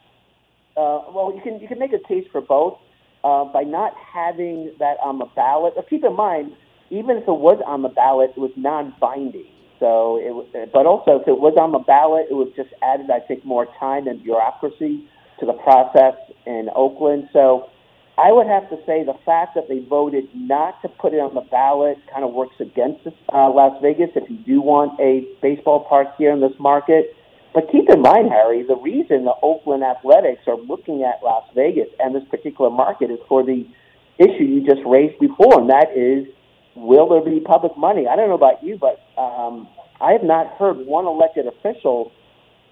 uh, 0.75 1.01
well, 1.13 1.33
you 1.35 1.41
can 1.41 1.59
you 1.59 1.67
can 1.67 1.79
make 1.79 1.93
a 1.93 2.07
case 2.07 2.25
for 2.31 2.41
both 2.41 2.77
uh, 3.23 3.45
by 3.45 3.63
not 3.63 3.93
having 3.95 4.73
that 4.79 4.97
on 5.03 5.19
the 5.19 5.25
ballot. 5.35 5.73
But 5.75 5.89
keep 5.89 6.03
in 6.03 6.15
mind, 6.15 6.53
even 6.89 7.17
if 7.17 7.23
it 7.23 7.31
was 7.31 7.61
on 7.65 7.81
the 7.81 7.89
ballot, 7.89 8.31
it 8.35 8.39
was 8.39 8.51
non-binding. 8.55 9.47
So, 9.79 10.19
it, 10.21 10.71
but 10.71 10.85
also 10.85 11.19
if 11.21 11.27
it 11.27 11.39
was 11.39 11.55
on 11.59 11.71
the 11.71 11.79
ballot, 11.79 12.27
it 12.29 12.33
was 12.33 12.49
just 12.55 12.69
added, 12.81 13.09
I 13.09 13.19
think, 13.19 13.43
more 13.45 13.67
time 13.79 14.07
and 14.07 14.23
bureaucracy 14.23 15.05
to 15.39 15.45
the 15.45 15.53
process 15.53 16.15
in 16.45 16.69
Oakland. 16.75 17.29
So, 17.33 17.69
I 18.17 18.31
would 18.31 18.45
have 18.45 18.69
to 18.69 18.77
say 18.85 19.03
the 19.03 19.17
fact 19.25 19.55
that 19.55 19.67
they 19.67 19.79
voted 19.79 20.29
not 20.35 20.79
to 20.83 20.87
put 20.87 21.13
it 21.13 21.17
on 21.17 21.33
the 21.33 21.41
ballot 21.41 21.97
kind 22.11 22.23
of 22.23 22.31
works 22.31 22.55
against 22.59 23.07
uh, 23.07 23.49
Las 23.49 23.81
Vegas 23.81 24.11
if 24.15 24.29
you 24.29 24.37
do 24.37 24.61
want 24.61 24.99
a 24.99 25.25
baseball 25.41 25.85
park 25.89 26.09
here 26.17 26.31
in 26.31 26.39
this 26.39 26.53
market. 26.59 27.15
But 27.53 27.71
keep 27.71 27.89
in 27.89 28.01
mind, 28.01 28.29
Harry, 28.29 28.63
the 28.63 28.75
reason 28.77 29.25
the 29.25 29.33
Oakland 29.41 29.83
Athletics 29.83 30.41
are 30.47 30.57
looking 30.57 31.03
at 31.03 31.23
Las 31.23 31.43
Vegas 31.55 31.87
and 31.99 32.13
this 32.13 32.23
particular 32.29 32.69
market 32.69 33.09
is 33.09 33.19
for 33.27 33.43
the 33.43 33.65
issue 34.19 34.43
you 34.43 34.61
just 34.61 34.81
raised 34.85 35.17
before, 35.19 35.59
and 35.59 35.69
that 35.69 35.97
is 35.97 36.27
will 36.75 37.09
there 37.09 37.21
be 37.21 37.39
public 37.39 37.77
money? 37.77 38.07
I 38.07 38.15
don't 38.15 38.29
know 38.29 38.35
about 38.35 38.63
you, 38.63 38.77
but 38.77 38.99
um, 39.21 39.67
I 40.01 40.11
have 40.11 40.23
not 40.23 40.57
heard 40.57 40.77
one 40.85 41.05
elected 41.05 41.45
official 41.47 42.11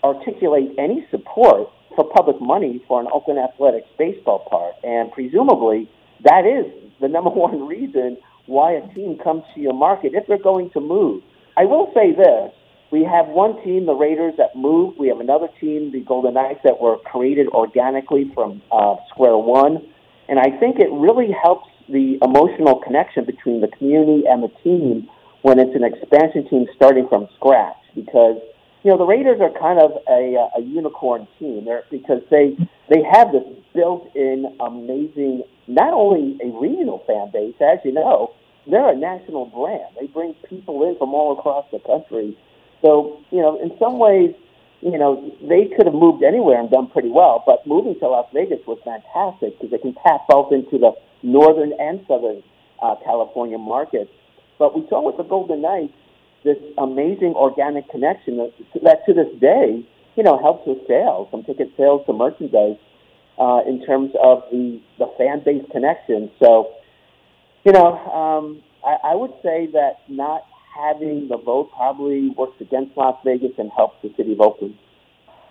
articulate 0.04 0.72
any 0.78 1.06
support 1.12 1.70
for 1.96 2.10
public 2.10 2.42
money 2.42 2.84
for 2.88 3.00
an 3.00 3.08
Oakland 3.14 3.40
Athletics 3.40 3.88
baseball 3.98 4.48
park. 4.50 4.76
And 4.84 5.12
presumably, 5.12 5.90
that 6.24 6.46
is 6.46 6.72
the 7.00 7.08
number 7.08 7.30
one 7.34 7.68
reason 7.68 8.18
why 8.48 8.74
a 8.74 8.94
team 8.94 9.18
comes 9.24 9.44
to 9.56 9.62
your 9.62 9.74
market 9.74 10.14
if 10.14 10.28
they're 10.28 10.42
going 10.42 10.70
to 10.72 10.80
move. 10.80 11.24
I 11.58 11.66
will 11.66 11.92
say 11.94 12.14
this. 12.14 12.52
We 12.92 13.06
have 13.06 13.28
one 13.28 13.64
team, 13.64 13.86
the 13.86 13.94
Raiders, 13.94 14.34
that 14.38 14.56
moved. 14.56 15.00
We 15.00 15.08
have 15.08 15.22
another 15.22 15.48
team, 15.62 15.94
the 15.94 16.02
Golden 16.02 16.34
Knights, 16.34 16.60
that 16.66 16.82
were 16.82 16.98
created 16.98 17.48
organically 17.48 18.30
from 18.34 18.62
uh, 18.70 18.96
square 19.10 19.38
one. 19.38 19.88
And 20.32 20.39
I 20.39 20.50
think 20.50 20.80
it 20.80 20.88
really 20.89 21.30
helps 21.44 21.67
the 21.89 22.17
emotional 22.22 22.80
connection 22.80 23.26
between 23.26 23.60
the 23.60 23.67
community 23.67 24.24
and 24.26 24.41
the 24.41 24.48
team 24.63 25.10
when 25.41 25.60
it's 25.60 25.76
an 25.76 25.84
expansion 25.84 26.48
team 26.50 26.67
starting 26.74 27.06
from 27.10 27.28
scratch. 27.36 27.76
Because 27.94 28.38
you 28.84 28.91
know 28.91 28.98
the 28.98 29.06
Raiders 29.06 29.41
are 29.41 29.52
kind 29.60 29.78
of 29.78 29.91
a, 30.08 30.48
a 30.56 30.62
unicorn 30.62 31.28
team. 31.38 31.65
They're, 31.65 31.84
because 31.91 32.22
they 32.32 32.56
they 32.89 33.04
have 33.12 33.34
this 33.34 33.44
built-in 33.76 34.56
amazing 34.62 35.44
not 35.67 35.94
only 35.94 36.39
a 36.41 36.48
regional 36.58 37.04
fan 37.06 37.30
base 37.34 37.56
as 37.60 37.80
you 37.84 37.91
know 37.91 38.34
they're 38.67 38.89
a 38.89 38.96
national 38.96 39.48
brand. 39.48 39.98
They 40.00 40.08
bring 40.08 40.34
people 40.48 40.88
in 40.88 40.98
from 40.98 41.13
all 41.13 41.38
across 41.38 41.65
the 41.74 41.80
country. 41.80 42.38
So 42.82 43.20
you 43.32 43.41
know 43.41 43.62
in 43.62 43.78
some 43.78 44.00
ways 44.00 44.34
you 44.82 44.98
know 44.98 45.32
they 45.41 45.70
could 45.76 45.86
have 45.86 45.96
moved 45.96 46.24
anywhere 46.24 46.60
and 46.60 46.70
done 46.70 46.88
pretty 46.88 47.10
well 47.10 47.44
but 47.46 47.65
moving 47.65 47.98
to 48.00 48.08
Las 48.08 48.28
Vegas 48.34 48.60
was 48.67 48.80
fantastic 48.84 49.58
because 49.58 49.72
they 49.72 49.78
can 49.78 49.96
tap 50.06 50.22
both 50.28 50.52
into 50.52 50.78
the 50.78 50.91
northern 51.24 51.74
and 51.80 52.04
southern 52.08 52.44
uh, 52.82 52.96
California 53.06 53.58
markets 53.58 54.12
but 54.62 54.76
we 54.76 54.86
saw 54.89 55.02
with 55.02 55.17
the 55.17 55.24
Golden 55.24 55.62
Knights 55.62 55.94
this 56.44 56.58
amazing 56.78 57.34
organic 57.36 57.89
connection 57.89 58.38
that, 58.38 58.54
that 58.84 59.06
to 59.06 59.13
this 59.13 59.28
day, 59.39 59.86
you 60.15 60.24
know, 60.24 60.39
helps 60.39 60.67
with 60.67 60.80
sales, 60.88 61.28
from 61.32 61.44
ticket 61.44 61.72
sales 61.78 62.06
to 62.06 62.13
merchandise, 62.13 62.78
uh, 63.39 63.62
in 63.67 63.84
terms 63.86 64.12
of 64.22 64.44
the, 64.52 64.82
the 65.00 65.08
fan 65.17 65.41
base 65.44 65.63
connection. 65.72 66.30
So, 66.39 66.74
you 67.63 67.72
know, 67.72 67.98
um, 68.10 68.62
I, 68.86 69.12
I 69.12 69.15
would 69.15 69.34
say 69.44 69.67
that 69.74 70.02
not 70.08 70.44
having 70.76 71.28
the 71.28 71.38
vote 71.38 71.72
probably 71.76 72.30
works 72.30 72.60
against 72.60 72.96
Las 72.98 73.18
Vegas 73.26 73.52
and 73.58 73.72
helps 73.76 73.96
the 74.02 74.14
city 74.16 74.34
of 74.34 74.42
Oakland. 74.42 74.76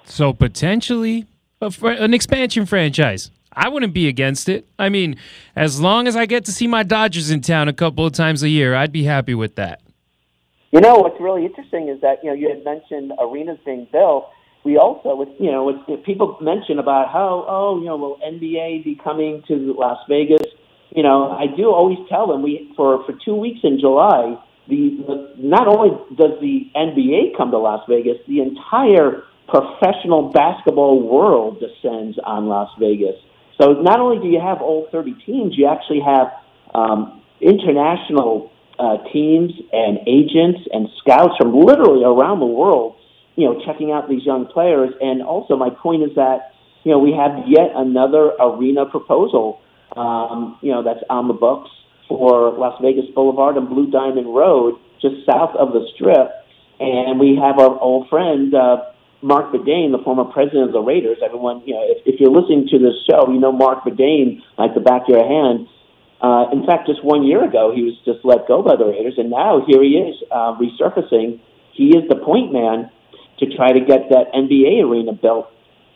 So 0.04 0.32
potentially 0.32 1.26
fr- 1.70 1.90
an 1.90 2.14
expansion 2.14 2.66
franchise. 2.66 3.30
I 3.52 3.68
wouldn't 3.68 3.92
be 3.92 4.08
against 4.08 4.48
it. 4.48 4.66
I 4.78 4.88
mean, 4.88 5.16
as 5.56 5.80
long 5.80 6.06
as 6.06 6.16
I 6.16 6.26
get 6.26 6.44
to 6.44 6.52
see 6.52 6.66
my 6.66 6.82
Dodgers 6.82 7.30
in 7.30 7.40
town 7.40 7.68
a 7.68 7.72
couple 7.72 8.06
of 8.06 8.12
times 8.12 8.42
a 8.42 8.48
year, 8.48 8.74
I'd 8.74 8.92
be 8.92 9.04
happy 9.04 9.34
with 9.34 9.56
that. 9.56 9.82
You 10.70 10.80
know, 10.80 10.96
what's 10.96 11.20
really 11.20 11.44
interesting 11.44 11.88
is 11.88 12.00
that, 12.00 12.22
you 12.22 12.30
know, 12.30 12.36
you 12.36 12.48
had 12.48 12.64
mentioned 12.64 13.12
arenas 13.18 13.58
being 13.64 13.88
built. 13.90 14.30
We 14.64 14.76
also, 14.76 15.16
with, 15.16 15.30
you 15.40 15.50
know, 15.50 15.64
with, 15.64 16.04
people 16.04 16.38
mention 16.40 16.78
about 16.78 17.08
how, 17.08 17.44
oh, 17.48 17.80
you 17.80 17.86
know, 17.86 17.96
will 17.96 18.18
NBA 18.24 18.84
be 18.84 18.98
coming 19.02 19.42
to 19.48 19.74
Las 19.76 19.98
Vegas? 20.08 20.46
You 20.94 21.02
know, 21.02 21.30
I 21.30 21.46
do 21.56 21.72
always 21.72 21.98
tell 22.08 22.28
them 22.28 22.42
we, 22.42 22.72
for, 22.76 23.04
for 23.04 23.14
two 23.24 23.34
weeks 23.34 23.60
in 23.64 23.80
July, 23.80 24.36
the, 24.70 25.34
not 25.36 25.66
only 25.66 25.90
does 26.16 26.40
the 26.40 26.70
NBA 26.74 27.36
come 27.36 27.50
to 27.50 27.58
Las 27.58 27.84
Vegas, 27.88 28.16
the 28.26 28.40
entire 28.40 29.24
professional 29.48 30.30
basketball 30.30 31.02
world 31.02 31.60
descends 31.60 32.18
on 32.24 32.46
Las 32.46 32.70
Vegas. 32.78 33.16
So 33.60 33.72
not 33.72 34.00
only 34.00 34.22
do 34.22 34.28
you 34.28 34.40
have 34.40 34.62
all 34.62 34.88
30 34.90 35.14
teams, 35.26 35.58
you 35.58 35.66
actually 35.66 36.00
have 36.00 36.28
um, 36.72 37.20
international 37.40 38.50
uh, 38.78 38.96
teams 39.12 39.52
and 39.72 39.98
agents 40.06 40.60
and 40.72 40.88
scouts 40.98 41.34
from 41.38 41.52
literally 41.52 42.04
around 42.04 42.40
the 42.40 42.46
world, 42.46 42.96
you 43.36 43.44
know, 43.44 43.60
checking 43.66 43.92
out 43.92 44.08
these 44.08 44.24
young 44.24 44.46
players. 44.46 44.94
And 45.00 45.22
also, 45.22 45.56
my 45.56 45.68
point 45.70 46.04
is 46.04 46.14
that 46.16 46.54
you 46.84 46.92
know 46.92 46.98
we 46.98 47.12
have 47.12 47.46
yet 47.46 47.72
another 47.74 48.32
arena 48.40 48.86
proposal, 48.86 49.60
um, 49.96 50.58
you 50.62 50.70
know, 50.72 50.82
that's 50.82 51.04
on 51.10 51.28
the 51.28 51.34
books 51.34 51.70
for 52.10 52.50
Las 52.58 52.74
Vegas 52.82 53.06
Boulevard 53.14 53.56
and 53.56 53.68
Blue 53.68 53.88
Diamond 53.88 54.34
Road, 54.34 54.74
just 55.00 55.24
south 55.24 55.54
of 55.54 55.72
the 55.72 55.86
Strip. 55.94 56.28
And 56.80 57.20
we 57.20 57.38
have 57.40 57.58
our 57.58 57.78
old 57.78 58.08
friend. 58.10 58.52
Uh, 58.52 58.90
Marc 59.22 59.52
Badain, 59.52 59.92
the 59.92 60.02
former 60.02 60.24
president 60.24 60.64
of 60.64 60.72
the 60.72 60.80
Raiders. 60.80 61.18
Everyone, 61.22 61.62
you 61.66 61.74
know, 61.74 61.84
if, 61.84 62.02
if 62.06 62.20
you're 62.20 62.32
listening 62.32 62.66
to 62.68 62.78
this 62.78 62.96
show, 63.08 63.30
you 63.30 63.38
know 63.38 63.52
Marc 63.52 63.84
Badain 63.84 64.40
like 64.56 64.74
the 64.74 64.80
back 64.80 65.02
of 65.02 65.08
your 65.08 65.28
hand. 65.28 65.68
Uh, 66.20 66.50
in 66.52 66.64
fact, 66.66 66.86
just 66.88 67.04
one 67.04 67.22
year 67.22 67.44
ago, 67.44 67.72
he 67.74 67.82
was 67.82 67.94
just 68.04 68.24
let 68.24 68.48
go 68.48 68.62
by 68.62 68.76
the 68.76 68.84
Raiders, 68.84 69.14
and 69.16 69.30
now 69.30 69.64
here 69.66 69.82
he 69.82 69.96
is 69.96 70.16
uh, 70.30 70.56
resurfacing. 70.56 71.40
He 71.72 71.96
is 71.96 72.08
the 72.08 72.16
point 72.16 72.52
man 72.52 72.90
to 73.38 73.56
try 73.56 73.72
to 73.72 73.80
get 73.80 74.10
that 74.10 74.32
NBA 74.34 74.84
arena 74.84 75.12
built 75.12 75.48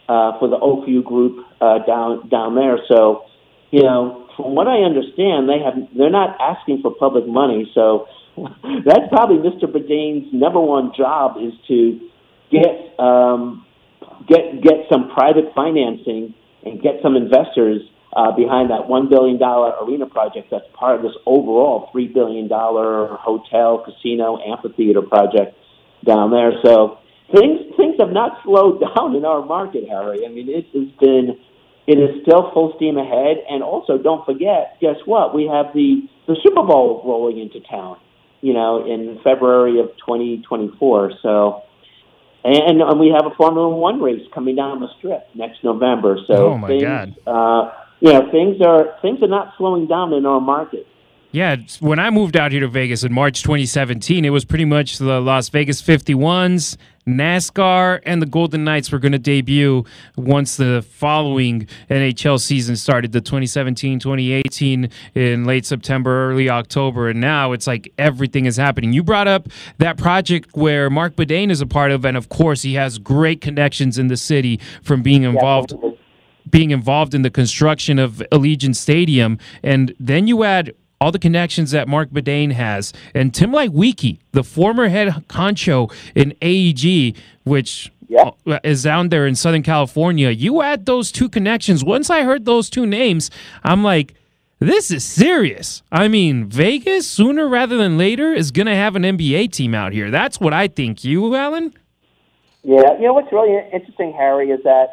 uh, 0.09 0.39
for 0.39 0.49
the 0.49 0.57
Oak 0.57 0.87
View 0.87 1.03
group 1.03 1.47
uh, 1.61 1.81
down 1.87 2.29
down 2.29 2.55
there. 2.55 2.79
So, 2.89 3.25
you 3.71 3.83
know, 3.83 4.24
from 4.37 4.55
what 4.55 4.67
I 4.67 4.83
understand, 4.83 5.49
they 5.49 5.59
have 5.65 5.75
they're 5.97 6.11
not 6.11 6.37
asking 6.41 6.83
for 6.83 6.95
public 6.95 7.27
money. 7.27 7.71
So 7.75 8.07
that's 8.37 9.09
probably 9.11 9.39
Mr. 9.39 9.65
Badain's 9.65 10.33
number 10.33 10.61
one 10.61 10.93
job 10.97 11.37
is 11.41 11.53
to 11.69 12.01
get 12.51 12.99
um, 12.99 13.65
get 14.29 14.63
get 14.63 14.87
some 14.91 15.11
private 15.11 15.53
financing 15.55 16.35
and 16.65 16.81
get 16.81 16.95
some 17.03 17.17
investors 17.17 17.83
uh, 18.17 18.33
behind 18.33 18.71
that 18.71 18.89
one 18.89 19.09
billion 19.09 19.39
dollar 19.39 19.73
arena 19.85 20.07
project 20.07 20.49
that's 20.51 20.65
part 20.73 20.97
of 20.97 21.03
this 21.03 21.13
overall 21.27 21.89
three 21.93 22.09
billion 22.09 22.49
dollar 22.49 23.17
hotel, 23.21 23.85
casino, 23.85 24.39
amphitheater 24.39 25.03
project 25.03 25.57
down 26.05 26.31
there. 26.31 26.53
So 26.65 26.99
things 27.33 27.61
things 27.77 27.97
have 27.99 28.13
not 28.13 28.39
slowed 28.45 28.81
down 28.97 29.17
in 29.17 29.25
our 29.25 29.45
market, 29.45 29.89
Harry. 29.89 30.27
I 30.27 30.29
mean, 30.29 30.49
it 30.49 30.67
has 30.75 30.89
been 31.01 31.39
it 31.87 31.99
is 31.99 32.23
still 32.23 32.51
full 32.53 32.73
steam 32.77 32.97
ahead. 32.97 33.39
And 33.49 33.63
also, 33.63 33.99
don't 33.99 34.25
forget, 34.25 34.77
guess 34.81 34.97
what? 35.05 35.35
We 35.35 35.47
have 35.47 35.75
the 35.75 36.09
the 36.27 36.37
Super 36.43 36.63
Bowl 36.63 37.03
rolling 37.05 37.39
into 37.39 37.61
town. 37.69 37.99
You 38.41 38.53
know, 38.53 38.85
in 38.85 39.19
February 39.25 39.81
of 39.81 39.89
2024. 40.07 41.13
So 41.23 41.63
and, 42.45 42.83
and 42.83 43.01
we 43.01 43.09
have 43.09 43.25
a 43.25 43.35
Formula 43.37 43.69
One 43.69 44.03
race 44.03 44.21
coming 44.35 44.55
down 44.55 44.81
the 44.81 44.89
strip 44.99 45.27
next 45.35 45.65
November. 45.65 46.19
So, 46.27 46.53
oh 46.53 46.59
my 46.59 46.69
things, 46.69 46.83
God, 46.83 47.15
uh, 47.27 47.73
you 48.01 48.13
know, 48.13 48.31
things 48.31 48.61
are 48.61 48.99
things 49.01 49.23
are 49.23 49.29
not 49.29 49.55
slowing 49.57 49.87
down 49.87 50.13
in 50.13 50.27
our 50.27 50.41
market. 50.41 50.87
Yeah, 51.35 51.57
when 51.81 51.99
I 51.99 52.11
moved 52.11 52.37
out 52.37 52.53
here 52.53 52.61
to 52.61 52.69
Vegas 52.69 53.03
in 53.03 53.13
March 53.13 53.43
2017, 53.43 54.25
it 54.25 54.31
was 54.31 54.45
pretty 54.45 54.65
much 54.65 54.99
the 54.99 55.21
Las 55.21 55.49
Vegas 55.49 55.83
51s, 55.83 56.77
NASCAR, 57.09 58.01
and 58.07 58.23
the 58.23 58.27
Golden 58.27 58.63
Knights 58.63 58.93
were 58.93 59.01
going 59.01 59.11
to 59.11 59.19
debut 59.19 59.85
once 60.17 60.57
the 60.59 60.87
following 60.89 61.67
NHL 61.91 62.39
season 62.41 62.77
started, 62.77 63.11
the 63.11 63.21
2017 63.21 63.99
2018 63.99 64.89
in 65.17 65.45
late 65.45 65.67
September, 65.67 66.31
early 66.31 66.49
October. 66.49 67.09
And 67.09 67.21
now 67.21 67.51
it's 67.51 67.67
like 67.67 67.93
everything 67.99 68.47
is 68.47 68.57
happening. 68.57 68.93
You 68.93 69.03
brought 69.03 69.27
up 69.27 69.49
that 69.79 69.99
project 69.99 70.51
where 70.55 70.89
Marc 70.89 71.17
Badain 71.17 71.51
is 71.51 71.61
a 71.61 71.67
part 71.67 71.91
of, 71.91 72.05
and 72.05 72.17
of 72.17 72.29
course, 72.29 72.63
he 72.63 72.75
has 72.75 73.01
great 73.01 73.41
connections 73.41 73.99
in 73.99 74.07
the 74.07 74.17
city 74.17 74.61
from 74.85 75.03
being 75.03 75.25
involved. 75.25 75.75
Yeah, 75.83 75.91
being 76.51 76.71
involved 76.71 77.15
in 77.15 77.23
the 77.23 77.31
construction 77.31 77.99
of 77.99 78.23
Allegiant 78.31 78.77
Stadium, 78.77 79.39
and 79.63 79.95
then 79.99 80.27
you 80.27 80.45
add 80.45 80.75
all 81.05 81.13
the 81.13 81.19
connections 81.19 81.71
that 81.73 81.87
Marc 81.87 82.09
Badain 82.09 82.53
has. 82.53 82.95
And 83.15 83.35
Tim 83.35 83.51
Leiweke, 83.51 84.19
the 84.33 84.43
former 84.43 84.89
head 84.89 85.23
concho 85.29 85.91
in 86.15 86.35
AEG, 86.41 87.15
which 87.43 87.93
yeah. 88.09 88.31
is 88.65 88.85
down 88.85 89.11
there 89.11 89.27
in 89.27 89.35
Southern 89.35 89.63
California, 89.63 90.31
you 90.31 90.63
add 90.63 90.87
those 90.87 91.13
two 91.13 91.29
connections. 91.29 91.85
Once 91.85 92.09
I 92.09 92.23
heard 92.23 92.47
those 92.47 92.71
two 92.71 92.87
names, 92.87 93.31
I'm 93.63 93.85
like, 93.85 94.15
this 94.61 94.91
is 94.91 95.05
serious. 95.05 95.83
I 95.93 96.09
mean, 96.09 96.49
Vegas, 96.49 97.07
sooner 97.07 97.47
rather 97.49 97.77
than 97.77 97.99
later, 97.99 98.33
is 98.33 98.51
going 98.51 98.67
to 98.67 98.75
have 98.75 98.97
an 98.97 99.03
NBA 99.03 99.53
team 99.53 99.75
out 99.75 99.93
here. 99.93 100.11
That's 100.11 100.41
what 100.41 100.55
I 100.55 100.69
think. 100.69 101.05
You, 101.05 101.35
Alan? 101.35 101.75
Yeah, 102.63 102.97
you 102.99 103.03
know 103.03 103.13
what's 103.13 103.31
really 103.31 103.59
interesting, 103.75 104.15
Harry, 104.17 104.49
is 104.49 104.61
that 104.65 104.87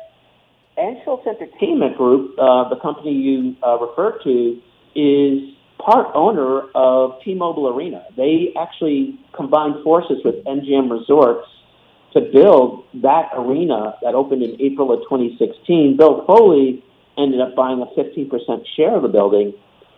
Anschutz 0.77 1.25
Entertainment 1.25 1.95
Group, 1.95 2.37
uh, 2.37 2.67
the 2.67 2.75
company 2.81 3.13
you 3.13 3.55
uh, 3.65 3.77
referred 3.79 4.19
to, 4.25 4.59
is 4.93 5.55
part 5.83 6.07
owner 6.13 6.63
of 6.75 7.21
T-Mobile 7.23 7.67
Arena. 7.69 8.05
They 8.15 8.53
actually 8.59 9.19
combined 9.33 9.83
forces 9.83 10.17
with 10.23 10.43
MGM 10.45 10.89
Resorts 10.89 11.47
to 12.13 12.21
build 12.21 12.85
that 13.01 13.29
arena 13.35 13.95
that 14.01 14.15
opened 14.15 14.43
in 14.43 14.61
April 14.61 14.91
of 14.91 14.99
2016. 15.03 15.97
Bill 15.97 16.25
Foley 16.25 16.83
ended 17.17 17.41
up 17.41 17.55
buying 17.55 17.81
a 17.81 17.85
15% 17.99 18.65
share 18.75 18.95
of 18.95 19.03
the 19.03 19.07
building. 19.07 19.53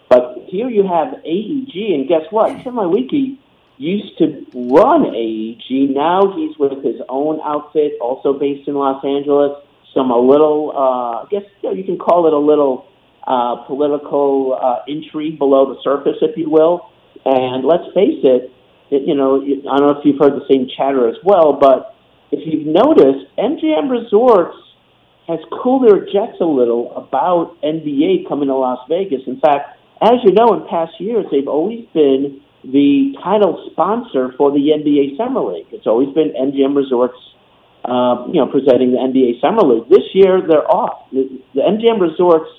But 0.09 0.45
here 0.47 0.69
you 0.69 0.83
have 0.83 1.13
AEG, 1.25 1.93
and 1.93 2.07
guess 2.07 2.21
what? 2.29 2.49
Tim 2.63 2.75
Leiweke 2.75 3.37
used 3.77 4.17
to 4.19 4.45
run 4.53 5.05
AEG. 5.07 5.89
Now 5.89 6.35
he's 6.35 6.57
with 6.57 6.83
his 6.83 7.01
own 7.09 7.39
outfit, 7.43 7.93
also 7.99 8.37
based 8.37 8.67
in 8.67 8.75
Los 8.75 9.03
Angeles. 9.03 9.57
Some 9.93 10.11
a 10.11 10.19
little, 10.19 10.71
uh, 10.75 11.23
I 11.23 11.27
guess 11.29 11.43
you, 11.61 11.69
know, 11.69 11.75
you 11.75 11.83
can 11.83 11.97
call 11.97 12.27
it 12.27 12.33
a 12.33 12.37
little 12.37 12.87
uh, 13.27 13.63
political 13.67 14.57
uh, 14.61 14.83
intrigue 14.87 15.39
below 15.39 15.73
the 15.73 15.79
surface, 15.83 16.17
if 16.21 16.37
you 16.37 16.49
will. 16.49 16.89
And 17.25 17.63
let's 17.63 17.85
face 17.93 18.19
it, 18.23 18.51
it, 18.91 19.07
you 19.07 19.15
know, 19.15 19.41
I 19.41 19.77
don't 19.77 19.93
know 19.93 19.99
if 19.99 20.05
you've 20.05 20.19
heard 20.19 20.33
the 20.33 20.45
same 20.51 20.67
chatter 20.75 21.07
as 21.07 21.15
well, 21.23 21.53
but 21.53 21.95
if 22.31 22.41
you've 22.45 22.67
noticed, 22.67 23.31
MGM 23.37 23.89
Resorts 23.89 24.57
has 25.27 25.39
cooled 25.63 25.87
their 25.87 26.03
jets 26.05 26.37
a 26.41 26.45
little 26.45 26.91
about 26.97 27.55
NBA 27.63 28.27
coming 28.27 28.49
to 28.49 28.55
Las 28.55 28.79
Vegas. 28.89 29.21
In 29.25 29.39
fact, 29.39 29.79
as 30.01 30.19
you 30.23 30.33
know, 30.33 30.53
in 30.53 30.67
past 30.67 30.99
years, 30.99 31.25
they've 31.31 31.47
always 31.47 31.85
been 31.93 32.41
the 32.63 33.15
title 33.23 33.69
sponsor 33.71 34.33
for 34.37 34.51
the 34.51 34.75
NBA 34.75 35.15
Summer 35.15 35.41
League. 35.41 35.67
It's 35.71 35.87
always 35.87 36.13
been 36.13 36.33
MGM 36.33 36.75
Resorts, 36.75 37.17
uh, 37.85 38.27
you 38.27 38.39
know, 38.39 38.47
presenting 38.51 38.91
the 38.91 38.99
NBA 38.99 39.39
Summer 39.39 39.63
League. 39.63 39.87
This 39.89 40.03
year, 40.13 40.41
they're 40.45 40.67
off. 40.67 41.09
The, 41.11 41.39
the 41.55 41.61
MGM 41.61 42.01
Resorts 42.01 42.49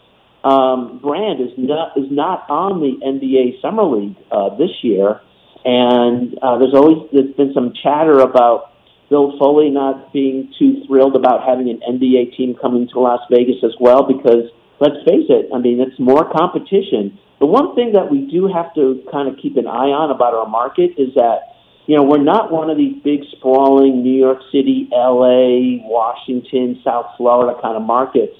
um, 0.45 1.01
brand 1.01 1.41
is 1.41 1.51
not 1.57 1.97
is 1.97 2.11
not 2.11 2.45
on 2.51 2.81
the 2.81 3.01
NBA 3.01 3.63
Summer 3.63 3.85
League 3.85 4.17
uh, 4.31 4.55
this 4.57 4.71
year, 4.83 5.21
and 5.65 6.37
uh, 6.43 6.59
there's 6.59 6.75
always 6.75 7.09
there's 7.13 7.35
been 7.35 7.53
some 7.55 7.73
chatter 7.83 8.21
about 8.21 8.73
Bill 9.09 9.33
Foley 9.39 9.71
not 9.71 10.13
being 10.13 10.53
too 10.59 10.85
thrilled 10.87 11.17
about 11.17 11.49
having 11.49 11.71
an 11.71 11.81
NBA 11.81 12.37
team 12.37 12.55
coming 12.61 12.89
to 12.93 13.01
Las 13.01 13.21
Vegas 13.31 13.57
as 13.65 13.73
well 13.81 14.07
because 14.07 14.51
let's 14.81 14.97
face 15.09 15.29
it, 15.29 15.49
I 15.55 15.59
mean, 15.59 15.81
it's 15.81 15.99
more 15.99 16.31
competition. 16.31 17.19
The 17.41 17.47
one 17.47 17.75
thing 17.75 17.93
that 17.93 18.11
we 18.11 18.29
do 18.31 18.49
have 18.49 18.75
to 18.75 19.03
kind 19.11 19.29
of 19.29 19.37
keep 19.41 19.57
an 19.57 19.67
eye 19.67 19.93
on 19.93 20.11
about 20.11 20.35
our 20.35 20.49
market 20.49 20.93
is 20.97 21.15
that, 21.15 21.57
you 21.87 21.97
know, 21.97 22.03
we're 22.03 22.23
not 22.23 22.51
one 22.51 22.71
of 22.71 22.77
these 22.77 23.01
big, 23.03 23.21
sprawling 23.37 24.03
New 24.03 24.17
York 24.17 24.39
City, 24.51 24.89
LA, 24.93 25.85
Washington, 25.85 26.81
South 26.85 27.07
Florida 27.17 27.59
kind 27.61 27.77
of 27.77 27.83
markets. 27.83 28.37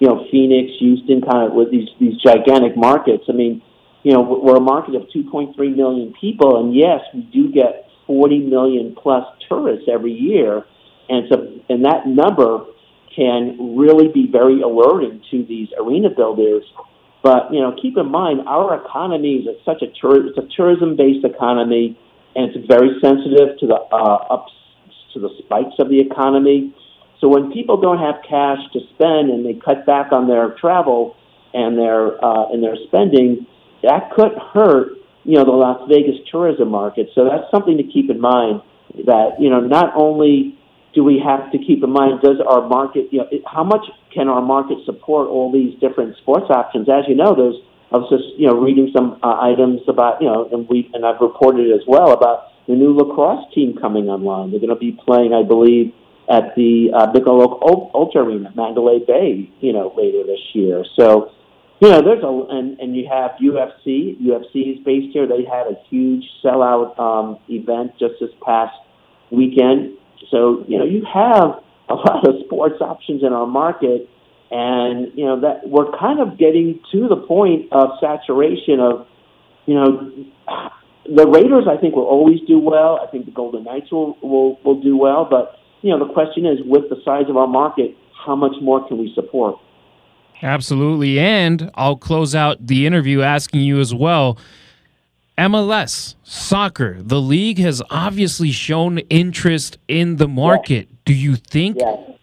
You 0.00 0.08
know, 0.08 0.26
Phoenix, 0.30 0.72
Houston, 0.80 1.22
kind 1.22 1.48
of 1.48 1.54
with 1.54 1.70
these 1.70 1.88
these 2.00 2.16
gigantic 2.20 2.76
markets. 2.76 3.24
I 3.28 3.32
mean, 3.32 3.62
you 4.02 4.12
know, 4.12 4.20
we're 4.20 4.56
a 4.56 4.60
market 4.60 4.94
of 4.94 5.02
2.3 5.14 5.56
million 5.76 6.12
people, 6.20 6.60
and 6.60 6.74
yes, 6.74 7.00
we 7.14 7.22
do 7.32 7.50
get 7.50 7.88
40 8.06 8.40
million 8.40 8.94
plus 9.00 9.24
tourists 9.48 9.88
every 9.90 10.12
year, 10.12 10.64
and 11.08 11.26
so 11.30 11.60
and 11.68 11.84
that 11.84 12.06
number 12.06 12.66
can 13.14 13.76
really 13.76 14.08
be 14.08 14.28
very 14.30 14.60
alerting 14.60 15.22
to 15.30 15.44
these 15.44 15.68
arena 15.80 16.10
builders. 16.10 16.64
But 17.22 17.52
you 17.52 17.60
know, 17.60 17.74
keep 17.80 17.96
in 17.96 18.10
mind 18.10 18.40
our 18.46 18.84
economy 18.84 19.36
is 19.36 19.46
such 19.64 19.82
a 19.82 19.86
tour, 20.00 20.26
it's 20.26 20.36
a 20.36 20.46
tourism 20.54 20.96
based 20.96 21.24
economy, 21.24 21.98
and 22.36 22.54
it's 22.54 22.66
very 22.66 22.90
sensitive 23.00 23.58
to 23.60 23.66
the 23.66 23.76
uh, 23.92 24.34
ups 24.34 24.52
to 25.14 25.20
the 25.20 25.30
spikes 25.38 25.76
of 25.78 25.88
the 25.88 26.00
economy. 26.00 26.74
So 27.20 27.28
when 27.28 27.52
people 27.52 27.80
don't 27.80 27.98
have 27.98 28.16
cash 28.28 28.58
to 28.72 28.80
spend 28.94 29.30
and 29.30 29.44
they 29.44 29.54
cut 29.54 29.86
back 29.86 30.12
on 30.12 30.28
their 30.28 30.56
travel 30.60 31.16
and 31.52 31.78
their 31.78 32.22
uh, 32.24 32.52
and 32.52 32.62
their 32.62 32.76
spending, 32.86 33.46
that 33.82 34.10
could 34.14 34.32
hurt 34.52 34.98
you 35.24 35.36
know 35.36 35.44
the 35.44 35.52
Las 35.52 35.88
Vegas 35.88 36.16
tourism 36.30 36.70
market. 36.70 37.08
So 37.14 37.24
that's 37.24 37.50
something 37.50 37.76
to 37.76 37.84
keep 37.84 38.10
in 38.10 38.20
mind. 38.20 38.62
That 39.06 39.40
you 39.40 39.50
know 39.50 39.60
not 39.60 39.92
only 39.96 40.58
do 40.94 41.02
we 41.02 41.20
have 41.24 41.50
to 41.50 41.58
keep 41.58 41.82
in 41.82 41.90
mind 41.90 42.20
does 42.22 42.38
our 42.46 42.68
market 42.68 43.08
you 43.10 43.18
know 43.18 43.28
how 43.46 43.64
much 43.64 43.84
can 44.12 44.28
our 44.28 44.42
market 44.42 44.78
support 44.86 45.28
all 45.28 45.50
these 45.50 45.78
different 45.80 46.16
sports 46.18 46.46
options? 46.50 46.88
As 46.88 47.04
you 47.08 47.16
know, 47.16 47.34
there's 47.34 47.56
I 47.90 47.96
was 47.98 48.08
just 48.10 48.38
you 48.38 48.46
know 48.46 48.58
reading 48.60 48.90
some 48.94 49.18
uh, 49.22 49.40
items 49.40 49.80
about 49.88 50.20
you 50.20 50.28
know 50.28 50.48
and 50.52 50.68
we 50.68 50.90
and 50.94 51.04
I've 51.04 51.20
reported 51.20 51.72
as 51.72 51.82
well 51.86 52.12
about 52.12 52.50
the 52.66 52.74
new 52.74 52.94
lacrosse 52.96 53.52
team 53.54 53.76
coming 53.80 54.08
online. 54.08 54.50
They're 54.50 54.60
going 54.60 54.70
to 54.70 54.76
be 54.76 54.98
playing, 55.04 55.34
I 55.34 55.46
believe, 55.46 55.92
at 56.30 56.54
the 56.56 56.90
uh, 56.94 57.12
Michelob 57.12 57.60
Ultra 57.94 58.22
Arena, 58.22 58.52
Mandalay 58.56 59.00
Bay, 59.06 59.50
you 59.60 59.72
know, 59.72 59.92
later 59.96 60.22
this 60.24 60.40
year. 60.54 60.84
So 60.98 61.30
you 61.80 61.90
know, 61.90 62.00
there's 62.02 62.22
a 62.22 62.56
and 62.56 62.78
and 62.80 62.96
you 62.96 63.06
have 63.10 63.32
UFC. 63.32 64.16
UFC 64.22 64.78
is 64.78 64.84
based 64.84 65.12
here. 65.12 65.26
They 65.26 65.44
had 65.44 65.66
a 65.66 65.76
huge 65.90 66.24
sellout 66.42 66.98
um, 66.98 67.38
event 67.48 67.92
just 67.98 68.14
this 68.20 68.30
past 68.44 68.74
weekend. 69.30 69.98
So 70.30 70.64
you 70.66 70.78
know, 70.78 70.84
you 70.84 71.04
have 71.12 71.62
a 71.88 71.94
lot 71.94 72.26
of 72.26 72.36
sports 72.46 72.80
options 72.80 73.22
in 73.22 73.32
our 73.32 73.46
market, 73.46 74.08
and 74.50 75.12
you 75.14 75.26
know 75.26 75.40
that 75.40 75.68
we're 75.68 75.90
kind 75.98 76.20
of 76.20 76.38
getting 76.38 76.80
to 76.92 77.08
the 77.08 77.16
point 77.16 77.72
of 77.72 77.90
saturation 78.00 78.80
of, 78.80 79.06
you 79.66 79.74
know, 79.74 80.10
the 81.04 81.26
Raiders. 81.26 81.64
I 81.68 81.76
think 81.76 81.96
will 81.96 82.04
always 82.04 82.40
do 82.46 82.58
well. 82.58 83.00
I 83.02 83.10
think 83.10 83.26
the 83.26 83.32
Golden 83.32 83.64
Knights 83.64 83.90
will 83.90 84.16
will 84.22 84.58
will 84.64 84.80
do 84.80 84.96
well. 84.96 85.26
But 85.28 85.58
you 85.84 85.90
know, 85.90 86.04
the 86.04 86.12
question 86.14 86.46
is, 86.46 86.60
with 86.64 86.88
the 86.88 86.96
size 87.04 87.26
of 87.28 87.36
our 87.36 87.46
market, 87.46 87.94
how 88.24 88.34
much 88.34 88.54
more 88.62 88.88
can 88.88 88.96
we 88.96 89.12
support? 89.14 89.58
Absolutely. 90.42 91.18
And 91.18 91.70
I'll 91.74 91.96
close 91.96 92.34
out 92.34 92.66
the 92.66 92.86
interview 92.86 93.20
asking 93.20 93.60
you 93.60 93.80
as 93.80 93.94
well 93.94 94.38
MLS, 95.36 96.14
soccer, 96.24 96.96
the 97.00 97.20
league 97.20 97.58
has 97.58 97.82
obviously 97.90 98.50
shown 98.50 98.98
interest 98.98 99.78
in 99.88 100.16
the 100.16 100.28
market. 100.28 100.88
Do 101.04 101.14
you 101.14 101.36
think 101.36 101.78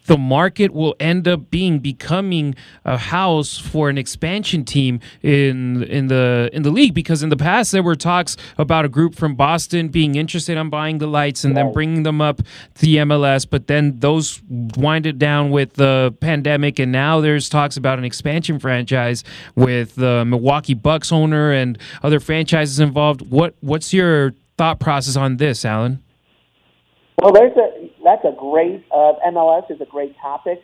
the 0.07 0.17
market 0.17 0.73
will 0.73 0.95
end 0.99 1.27
up 1.27 1.49
being 1.51 1.79
becoming 1.79 2.55
a 2.83 2.97
house 2.97 3.57
for 3.57 3.89
an 3.89 3.97
expansion 3.97 4.65
team 4.65 4.99
in 5.21 5.83
in 5.83 6.07
the 6.07 6.49
in 6.51 6.63
the 6.63 6.71
league? 6.71 6.93
Because 6.93 7.23
in 7.23 7.29
the 7.29 7.37
past 7.37 7.71
there 7.71 7.83
were 7.83 7.95
talks 7.95 8.35
about 8.57 8.83
a 8.83 8.89
group 8.89 9.15
from 9.15 9.35
Boston 9.35 9.89
being 9.89 10.15
interested 10.15 10.57
in 10.57 10.69
buying 10.69 10.97
the 10.97 11.07
lights 11.07 11.43
and 11.43 11.55
then 11.55 11.71
bringing 11.71 12.03
them 12.03 12.19
up 12.19 12.37
to 12.37 12.81
the 12.81 12.97
MLS 12.97 13.47
but 13.49 13.67
then 13.67 13.99
those 13.99 14.41
winded 14.75 15.19
down 15.19 15.51
with 15.51 15.73
the 15.73 16.13
pandemic 16.19 16.79
and 16.79 16.91
now 16.91 17.21
there's 17.21 17.47
talks 17.47 17.77
about 17.77 17.99
an 17.99 18.03
expansion 18.03 18.59
franchise 18.59 19.23
with 19.55 19.95
the 19.95 20.25
Milwaukee 20.25 20.73
Bucks 20.73 21.11
owner 21.11 21.51
and 21.51 21.77
other 22.03 22.19
franchises 22.19 22.79
involved. 22.79 23.21
What 23.29 23.55
what's 23.61 23.90
your 23.93 24.33
thought 24.57 24.79
process 24.79 25.15
on 25.15 25.37
this 25.37 25.65
Alan 25.65 26.03
well, 27.21 27.33
there's 27.33 27.55
a 27.55 27.91
that's 28.03 28.25
a 28.25 28.35
great 28.35 28.83
uh, 28.91 29.13
MLS 29.27 29.69
is 29.69 29.79
a 29.79 29.85
great 29.85 30.15
topic. 30.19 30.59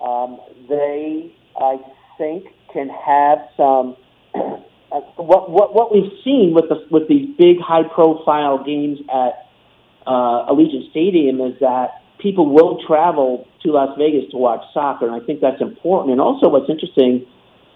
Um, 0.00 0.38
they, 0.68 1.34
I 1.60 1.78
think, 2.16 2.44
can 2.72 2.88
have 2.88 3.38
some. 3.56 3.96
Uh, 4.90 5.00
what 5.20 5.50
what 5.50 5.74
what 5.74 5.92
we've 5.92 6.10
seen 6.24 6.54
with 6.54 6.64
the 6.70 6.76
with 6.90 7.06
these 7.10 7.28
big 7.36 7.60
high 7.60 7.82
profile 7.94 8.56
games 8.64 8.98
at 9.12 9.44
uh, 10.06 10.48
Allegiant 10.48 10.88
Stadium 10.88 11.42
is 11.42 11.52
that 11.60 12.00
people 12.18 12.48
will 12.48 12.80
travel 12.86 13.46
to 13.60 13.72
Las 13.72 13.90
Vegas 13.98 14.30
to 14.30 14.38
watch 14.38 14.64
soccer, 14.72 15.04
and 15.04 15.14
I 15.14 15.22
think 15.26 15.42
that's 15.42 15.60
important. 15.60 16.12
And 16.12 16.22
also, 16.22 16.48
what's 16.48 16.70
interesting, 16.70 17.26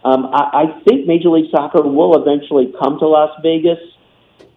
um, 0.06 0.24
I, 0.32 0.72
I 0.72 0.82
think 0.88 1.06
Major 1.06 1.28
League 1.28 1.50
Soccer 1.50 1.82
will 1.82 2.16
eventually 2.16 2.72
come 2.82 2.98
to 2.98 3.06
Las 3.06 3.36
Vegas 3.42 3.91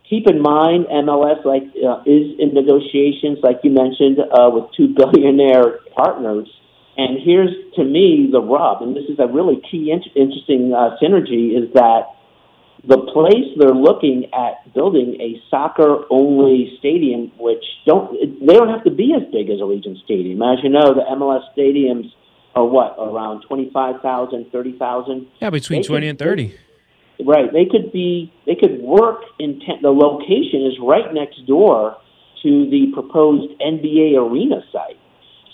keep 0.09 0.27
in 0.27 0.41
mind, 0.41 0.85
MLS 0.87 1.43
like 1.45 1.63
uh, 1.75 2.01
is 2.05 2.37
in 2.39 2.53
negotiations, 2.53 3.39
like 3.41 3.59
you 3.63 3.71
mentioned, 3.71 4.19
uh, 4.19 4.49
with 4.49 4.65
two 4.75 4.93
billionaire 4.97 5.79
partners. 5.95 6.47
And 6.97 7.19
here's 7.21 7.51
to 7.75 7.83
me 7.83 8.29
the 8.31 8.39
rub, 8.39 8.81
and 8.81 8.95
this 8.95 9.03
is 9.09 9.19
a 9.19 9.27
really 9.27 9.61
key, 9.69 9.91
in- 9.91 10.03
interesting 10.15 10.71
uh, 10.71 10.95
synergy, 11.03 11.51
is 11.51 11.73
that 11.73 12.15
the 12.87 12.97
place 13.11 13.51
they're 13.57 13.73
looking 13.73 14.29
at 14.33 14.73
building 14.73 15.17
a 15.19 15.41
soccer-only 15.49 16.75
stadium, 16.79 17.31
which 17.37 17.63
don't 17.85 18.13
they 18.39 18.53
don't 18.53 18.69
have 18.69 18.83
to 18.83 18.91
be 18.91 19.13
as 19.15 19.23
big 19.31 19.49
as 19.49 19.59
Allegiant 19.59 20.03
Stadium. 20.03 20.41
As 20.41 20.59
you 20.63 20.69
know, 20.69 20.93
the 20.93 21.03
MLS 21.11 21.43
stadiums 21.57 22.11
are 22.55 22.65
what 22.65 22.95
around 22.97 23.41
25,000, 23.47 24.51
30,000. 24.51 25.27
Yeah, 25.41 25.49
between 25.49 25.81
they 25.81 25.87
20 25.87 26.07
and 26.07 26.19
30. 26.19 26.55
Right. 27.23 27.51
They 27.51 27.65
could 27.65 27.91
be. 27.91 28.33
They 28.45 28.55
could 28.55 28.81
work 28.81 29.21
in. 29.39 29.59
Te- 29.59 29.79
the 29.81 29.89
location 29.89 30.65
is 30.65 30.73
right 30.81 31.13
next 31.13 31.45
door 31.47 31.97
to 32.43 32.69
the 32.69 32.91
proposed 32.93 33.53
NBA 33.59 34.17
arena 34.17 34.61
site. 34.71 34.99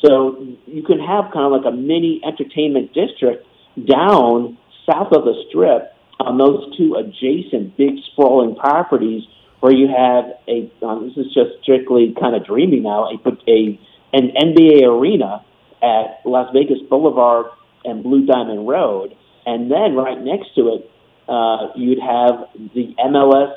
So 0.04 0.44
you 0.66 0.84
can 0.84 1.00
have 1.00 1.32
kind 1.32 1.46
of 1.46 1.52
like 1.52 1.72
a 1.72 1.76
mini 1.76 2.22
entertainment 2.26 2.94
district 2.94 3.46
down 3.88 4.58
south 4.90 5.14
of 5.14 5.24
the 5.24 5.36
strip 5.48 5.94
on 6.20 6.38
those 6.38 6.76
two 6.78 6.96
adjacent 6.96 7.78
big 7.78 7.96
sprawling 8.12 8.56
properties 8.56 9.24
where 9.60 9.74
you 9.74 9.88
have 9.88 10.26
a. 10.48 10.72
Um, 10.84 11.08
this 11.08 11.26
is 11.26 11.34
just 11.34 11.62
strictly 11.62 12.16
kind 12.20 12.36
of 12.36 12.46
dreamy 12.46 12.80
now. 12.80 13.06
A, 13.06 13.30
a 13.48 13.80
an 14.14 14.32
NBA 14.36 14.84
arena 14.84 15.46
at 15.82 16.22
Las 16.26 16.50
Vegas 16.54 16.80
Boulevard 16.90 17.46
and 17.86 18.04
Blue 18.04 18.26
Diamond 18.26 18.68
Road, 18.68 19.16
and 19.46 19.72
then 19.72 19.96
right 19.96 20.20
next 20.20 20.56
to 20.56 20.76
it 20.76 20.92
uh, 21.32 21.72
you'd 21.76 22.00
have 22.00 22.50
the 22.76 22.94
MLS 23.00 23.54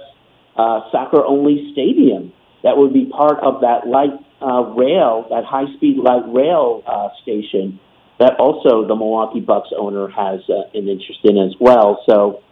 uh, 0.56 0.80
soccer 0.92 1.24
only 1.24 1.70
stadium 1.72 2.32
that 2.62 2.76
would 2.76 2.92
be 2.94 3.06
part 3.06 3.38
of 3.40 3.60
that 3.62 3.86
light 3.86 4.14
uh, 4.40 4.62
rail, 4.78 5.26
that 5.30 5.44
high 5.44 5.66
speed 5.76 5.96
light 5.96 6.22
rail 6.28 6.82
uh, 6.86 7.08
station. 7.22 7.80
that 8.20 8.36
also 8.38 8.86
the 8.86 8.94
Milwaukee 8.94 9.40
Bucks 9.40 9.70
owner 9.76 10.08
has 10.08 10.40
uh, 10.48 10.70
an 10.72 10.88
interest 10.88 11.20
in 11.24 11.36
as 11.36 11.54
well. 11.58 12.02
So 12.08 12.42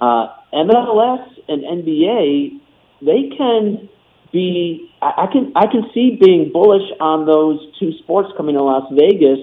uh, 0.00 0.34
MLS 0.52 1.26
and 1.48 1.62
NBA, 1.62 2.58
they 3.02 3.36
can 3.36 3.88
be. 4.32 4.90
I, 5.00 5.24
I 5.24 5.26
can 5.32 5.52
I 5.54 5.66
can 5.66 5.84
see 5.94 6.18
being 6.20 6.50
bullish 6.52 6.88
on 6.98 7.26
those 7.26 7.60
two 7.78 7.92
sports 8.02 8.30
coming 8.36 8.56
to 8.56 8.62
Las 8.62 8.90
Vegas 8.92 9.38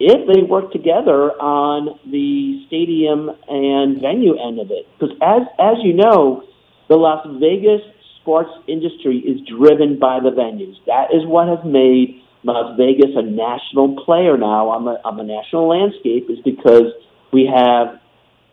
if 0.00 0.26
they 0.26 0.42
work 0.42 0.72
together 0.72 1.30
on 1.40 1.98
the 2.10 2.64
stadium 2.66 3.30
and 3.48 4.00
venue 4.00 4.34
end 4.36 4.58
of 4.58 4.70
it. 4.70 4.86
Because 4.98 5.16
as 5.22 5.42
as 5.58 5.76
you 5.82 5.94
know, 5.94 6.42
the 6.88 6.96
Las 6.96 7.26
Vegas 7.40 7.80
sports 8.20 8.50
industry 8.66 9.18
is 9.18 9.40
driven 9.46 9.98
by 9.98 10.18
the 10.20 10.30
venues. 10.30 10.76
That 10.86 11.14
is 11.14 11.24
what 11.26 11.48
has 11.48 11.64
made 11.64 12.22
Las 12.42 12.76
Vegas 12.76 13.10
a 13.16 13.22
national 13.22 13.96
player 14.04 14.36
now 14.36 14.68
on 14.68 14.84
the 14.84 14.98
on 15.04 15.16
the 15.16 15.24
national 15.24 15.68
landscape 15.68 16.28
is 16.28 16.38
because 16.44 16.92
we 17.32 17.46
have 17.46 18.00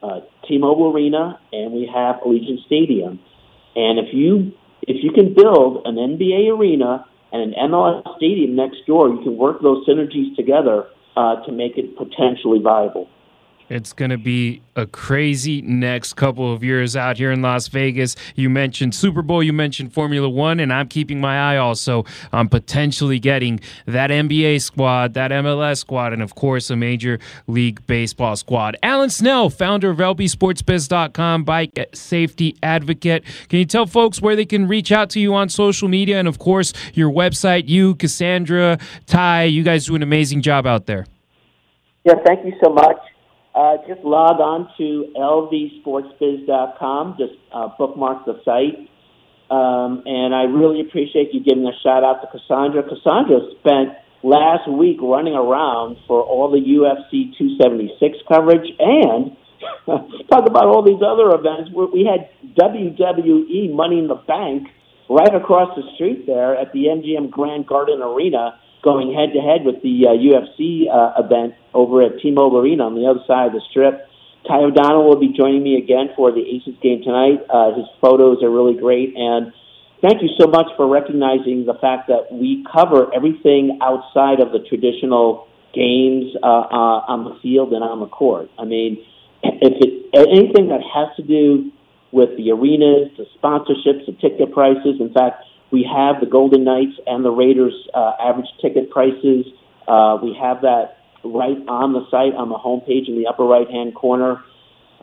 uh, 0.01 0.21
T-Mobile 0.47 0.91
Arena 0.91 1.39
and 1.53 1.71
we 1.71 1.89
have 1.93 2.15
Allegiant 2.21 2.65
Stadium, 2.65 3.19
and 3.75 3.99
if 3.99 4.13
you 4.13 4.53
if 4.83 5.03
you 5.03 5.11
can 5.11 5.33
build 5.33 5.85
an 5.85 5.95
NBA 5.95 6.57
arena 6.57 7.05
and 7.31 7.41
an 7.41 7.69
MLS 7.69 8.17
stadium 8.17 8.55
next 8.55 8.85
door, 8.87 9.09
you 9.09 9.21
can 9.23 9.37
work 9.37 9.61
those 9.61 9.85
synergies 9.87 10.35
together 10.35 10.87
uh, 11.15 11.43
to 11.45 11.51
make 11.51 11.77
it 11.77 11.97
potentially 11.97 12.59
viable. 12.59 13.09
It's 13.71 13.93
going 13.93 14.11
to 14.11 14.17
be 14.17 14.61
a 14.75 14.85
crazy 14.85 15.61
next 15.61 16.15
couple 16.15 16.53
of 16.53 16.61
years 16.61 16.97
out 16.97 17.15
here 17.15 17.31
in 17.31 17.41
Las 17.41 17.69
Vegas. 17.69 18.17
You 18.35 18.49
mentioned 18.49 18.93
Super 18.93 19.21
Bowl, 19.21 19.41
you 19.41 19.53
mentioned 19.53 19.93
Formula 19.93 20.27
One, 20.27 20.59
and 20.59 20.73
I'm 20.73 20.89
keeping 20.89 21.21
my 21.21 21.53
eye 21.53 21.57
also 21.57 22.03
on 22.33 22.49
potentially 22.49 23.17
getting 23.17 23.61
that 23.85 24.09
NBA 24.09 24.61
squad, 24.61 25.13
that 25.13 25.31
MLS 25.31 25.77
squad, 25.77 26.11
and 26.11 26.21
of 26.21 26.35
course, 26.35 26.69
a 26.69 26.75
Major 26.75 27.17
League 27.47 27.87
Baseball 27.87 28.35
squad. 28.35 28.75
Alan 28.83 29.09
Snell, 29.09 29.49
founder 29.49 29.89
of 29.89 29.99
LVSportsBiz.com, 29.99 31.45
bike 31.45 31.89
safety 31.93 32.57
advocate. 32.61 33.23
Can 33.47 33.59
you 33.59 33.65
tell 33.65 33.85
folks 33.85 34.21
where 34.21 34.35
they 34.35 34.45
can 34.45 34.67
reach 34.67 34.91
out 34.91 35.09
to 35.11 35.19
you 35.21 35.33
on 35.33 35.47
social 35.47 35.87
media 35.87 36.19
and, 36.19 36.27
of 36.27 36.39
course, 36.39 36.73
your 36.93 37.09
website? 37.09 37.69
You, 37.69 37.95
Cassandra, 37.95 38.79
Ty, 39.05 39.43
you 39.45 39.63
guys 39.63 39.85
do 39.85 39.95
an 39.95 40.03
amazing 40.03 40.41
job 40.41 40.67
out 40.67 40.87
there. 40.87 41.05
Yeah, 42.03 42.15
thank 42.25 42.45
you 42.45 42.51
so 42.61 42.69
much. 42.69 42.97
Uh, 43.53 43.77
just 43.87 44.01
log 44.01 44.39
on 44.39 44.69
to 44.77 45.11
lvsportsbiz.com. 45.15 47.17
Just 47.19 47.33
uh, 47.51 47.67
bookmark 47.77 48.25
the 48.25 48.41
site. 48.45 48.89
Um, 49.51 50.03
and 50.05 50.33
I 50.33 50.43
really 50.43 50.79
appreciate 50.79 51.33
you 51.33 51.43
giving 51.43 51.67
a 51.67 51.75
shout 51.83 52.05
out 52.05 52.21
to 52.21 52.27
Cassandra. 52.31 52.83
Cassandra 52.83 53.41
spent 53.59 53.99
last 54.23 54.69
week 54.71 54.97
running 55.01 55.33
around 55.33 55.97
for 56.07 56.23
all 56.23 56.49
the 56.49 56.63
UFC 56.63 57.35
276 57.37 58.17
coverage 58.31 58.71
and 58.79 59.35
talk 60.31 60.47
about 60.47 60.71
all 60.71 60.81
these 60.81 61.03
other 61.03 61.35
events. 61.35 61.69
We 61.75 62.07
had 62.07 62.31
WWE 62.55 63.73
Money 63.73 63.99
in 63.99 64.07
the 64.07 64.15
Bank 64.15 64.69
right 65.09 65.35
across 65.35 65.75
the 65.75 65.83
street 65.95 66.25
there 66.25 66.55
at 66.55 66.71
the 66.71 66.85
MGM 66.85 67.29
Grand 67.29 67.67
Garden 67.67 68.01
Arena 68.01 68.57
going 68.81 69.13
head 69.13 69.33
to 69.33 69.41
head 69.41 69.65
with 69.65 69.83
the 69.83 70.07
uh, 70.07 70.15
UFC 70.15 70.87
uh, 70.87 71.21
event 71.21 71.55
over 71.73 72.01
at 72.01 72.19
T-Mobile 72.21 72.59
Arena 72.59 72.85
on 72.85 72.95
the 72.95 73.07
other 73.07 73.21
side 73.27 73.47
of 73.47 73.53
the 73.53 73.61
strip. 73.69 74.07
Ty 74.47 74.57
O'Donnell 74.57 75.07
will 75.07 75.19
be 75.19 75.33
joining 75.37 75.63
me 75.63 75.77
again 75.77 76.09
for 76.15 76.31
the 76.31 76.41
Aces 76.41 76.75
game 76.81 77.03
tonight. 77.03 77.45
Uh, 77.49 77.75
his 77.75 77.85
photos 78.01 78.41
are 78.41 78.49
really 78.49 78.73
great, 78.73 79.13
and 79.15 79.53
thank 80.01 80.21
you 80.21 80.29
so 80.39 80.47
much 80.47 80.67
for 80.75 80.87
recognizing 80.87 81.65
the 81.65 81.75
fact 81.75 82.07
that 82.07 82.31
we 82.31 82.65
cover 82.71 83.13
everything 83.13 83.79
outside 83.81 84.39
of 84.39 84.51
the 84.51 84.59
traditional 84.67 85.47
games 85.73 86.35
uh, 86.41 86.47
uh, 86.47 87.05
on 87.07 87.23
the 87.23 87.39
field 87.41 87.71
and 87.73 87.83
on 87.83 87.99
the 87.99 88.07
court. 88.07 88.49
I 88.57 88.65
mean, 88.65 89.05
if 89.43 89.73
it 89.79 90.01
anything 90.13 90.69
that 90.69 90.81
has 90.81 91.15
to 91.17 91.23
do 91.23 91.71
with 92.11 92.35
the 92.37 92.51
arenas, 92.51 93.11
the 93.17 93.25
sponsorships, 93.39 94.05
the 94.05 94.13
ticket 94.19 94.51
prices. 94.51 94.99
In 94.99 95.13
fact, 95.13 95.45
we 95.71 95.83
have 95.83 96.19
the 96.19 96.25
Golden 96.27 96.63
Knights 96.63 96.99
and 97.07 97.23
the 97.23 97.31
Raiders 97.31 97.73
uh, 97.93 98.13
average 98.19 98.49
ticket 98.61 98.89
prices. 98.89 99.45
Uh, 99.87 100.17
we 100.21 100.37
have 100.39 100.61
that 100.61 100.97
right 101.23 101.57
on 101.67 101.93
the 101.93 102.05
site 102.09 102.33
on 102.33 102.49
the 102.49 102.57
homepage 102.57 103.07
in 103.07 103.17
the 103.17 103.27
upper 103.27 103.43
right 103.43 103.69
hand 103.69 103.95
corner. 103.95 104.43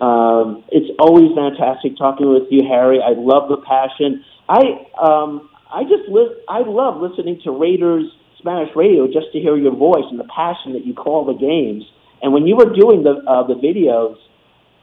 Um, 0.01 0.65
it's 0.71 0.91
always 0.99 1.35
fantastic 1.35 1.99
talking 1.99 2.31
with 2.31 2.47
you, 2.51 2.63
Harry. 2.69 3.01
I 3.03 3.19
love 3.19 3.49
the 3.49 3.59
passion. 3.59 4.25
I 4.49 4.87
um, 5.01 5.51
I 5.71 5.83
just 5.83 6.09
li- 6.09 6.39
I 6.49 6.61
love 6.61 7.03
listening 7.03 7.41
to 7.45 7.51
Raiders 7.51 8.07
Spanish 8.39 8.71
radio 8.77 9.07
just 9.07 9.33
to 9.33 9.41
hear 9.41 9.57
your 9.57 9.75
voice 9.75 10.07
and 10.11 10.19
the 10.19 10.29
passion 10.35 10.73
that 10.75 10.87
you 10.87 10.95
call 10.95 11.27
the 11.27 11.35
games. 11.35 11.85
And 12.23 12.33
when 12.33 12.47
you 12.47 12.57
were 12.57 12.73
doing 12.73 13.03
the 13.03 13.19
uh, 13.27 13.47
the 13.47 13.55
videos, 13.55 14.17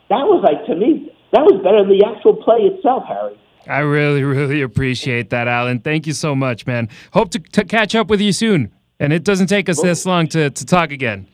that 0.10 0.28
was 0.28 0.44
like 0.44 0.66
to 0.68 0.76
me 0.76 1.12
that 1.32 1.42
was 1.42 1.62
better 1.64 1.84
than 1.84 1.98
the 1.98 2.06
actual 2.06 2.36
play 2.36 2.68
itself, 2.68 3.04
Harry. 3.08 3.40
I 3.68 3.80
really, 3.80 4.24
really 4.36 4.62
appreciate 4.62 5.30
that, 5.32 5.48
Alan. 5.48 5.80
Thank 5.80 6.08
you 6.08 6.14
so 6.14 6.36
much, 6.36 6.68
man. 6.68 6.90
Hope 7.14 7.32
to, 7.32 7.40
to 7.40 7.64
catch 7.64 7.96
up 7.96 8.08
with 8.08 8.22
you 8.22 8.32
soon. 8.32 8.72
And 9.00 9.12
it 9.12 9.24
doesn't 9.24 9.48
take 9.48 9.70
us 9.70 9.82
this 9.82 10.06
long 10.06 10.28
to, 10.30 10.50
to 10.50 10.66
talk 10.66 10.91
again. 10.91 11.28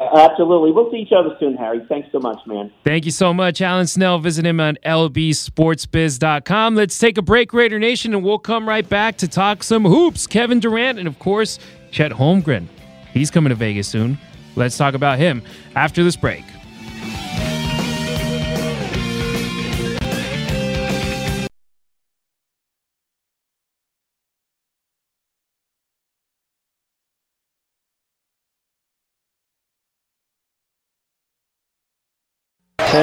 Absolutely. 0.00 0.70
We'll 0.70 0.90
see 0.90 0.98
each 0.98 1.12
other 1.12 1.36
soon, 1.40 1.56
Harry. 1.56 1.84
Thanks 1.88 2.08
so 2.12 2.20
much, 2.20 2.38
man. 2.46 2.72
Thank 2.84 3.04
you 3.04 3.10
so 3.10 3.34
much, 3.34 3.60
Alan 3.60 3.86
Snell. 3.86 4.18
Visit 4.18 4.46
him 4.46 4.60
on 4.60 4.78
lvsportsbiz.com. 4.84 6.74
Let's 6.76 6.98
take 6.98 7.18
a 7.18 7.22
break, 7.22 7.52
Raider 7.52 7.78
Nation, 7.78 8.14
and 8.14 8.22
we'll 8.22 8.38
come 8.38 8.68
right 8.68 8.88
back 8.88 9.16
to 9.18 9.28
talk 9.28 9.62
some 9.62 9.84
hoops. 9.84 10.26
Kevin 10.26 10.60
Durant 10.60 10.98
and, 10.98 11.08
of 11.08 11.18
course, 11.18 11.58
Chet 11.90 12.12
Holmgren. 12.12 12.68
He's 13.12 13.30
coming 13.30 13.50
to 13.50 13.56
Vegas 13.56 13.88
soon. 13.88 14.18
Let's 14.54 14.76
talk 14.76 14.94
about 14.94 15.18
him 15.18 15.42
after 15.74 16.04
this 16.04 16.16
break. 16.16 16.44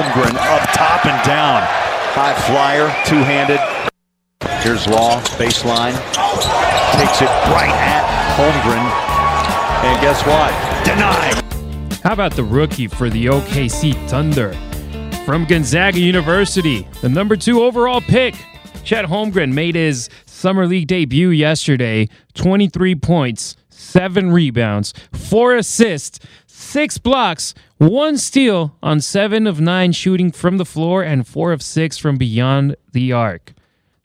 Holmgren 0.06 0.36
up 0.36 0.62
top 0.70 1.04
and 1.04 1.26
down. 1.26 1.62
High 2.14 2.34
flyer, 2.46 2.86
two-handed. 3.06 3.58
Here's 4.62 4.86
Law, 4.86 5.20
baseline. 5.36 5.94
Takes 6.92 7.22
it 7.22 7.30
right 7.50 7.72
at 7.72 8.06
Holmgren. 8.36 8.86
And 9.84 10.00
guess 10.00 10.24
what? 10.24 10.52
Denied. 10.84 12.00
How 12.04 12.12
about 12.12 12.36
the 12.36 12.44
rookie 12.44 12.86
for 12.86 13.10
the 13.10 13.26
OKC 13.26 13.94
Thunder? 14.08 14.52
From 15.24 15.44
Gonzaga 15.44 15.98
University, 15.98 16.86
the 17.00 17.08
number 17.08 17.34
two 17.34 17.64
overall 17.64 18.00
pick, 18.00 18.36
Chet 18.84 19.06
Holmgren 19.06 19.52
made 19.52 19.74
his 19.74 20.08
Summer 20.24 20.68
League 20.68 20.86
debut 20.86 21.30
yesterday 21.30 22.08
23 22.34 22.94
points, 22.94 23.56
seven 23.70 24.30
rebounds, 24.30 24.94
four 25.12 25.56
assists, 25.56 26.20
six 26.66 26.98
blocks, 26.98 27.54
one 27.78 28.18
steal 28.18 28.76
on 28.82 29.00
seven 29.00 29.46
of 29.46 29.60
nine 29.60 29.92
shooting 29.92 30.32
from 30.32 30.58
the 30.58 30.64
floor, 30.64 31.02
and 31.02 31.26
four 31.26 31.52
of 31.52 31.62
six 31.62 31.96
from 31.96 32.16
beyond 32.16 32.76
the 32.92 33.12
arc. 33.12 33.54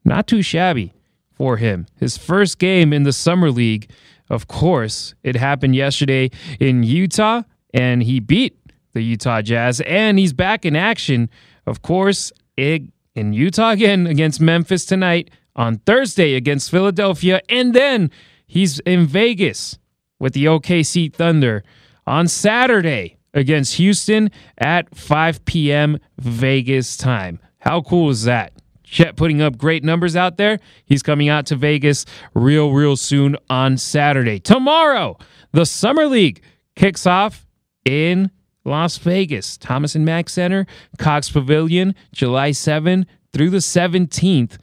Not 0.06 0.28
too 0.28 0.42
shabby 0.42 0.94
for 1.34 1.58
him. 1.58 1.88
His 1.96 2.18
first 2.18 2.60
game 2.60 2.94
in 2.94 3.04
the 3.04 3.14
Summer 3.14 3.52
League, 3.52 3.90
of 4.30 4.48
course, 4.48 5.14
it 5.24 5.36
happened 5.36 5.76
yesterday 5.76 6.30
in 6.60 6.84
Utah, 6.84 7.44
and 7.74 8.04
he 8.04 8.20
beat 8.20 8.58
the 8.94 9.02
Utah 9.02 9.42
Jazz, 9.42 9.82
and 9.82 10.20
he's 10.20 10.34
back 10.34 10.66
in 10.66 10.76
action, 10.76 11.30
of 11.66 11.82
course, 11.82 12.32
in 12.58 12.92
Utah 13.16 13.72
again 13.72 14.08
against 14.08 14.40
Memphis 14.40 14.86
tonight, 14.86 15.32
on 15.56 15.78
Thursday 15.80 16.36
against 16.36 16.72
Philadelphia, 16.72 17.42
and 17.50 17.74
then 17.74 18.10
he's 18.46 18.80
in 18.80 19.06
Vegas 19.06 19.78
with 20.20 20.34
the 20.34 20.46
OKC 20.46 21.14
Thunder 21.14 21.64
on 22.06 22.28
Saturday 22.28 23.18
against 23.34 23.76
Houston 23.76 24.30
at 24.58 24.94
5 24.96 25.46
p.m. 25.46 25.98
Vegas 26.18 26.98
time. 26.98 27.40
How 27.60 27.82
cool 27.82 28.10
is 28.10 28.24
that? 28.24 28.54
Chet 28.84 29.16
putting 29.16 29.42
up 29.42 29.58
great 29.58 29.84
numbers 29.84 30.16
out 30.16 30.38
there. 30.38 30.60
He's 30.86 31.02
coming 31.02 31.30
out 31.30 31.46
to 31.48 31.56
Vegas 31.56 32.06
real, 32.34 32.72
real 32.72 32.98
soon 32.98 33.38
on 33.50 33.78
Saturday. 33.78 34.40
Tomorrow, 34.40 35.18
the 35.54 35.66
Summer 35.66 36.08
League 36.08 36.42
kicks 36.76 37.08
off 37.08 37.48
in 37.86 38.32
Las 38.66 38.98
Vegas, 38.98 39.58
Thomas 39.58 39.96
and 39.96 40.06
Mack 40.06 40.28
Center, 40.28 40.68
Cox 40.98 41.30
Pavilion, 41.30 41.96
July 42.12 42.52
7 42.52 43.06
through 43.32 43.50
the 43.50 43.58
17th 43.58 44.58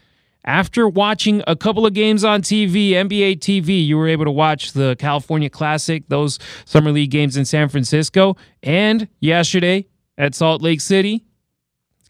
after 0.49 0.89
watching 0.89 1.43
a 1.47 1.55
couple 1.55 1.85
of 1.85 1.93
games 1.93 2.25
on 2.25 2.41
TV, 2.41 2.93
NBA 2.93 3.39
TV, 3.39 3.87
you 3.87 3.99
were 3.99 4.09
able 4.09 4.25
to 4.25 4.31
watch 4.31 4.73
the 4.73 4.97
California 4.99 5.51
Classic, 5.51 6.03
those 6.09 6.39
Summer 6.65 6.91
League 6.91 7.11
games 7.11 7.37
in 7.37 7.45
San 7.45 7.69
Francisco, 7.69 8.35
and 8.63 9.09
yesterday 9.21 9.87
at 10.17 10.35
Salt 10.35 10.63
Lake 10.63 10.81
City, 10.81 11.27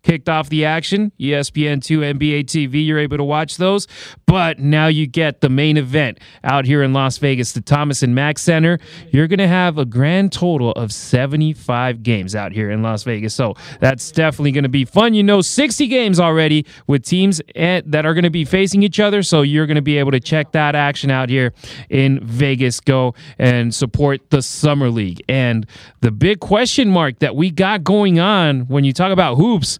kicked 0.08 0.28
off 0.30 0.48
the 0.48 0.64
action. 0.64 1.12
E 1.18 1.32
ESPN2 1.32 2.16
NBA 2.16 2.44
TV, 2.44 2.86
you're 2.86 2.98
able 2.98 3.18
to 3.18 3.24
watch 3.24 3.58
those. 3.58 3.86
But 4.24 4.58
now 4.58 4.86
you 4.86 5.06
get 5.06 5.42
the 5.42 5.50
main 5.50 5.76
event 5.76 6.18
out 6.42 6.64
here 6.64 6.82
in 6.82 6.94
Las 6.94 7.18
Vegas, 7.18 7.52
the 7.52 7.60
Thomas 7.60 8.02
and 8.02 8.14
Mack 8.14 8.38
Center. 8.38 8.78
You're 9.10 9.26
going 9.26 9.38
to 9.38 9.48
have 9.48 9.76
a 9.76 9.84
grand 9.84 10.32
total 10.32 10.72
of 10.72 10.92
75 10.92 12.02
games 12.02 12.34
out 12.34 12.52
here 12.52 12.70
in 12.70 12.82
Las 12.82 13.02
Vegas. 13.02 13.34
So 13.34 13.54
that's 13.80 14.10
definitely 14.10 14.52
going 14.52 14.62
to 14.62 14.70
be 14.70 14.86
fun. 14.86 15.12
You 15.12 15.22
know, 15.22 15.42
60 15.42 15.86
games 15.88 16.18
already 16.18 16.64
with 16.86 17.04
teams 17.04 17.42
at, 17.54 17.90
that 17.90 18.06
are 18.06 18.14
going 18.14 18.24
to 18.24 18.30
be 18.30 18.46
facing 18.46 18.82
each 18.82 18.98
other. 18.98 19.22
So 19.22 19.42
you're 19.42 19.66
going 19.66 19.76
to 19.76 19.82
be 19.82 19.98
able 19.98 20.12
to 20.12 20.20
check 20.20 20.52
that 20.52 20.74
action 20.74 21.10
out 21.10 21.28
here 21.28 21.52
in 21.90 22.24
Vegas. 22.24 22.80
Go 22.80 23.14
and 23.38 23.74
support 23.74 24.30
the 24.30 24.40
Summer 24.40 24.88
League. 24.88 25.22
And 25.28 25.66
the 26.00 26.10
big 26.10 26.40
question 26.40 26.88
mark 26.88 27.18
that 27.18 27.36
we 27.36 27.50
got 27.50 27.84
going 27.84 28.18
on 28.18 28.60
when 28.68 28.84
you 28.84 28.94
talk 28.94 29.12
about 29.12 29.34
hoops 29.34 29.78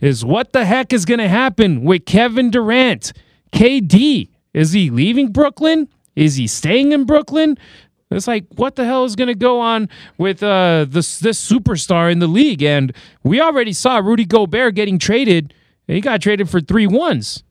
is 0.00 0.24
what 0.24 0.52
the 0.52 0.64
heck 0.64 0.92
is 0.92 1.04
going 1.04 1.18
to 1.18 1.28
happen 1.28 1.82
with 1.82 2.06
Kevin 2.06 2.50
Durant? 2.50 3.12
KD, 3.52 4.28
is 4.54 4.72
he 4.72 4.90
leaving 4.90 5.32
Brooklyn? 5.32 5.88
Is 6.16 6.36
he 6.36 6.46
staying 6.46 6.92
in 6.92 7.04
Brooklyn? 7.04 7.58
It's 8.10 8.26
like, 8.26 8.44
what 8.56 8.74
the 8.74 8.84
hell 8.84 9.04
is 9.04 9.14
going 9.14 9.28
to 9.28 9.36
go 9.36 9.60
on 9.60 9.88
with 10.18 10.42
uh, 10.42 10.86
this 10.88 11.20
this 11.20 11.40
superstar 11.40 12.10
in 12.10 12.18
the 12.18 12.26
league? 12.26 12.62
And 12.62 12.92
we 13.22 13.40
already 13.40 13.72
saw 13.72 13.98
Rudy 13.98 14.24
Gobert 14.24 14.74
getting 14.74 14.98
traded. 14.98 15.54
He 15.86 16.00
got 16.00 16.20
traded 16.20 16.48
for 16.50 16.60
three 16.60 16.86
ones. 16.86 17.44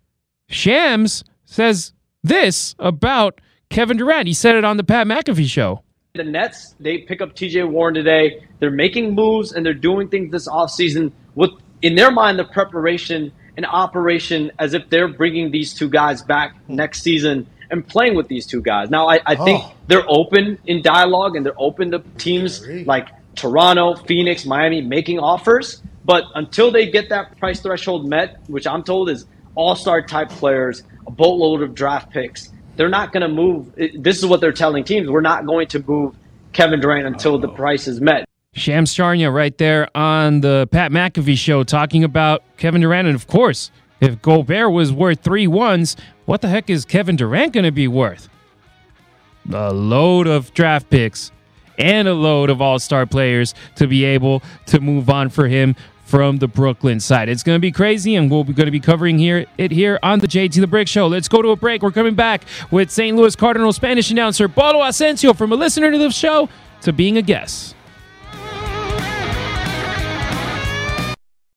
Shams 0.50 1.24
says 1.46 1.94
this 2.24 2.76
about 2.80 3.40
Kevin 3.70 3.98
Durant. 3.98 4.28
He 4.28 4.34
said 4.34 4.56
it 4.56 4.66
on 4.66 4.78
the 4.78 4.84
Pat 4.84 5.08
McAfee 5.08 5.48
show. 5.48 5.84
The 6.16 6.24
Nets, 6.24 6.76
they 6.80 7.00
pick 7.00 7.22
up 7.22 7.36
TJ 7.36 7.70
Warren 7.70 7.94
today. 7.94 8.44
They're 8.60 8.72
making 8.72 9.14
moves 9.14 9.54
and 9.54 9.66
they're 9.66 9.74
doing 9.74 10.10
things 10.10 10.32
this 10.32 10.48
offseason 10.48 11.12
with, 11.36 11.52
in 11.82 11.96
their 11.96 12.12
mind, 12.12 12.40
the 12.40 12.46
preparation 12.46 13.32
and 13.58 13.66
operation 13.66 14.52
as 14.60 14.74
if 14.74 14.90
they're 14.90 15.08
bringing 15.08 15.52
these 15.52 15.74
two 15.74 15.90
guys 15.90 16.22
back 16.22 16.56
next 16.68 17.02
season 17.02 17.48
and 17.70 17.88
playing 17.88 18.16
with 18.16 18.28
these 18.28 18.46
two 18.46 18.62
guys. 18.62 18.90
Now, 18.90 19.08
I, 19.08 19.16
I 19.26 19.36
oh. 19.38 19.46
think 19.46 19.64
Oh. 19.64 19.74
they're 19.88 20.10
open 20.10 20.58
in 20.66 20.82
dialogue 20.82 21.36
and 21.36 21.46
they're 21.46 21.60
open 21.60 21.92
to 21.92 22.00
teams 22.18 22.66
like 22.86 23.10
Toronto, 23.36 23.96
Phoenix, 23.96 24.46
Miami 24.46 24.82
making 24.82 25.20
offers. 25.20 25.82
But 26.06 26.24
until 26.36 26.72
they 26.72 26.90
get 26.90 27.10
that 27.10 27.38
price 27.38 27.60
threshold 27.60 28.08
met, 28.08 28.40
which 28.48 28.66
I'm 28.66 28.84
told 28.84 29.10
is 29.10 29.26
all 29.56 29.76
star 29.76 30.02
type 30.02 30.30
players, 30.30 30.84
a 31.06 31.12
boatload 31.12 31.62
of 31.62 31.76
draft 31.76 32.12
picks, 32.12 32.52
they're 32.78 32.90
not 32.90 33.12
going 33.12 33.22
to 33.22 33.28
move. 33.28 33.76
This 33.76 34.18
is 34.18 34.26
what 34.26 34.40
they're 34.40 34.54
telling 34.54 34.86
teams. 34.86 35.10
We're 35.10 35.22
not 35.22 35.46
going 35.46 35.68
to 35.68 35.84
move 35.86 36.16
Kevin 36.54 36.80
Durant 36.80 37.06
until 37.06 37.38
the 37.38 37.50
oh. 37.50 37.56
price 37.56 37.88
is 37.88 38.00
met. 38.00 38.29
Shams 38.60 38.94
Charania 38.94 39.34
right 39.34 39.58
there 39.58 39.88
on 39.96 40.42
the 40.42 40.68
Pat 40.72 40.92
McAfee 40.92 41.38
show 41.38 41.64
talking 41.64 42.04
about 42.04 42.44
Kevin 42.58 42.82
Durant. 42.82 43.08
And 43.08 43.16
of 43.16 43.28
course, 43.28 43.72
if 44.02 44.22
Gobert 44.22 44.72
was 44.72 44.92
worth 44.92 45.22
three 45.22 45.48
ones, 45.48 45.96
what 46.26 46.42
the 46.42 46.48
heck 46.48 46.70
is 46.70 46.86
Kevin 46.86 47.16
Durant 47.16 47.54
going 47.54 47.66
to 47.66 47.72
be 47.72 47.88
worth? 47.88 48.30
A 49.52 49.74
load 49.74 50.28
of 50.28 50.54
draft 50.54 50.90
picks 50.90 51.32
and 51.78 52.08
a 52.08 52.14
load 52.14 52.50
of 52.50 52.62
all 52.62 52.78
star 52.78 53.06
players 53.06 53.56
to 53.76 53.88
be 53.88 54.04
able 54.04 54.44
to 54.68 54.80
move 54.80 55.10
on 55.10 55.30
for 55.30 55.48
him 55.48 55.76
from 56.10 56.38
the 56.38 56.48
Brooklyn 56.48 57.00
side. 57.00 57.30
It's 57.30 57.44
going 57.44 57.56
to 57.56 57.62
be 57.62 57.72
crazy, 57.72 58.16
and 58.16 58.32
we're 58.32 58.44
going 58.44 58.66
to 58.66 58.72
be 58.72 58.80
covering 58.80 59.20
here 59.20 59.46
it 59.60 59.72
here 59.72 60.00
on 60.02 60.20
the 60.20 60.28
JT 60.28 60.60
the 60.60 60.68
Brick 60.68 60.88
Show. 60.88 61.08
Let's 61.08 61.28
go 61.28 61.42
to 61.42 61.50
a 61.50 61.56
break. 61.56 61.84
We're 61.84 61.92
coming 61.92 62.16
back 62.16 62.46
with 62.72 62.90
St. 62.90 63.16
Louis 63.16 63.36
Cardinal 63.36 63.72
Spanish 63.72 64.10
announcer 64.10 64.50
Polo 64.50 64.80
Ascencio 64.84 65.38
from 65.38 65.52
a 65.52 65.56
listener 65.56 65.92
to 65.92 65.98
the 65.98 66.10
show 66.10 66.50
to 66.82 66.92
being 66.92 67.18
a 67.18 67.22
guest. 67.22 67.76